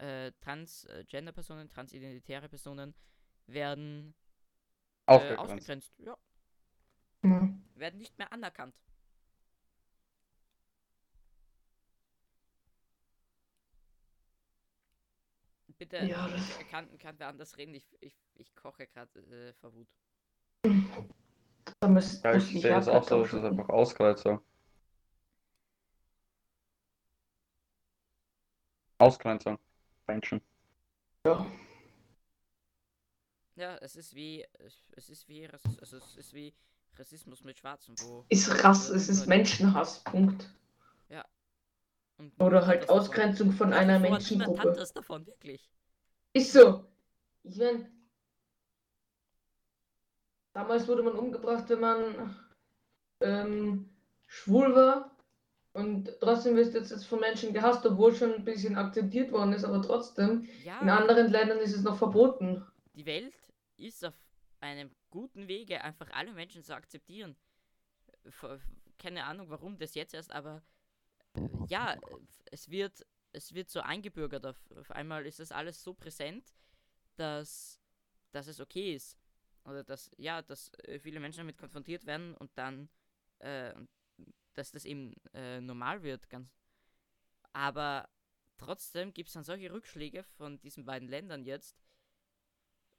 äh, 0.00 0.32
Transgender-Personen, 0.40 1.68
transidentitäre 1.70 2.48
Personen 2.48 2.94
werden 3.46 4.14
äh, 5.06 5.34
Ausgegrenzt. 5.36 5.38
ausgegrenzt. 5.38 5.92
Ja, 5.98 6.16
Ja. 7.22 7.48
werden 7.74 7.98
nicht 7.98 8.16
mehr 8.18 8.32
anerkannt. 8.32 8.74
Bitte, 15.78 16.06
Ja, 16.08 16.28
das- 16.28 16.58
kann, 16.70 16.98
kann 16.98 17.18
wer 17.18 17.28
anders 17.28 17.56
reden? 17.56 17.74
Ich, 17.74 17.86
ich, 18.00 18.14
ich 18.34 18.54
koche 18.54 18.86
gerade 18.86 19.18
äh, 19.20 19.52
vor 19.54 19.72
Wut. 19.74 19.88
Da 21.80 21.88
müsst, 21.88 22.24
Ja, 22.24 22.34
ich 22.36 22.54
ich 22.54 22.62
sehe 22.62 22.70
das 22.70 22.88
auch 22.88 23.04
so, 23.04 23.22
das 23.22 23.32
ist 23.34 23.44
einfach 23.44 23.68
Ausgrenzung. 23.68 24.40
Ausgrenzung. 28.98 29.58
Menschen. 30.10 30.40
Ja. 31.24 31.46
Ja, 33.54 33.76
es 33.78 33.96
ist 33.96 34.14
wie, 34.14 34.44
es, 34.58 35.08
ist 35.08 35.28
wie, 35.28 35.44
Rass- 35.44 35.78
also 35.80 35.96
es 35.98 36.16
ist 36.16 36.32
wie 36.34 36.54
Rassismus 36.98 37.44
mit 37.44 37.58
Schwarzen, 37.58 37.94
wo 38.00 38.26
Ist 38.28 38.64
Rass, 38.64 38.88
Ja, 38.88 38.96
es 38.96 39.08
ist. 39.08 39.26
Menschenhass, 39.26 40.02
Punkt. 40.04 40.48
und 42.18 42.34
Oder 42.38 42.66
halt 42.66 42.82
was 42.82 42.92
davon. 42.94 42.98
Ausgrenzung 43.00 43.52
von 43.52 43.72
einer 43.72 43.98
vor, 44.00 44.18
Niemand 44.30 44.58
hat 44.58 44.72
Menschengruppe. 44.72 44.72
das 44.74 44.92
davon, 44.92 45.26
wirklich. 45.26 45.70
Ist 46.32 46.52
so. 46.52 46.84
Ich 47.44 47.54
mein, 47.56 47.88
damals 50.52 50.86
wurde 50.88 51.02
man 51.02 51.14
umgebracht, 51.14 51.68
wenn 51.68 51.80
man 51.80 52.36
ähm, 53.20 53.90
schwul 54.26 54.74
war. 54.74 55.09
Und 55.72 56.10
trotzdem 56.20 56.56
wirst 56.56 56.74
du 56.74 56.78
jetzt, 56.78 56.90
jetzt 56.90 57.06
von 57.06 57.20
Menschen 57.20 57.52
gehasst, 57.52 57.86
obwohl 57.86 58.14
schon 58.14 58.34
ein 58.34 58.44
bisschen 58.44 58.76
akzeptiert 58.76 59.30
worden 59.30 59.52
ist, 59.52 59.64
aber 59.64 59.80
trotzdem. 59.82 60.48
Ja, 60.64 60.80
In 60.80 60.90
anderen 60.90 61.30
Ländern 61.30 61.58
ist 61.58 61.76
es 61.76 61.82
noch 61.82 61.96
verboten. 61.96 62.66
die 62.94 63.06
Welt 63.06 63.34
ist 63.76 64.04
auf 64.04 64.14
einem 64.60 64.90
guten 65.10 65.46
Wege, 65.48 65.82
einfach 65.82 66.10
alle 66.12 66.32
Menschen 66.32 66.62
zu 66.64 66.74
akzeptieren. 66.74 67.36
Keine 68.98 69.24
Ahnung, 69.24 69.48
warum 69.48 69.78
das 69.78 69.94
jetzt 69.94 70.12
erst, 70.12 70.30
aber 70.32 70.62
äh, 71.34 71.40
ja, 71.68 71.96
es 72.50 72.68
wird, 72.68 73.06
es 73.32 73.54
wird 73.54 73.70
so 73.70 73.80
eingebürgert. 73.80 74.44
Auf, 74.44 74.58
auf 74.76 74.90
einmal 74.90 75.24
ist 75.24 75.38
das 75.40 75.52
alles 75.52 75.82
so 75.82 75.94
präsent, 75.94 76.52
dass, 77.16 77.80
dass 78.32 78.46
es 78.48 78.60
okay 78.60 78.94
ist. 78.94 79.16
Oder 79.64 79.84
dass, 79.84 80.10
ja, 80.18 80.42
dass 80.42 80.70
äh, 80.84 80.98
viele 80.98 81.20
Menschen 81.20 81.38
damit 81.38 81.56
konfrontiert 81.56 82.04
werden 82.06 82.34
und 82.34 82.50
dann, 82.56 82.88
äh, 83.38 83.72
und 83.74 83.88
dass 84.54 84.70
das 84.70 84.84
eben 84.84 85.14
äh, 85.32 85.60
normal 85.60 86.02
wird. 86.02 86.28
Ganz. 86.28 86.50
Aber 87.52 88.08
trotzdem 88.56 89.12
gibt 89.12 89.28
es 89.28 89.34
dann 89.34 89.44
solche 89.44 89.72
Rückschläge 89.72 90.22
von 90.22 90.60
diesen 90.60 90.84
beiden 90.84 91.08
Ländern 91.08 91.44
jetzt, 91.44 91.76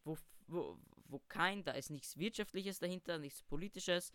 wo, 0.03 0.17
wo, 0.47 0.77
wo 1.07 1.19
kein, 1.27 1.63
da 1.63 1.71
ist 1.71 1.89
nichts 1.89 2.17
Wirtschaftliches 2.17 2.79
dahinter, 2.79 3.17
nichts 3.17 3.43
Politisches, 3.43 4.11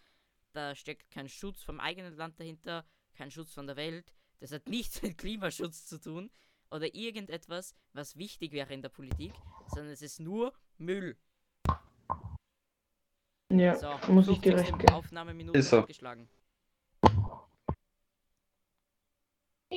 da 0.53 0.75
steckt 0.75 1.11
kein 1.11 1.29
Schutz 1.29 1.63
vom 1.63 1.81
eigenen 1.81 2.17
Land 2.17 2.41
dahinter, 2.41 2.85
kein 3.15 3.31
Schutz 3.31 3.53
von 3.53 3.67
der 3.67 3.77
Welt, 3.77 4.13
das 4.41 4.53
hat 4.53 4.67
nichts 4.69 5.03
mit 5.03 5.19
Klimaschutz 5.19 5.87
zu 5.87 6.01
tun 6.01 6.31
oder 6.71 6.95
irgendetwas, 6.95 7.75
was 7.93 8.17
wichtig 8.17 8.53
wäre 8.53 8.75
in 8.75 8.83
der 8.83 8.89
Politik, 8.89 9.33
sondern 9.69 9.93
es 9.93 10.03
ist 10.03 10.21
nur 10.21 10.53
Müll. 10.79 11.17
Ja, 13.53 13.77
So, 13.77 14.13
muss 14.13 14.29
ich 14.29 14.41
dir 14.41 14.53
50. 14.53 14.73
recht 14.75 14.79
geben. 14.81 14.93
Aufnahmeminute 14.95 15.59
Ist 15.59 15.71
so. 15.71 15.79
abgeschlagen. 15.79 16.29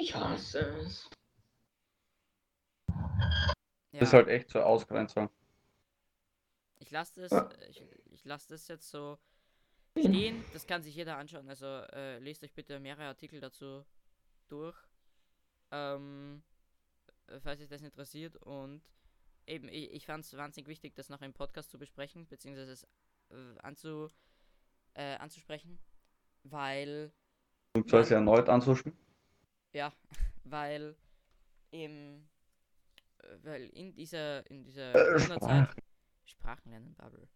Ich 0.01 0.15
hasse 0.15 0.59
es. 0.59 1.09
Ja, 3.91 3.99
Ist 4.01 4.13
halt 4.13 4.29
echt 4.29 4.49
so 4.49 4.61
Ausgrenzung. 4.61 5.29
ich 6.79 6.89
lasse 6.91 7.19
das, 7.21 7.31
Ja. 7.31 7.49
ich, 7.67 7.83
ich 8.11 8.23
lasse 8.23 8.47
das 8.49 8.67
jetzt 8.69 8.89
so 8.89 9.17
stehen. 9.97 10.43
Das 10.53 10.65
kann 10.65 10.81
sich 10.81 10.95
jeder 10.95 11.17
anschauen. 11.17 11.49
Also 11.49 11.65
äh, 11.65 12.17
lest 12.19 12.43
euch 12.43 12.53
bitte 12.53 12.79
mehrere 12.79 13.07
Artikel 13.07 13.41
dazu 13.41 13.85
durch, 14.47 14.77
ähm, 15.71 16.43
äh, 17.27 17.39
falls 17.41 17.59
euch 17.61 17.67
das 17.67 17.81
interessiert. 17.81 18.37
Und 18.37 18.81
eben, 19.47 19.67
ich, 19.67 19.91
ich 19.91 20.05
fand 20.05 20.23
es 20.23 20.37
wahnsinnig 20.37 20.69
wichtig, 20.69 20.95
das 20.95 21.09
noch 21.09 21.21
im 21.21 21.33
Podcast 21.33 21.71
zu 21.71 21.77
besprechen, 21.77 22.25
beziehungsweise 22.27 22.71
es 22.71 22.83
äh, 23.31 23.57
anzu, 23.63 24.07
äh, 24.93 25.15
anzusprechen, 25.17 25.77
weil 26.43 27.11
Beziehungsweise 27.73 28.15
erneut 28.15 28.47
anzuspielen. 28.47 28.97
Ja, 29.73 29.93
weil 30.43 30.95
im 31.71 32.27
äh, 33.19 33.37
weil 33.43 33.69
in 33.69 33.93
dieser 33.93 34.49
in 34.49 34.63
dieser 34.63 34.93
Äh, 34.95 35.13
Corona-Zeit 35.13 35.75
Sprachen 36.25 36.69
lernen 36.71 36.95
Bubble. 36.95 37.27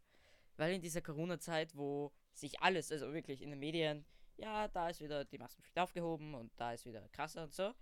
Weil 0.58 0.74
in 0.74 0.82
dieser 0.82 1.02
Corona-Zeit, 1.02 1.76
wo 1.76 2.14
sich 2.34 2.62
alles, 2.62 2.92
also 2.92 3.12
wirklich 3.14 3.42
in 3.42 3.50
den 3.50 3.60
Medien, 3.60 4.06
ja, 4.38 4.68
da 4.68 4.90
ist 4.90 5.02
wieder 5.02 5.26
die 5.26 5.38
Maskenpflicht 5.38 5.80
aufgehoben 5.80 6.36
und 6.36 6.52
da 6.60 6.74
ist 6.74 6.86
wieder 6.86 7.08
krasser 7.10 7.44
und 7.44 7.54
so, 7.54 7.74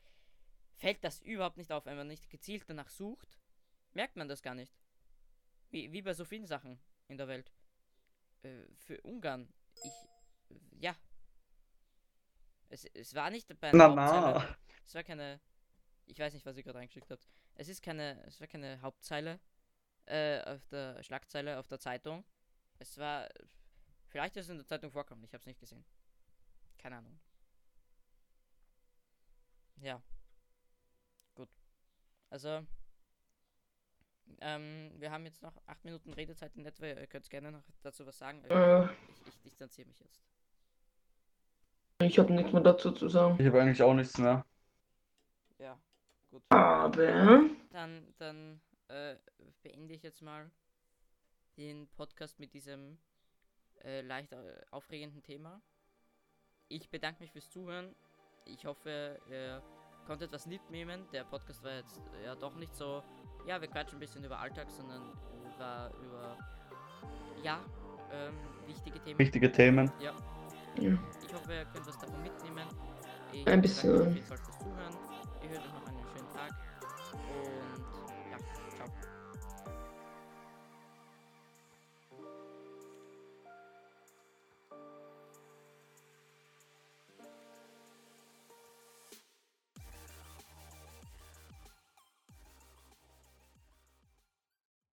fällt 0.78 1.04
das 1.04 1.22
überhaupt 1.22 1.58
nicht 1.58 1.72
auf, 1.72 1.86
wenn 1.86 1.98
man 1.98 2.08
nicht 2.08 2.30
gezielt 2.30 2.64
danach 2.68 2.90
sucht, 2.90 3.38
merkt 3.94 4.16
man 4.16 4.28
das 4.28 4.42
gar 4.42 4.56
nicht. 4.56 4.74
Wie, 5.70 5.92
wie 5.92 6.02
bei 6.02 6.14
so 6.14 6.26
vielen 6.26 6.48
Sachen 6.48 6.80
in 7.08 7.18
der 7.18 7.28
Welt. 7.28 7.52
Äh, 8.44 8.64
für 8.76 9.00
Ungarn, 9.02 9.48
ich, 9.84 9.94
ja. 10.80 10.96
Es, 12.74 12.86
es 12.86 13.14
war 13.14 13.30
nicht 13.30 13.48
bei 13.60 13.72
Na, 13.74 13.90
Hauptzeile- 13.90 14.40
na. 14.40 14.58
es 14.86 14.96
war 14.96 15.04
keine. 15.04 15.40
Ich 16.06 16.18
weiß 16.18 16.34
nicht, 16.34 16.46
was 16.46 16.56
ihr 16.58 16.64
gerade 16.64 16.80
eingeschickt 16.80 17.12
habt. 17.12 17.28
Es 17.56 17.68
ist 17.68 17.82
keine. 17.84 18.24
Es 18.26 18.40
war 18.40 18.48
keine 18.48 18.82
Hauptzeile 18.82 19.40
äh, 20.06 20.42
auf 20.44 20.66
der 20.68 21.04
Schlagzeile 21.04 21.60
auf 21.60 21.68
der 21.68 21.80
Zeitung. 21.80 22.24
Es 22.80 22.98
war. 22.98 23.28
Vielleicht 24.08 24.38
ist 24.38 24.46
es 24.46 24.50
in 24.52 24.58
der 24.58 24.66
Zeitung 24.66 24.90
vorkommen. 24.92 25.24
Ich 25.26 25.34
habe 25.34 25.42
es 25.42 25.46
nicht 25.46 25.60
gesehen. 25.60 25.84
Keine 26.78 26.98
Ahnung. 26.98 27.20
Ja. 29.82 30.02
Gut. 31.36 31.50
Also. 32.30 32.66
Ähm, 34.40 34.94
wir 34.98 35.12
haben 35.12 35.26
jetzt 35.26 35.42
noch 35.42 35.56
acht 35.68 35.84
Minuten 35.84 36.14
Redezeit 36.14 36.56
in 36.56 36.66
etwa. 36.66 36.86
Ihr 36.86 37.08
könnt 37.08 37.30
gerne 37.30 37.52
noch 37.52 37.64
dazu 37.82 38.06
was 38.06 38.18
sagen. 38.18 38.44
Äh, 38.46 38.86
Ich, 39.10 39.28
ich 39.28 39.40
distanziere 39.42 39.88
mich 39.90 40.00
jetzt. 40.00 40.22
Ich 42.06 42.20
habe 42.20 42.34
nichts 42.34 42.52
mehr 42.52 42.62
dazu 42.62 42.92
zu 42.92 43.10
sagen. 43.10 43.36
Ich 43.40 43.48
habe 43.48 43.62
eigentlich 43.62 43.82
auch 43.82 43.94
nichts 43.94 44.18
mehr. 44.18 44.46
Ja. 45.60 45.78
Gut. 46.30 46.44
Aber 46.50 46.90
Dann, 47.72 48.14
dann 48.18 48.62
äh, 48.88 49.16
beende 49.64 49.94
ich 49.94 50.04
jetzt 50.04 50.22
mal 50.22 50.50
den 51.58 51.88
Podcast 51.96 52.40
mit 52.40 52.54
diesem 52.54 52.98
äh, 53.84 54.02
leicht 54.02 54.32
äh, 54.34 54.38
aufregenden 54.72 55.24
Thema. 55.24 55.62
Ich 56.68 56.90
bedanke 56.90 57.22
mich 57.22 57.32
fürs 57.32 57.50
Zuhören. 57.50 57.96
Ich 58.46 58.66
hoffe, 58.66 59.20
ihr 59.30 59.62
konntet 60.08 60.32
was 60.32 60.46
mitnehmen. 60.48 61.06
Der 61.12 61.24
Podcast 61.24 61.64
war 61.64 61.74
jetzt 61.74 62.02
äh, 62.22 62.26
ja 62.26 62.36
doch 62.36 62.56
nicht 62.56 62.76
so, 62.76 63.04
ja, 63.46 63.60
wir 63.62 63.68
quatschen 63.68 63.98
ein 63.98 64.00
bisschen 64.00 64.24
über 64.24 64.40
Alltag, 64.40 64.72
sondern 64.72 65.14
war 65.58 65.94
über, 65.98 66.38
ja, 67.44 67.60
ähm, 68.12 68.36
wichtige 68.68 69.00
Themen. 69.00 69.20
Wichtige 69.20 69.52
Themen. 69.52 69.92
ja, 70.00 70.16
ja. 70.80 70.98
Ich 71.26 71.34
hoffe, 71.34 71.54
ihr 71.54 71.66
könnt 71.66 71.88
was 71.88 71.98
davon 71.98 72.22
mitnehmen. 72.22 72.68
Ich 73.32 73.48
Ein 73.48 73.62
bisschen. 73.62 73.94
Danke 73.94 74.10
auf 74.10 74.16
jeden 74.16 74.28
Fall 74.28 74.38
fürs 74.38 74.60
Zuhören. 74.60 74.94
Ihr 75.44 75.50
hört 75.50 75.66
euch 75.66 75.74
noch 75.74 75.88
einen 75.88 76.06
schönen 76.16 76.30
Tag. 76.32 76.52
Und 77.12 78.32
ja, 78.32 78.38
ciao. 78.76 79.11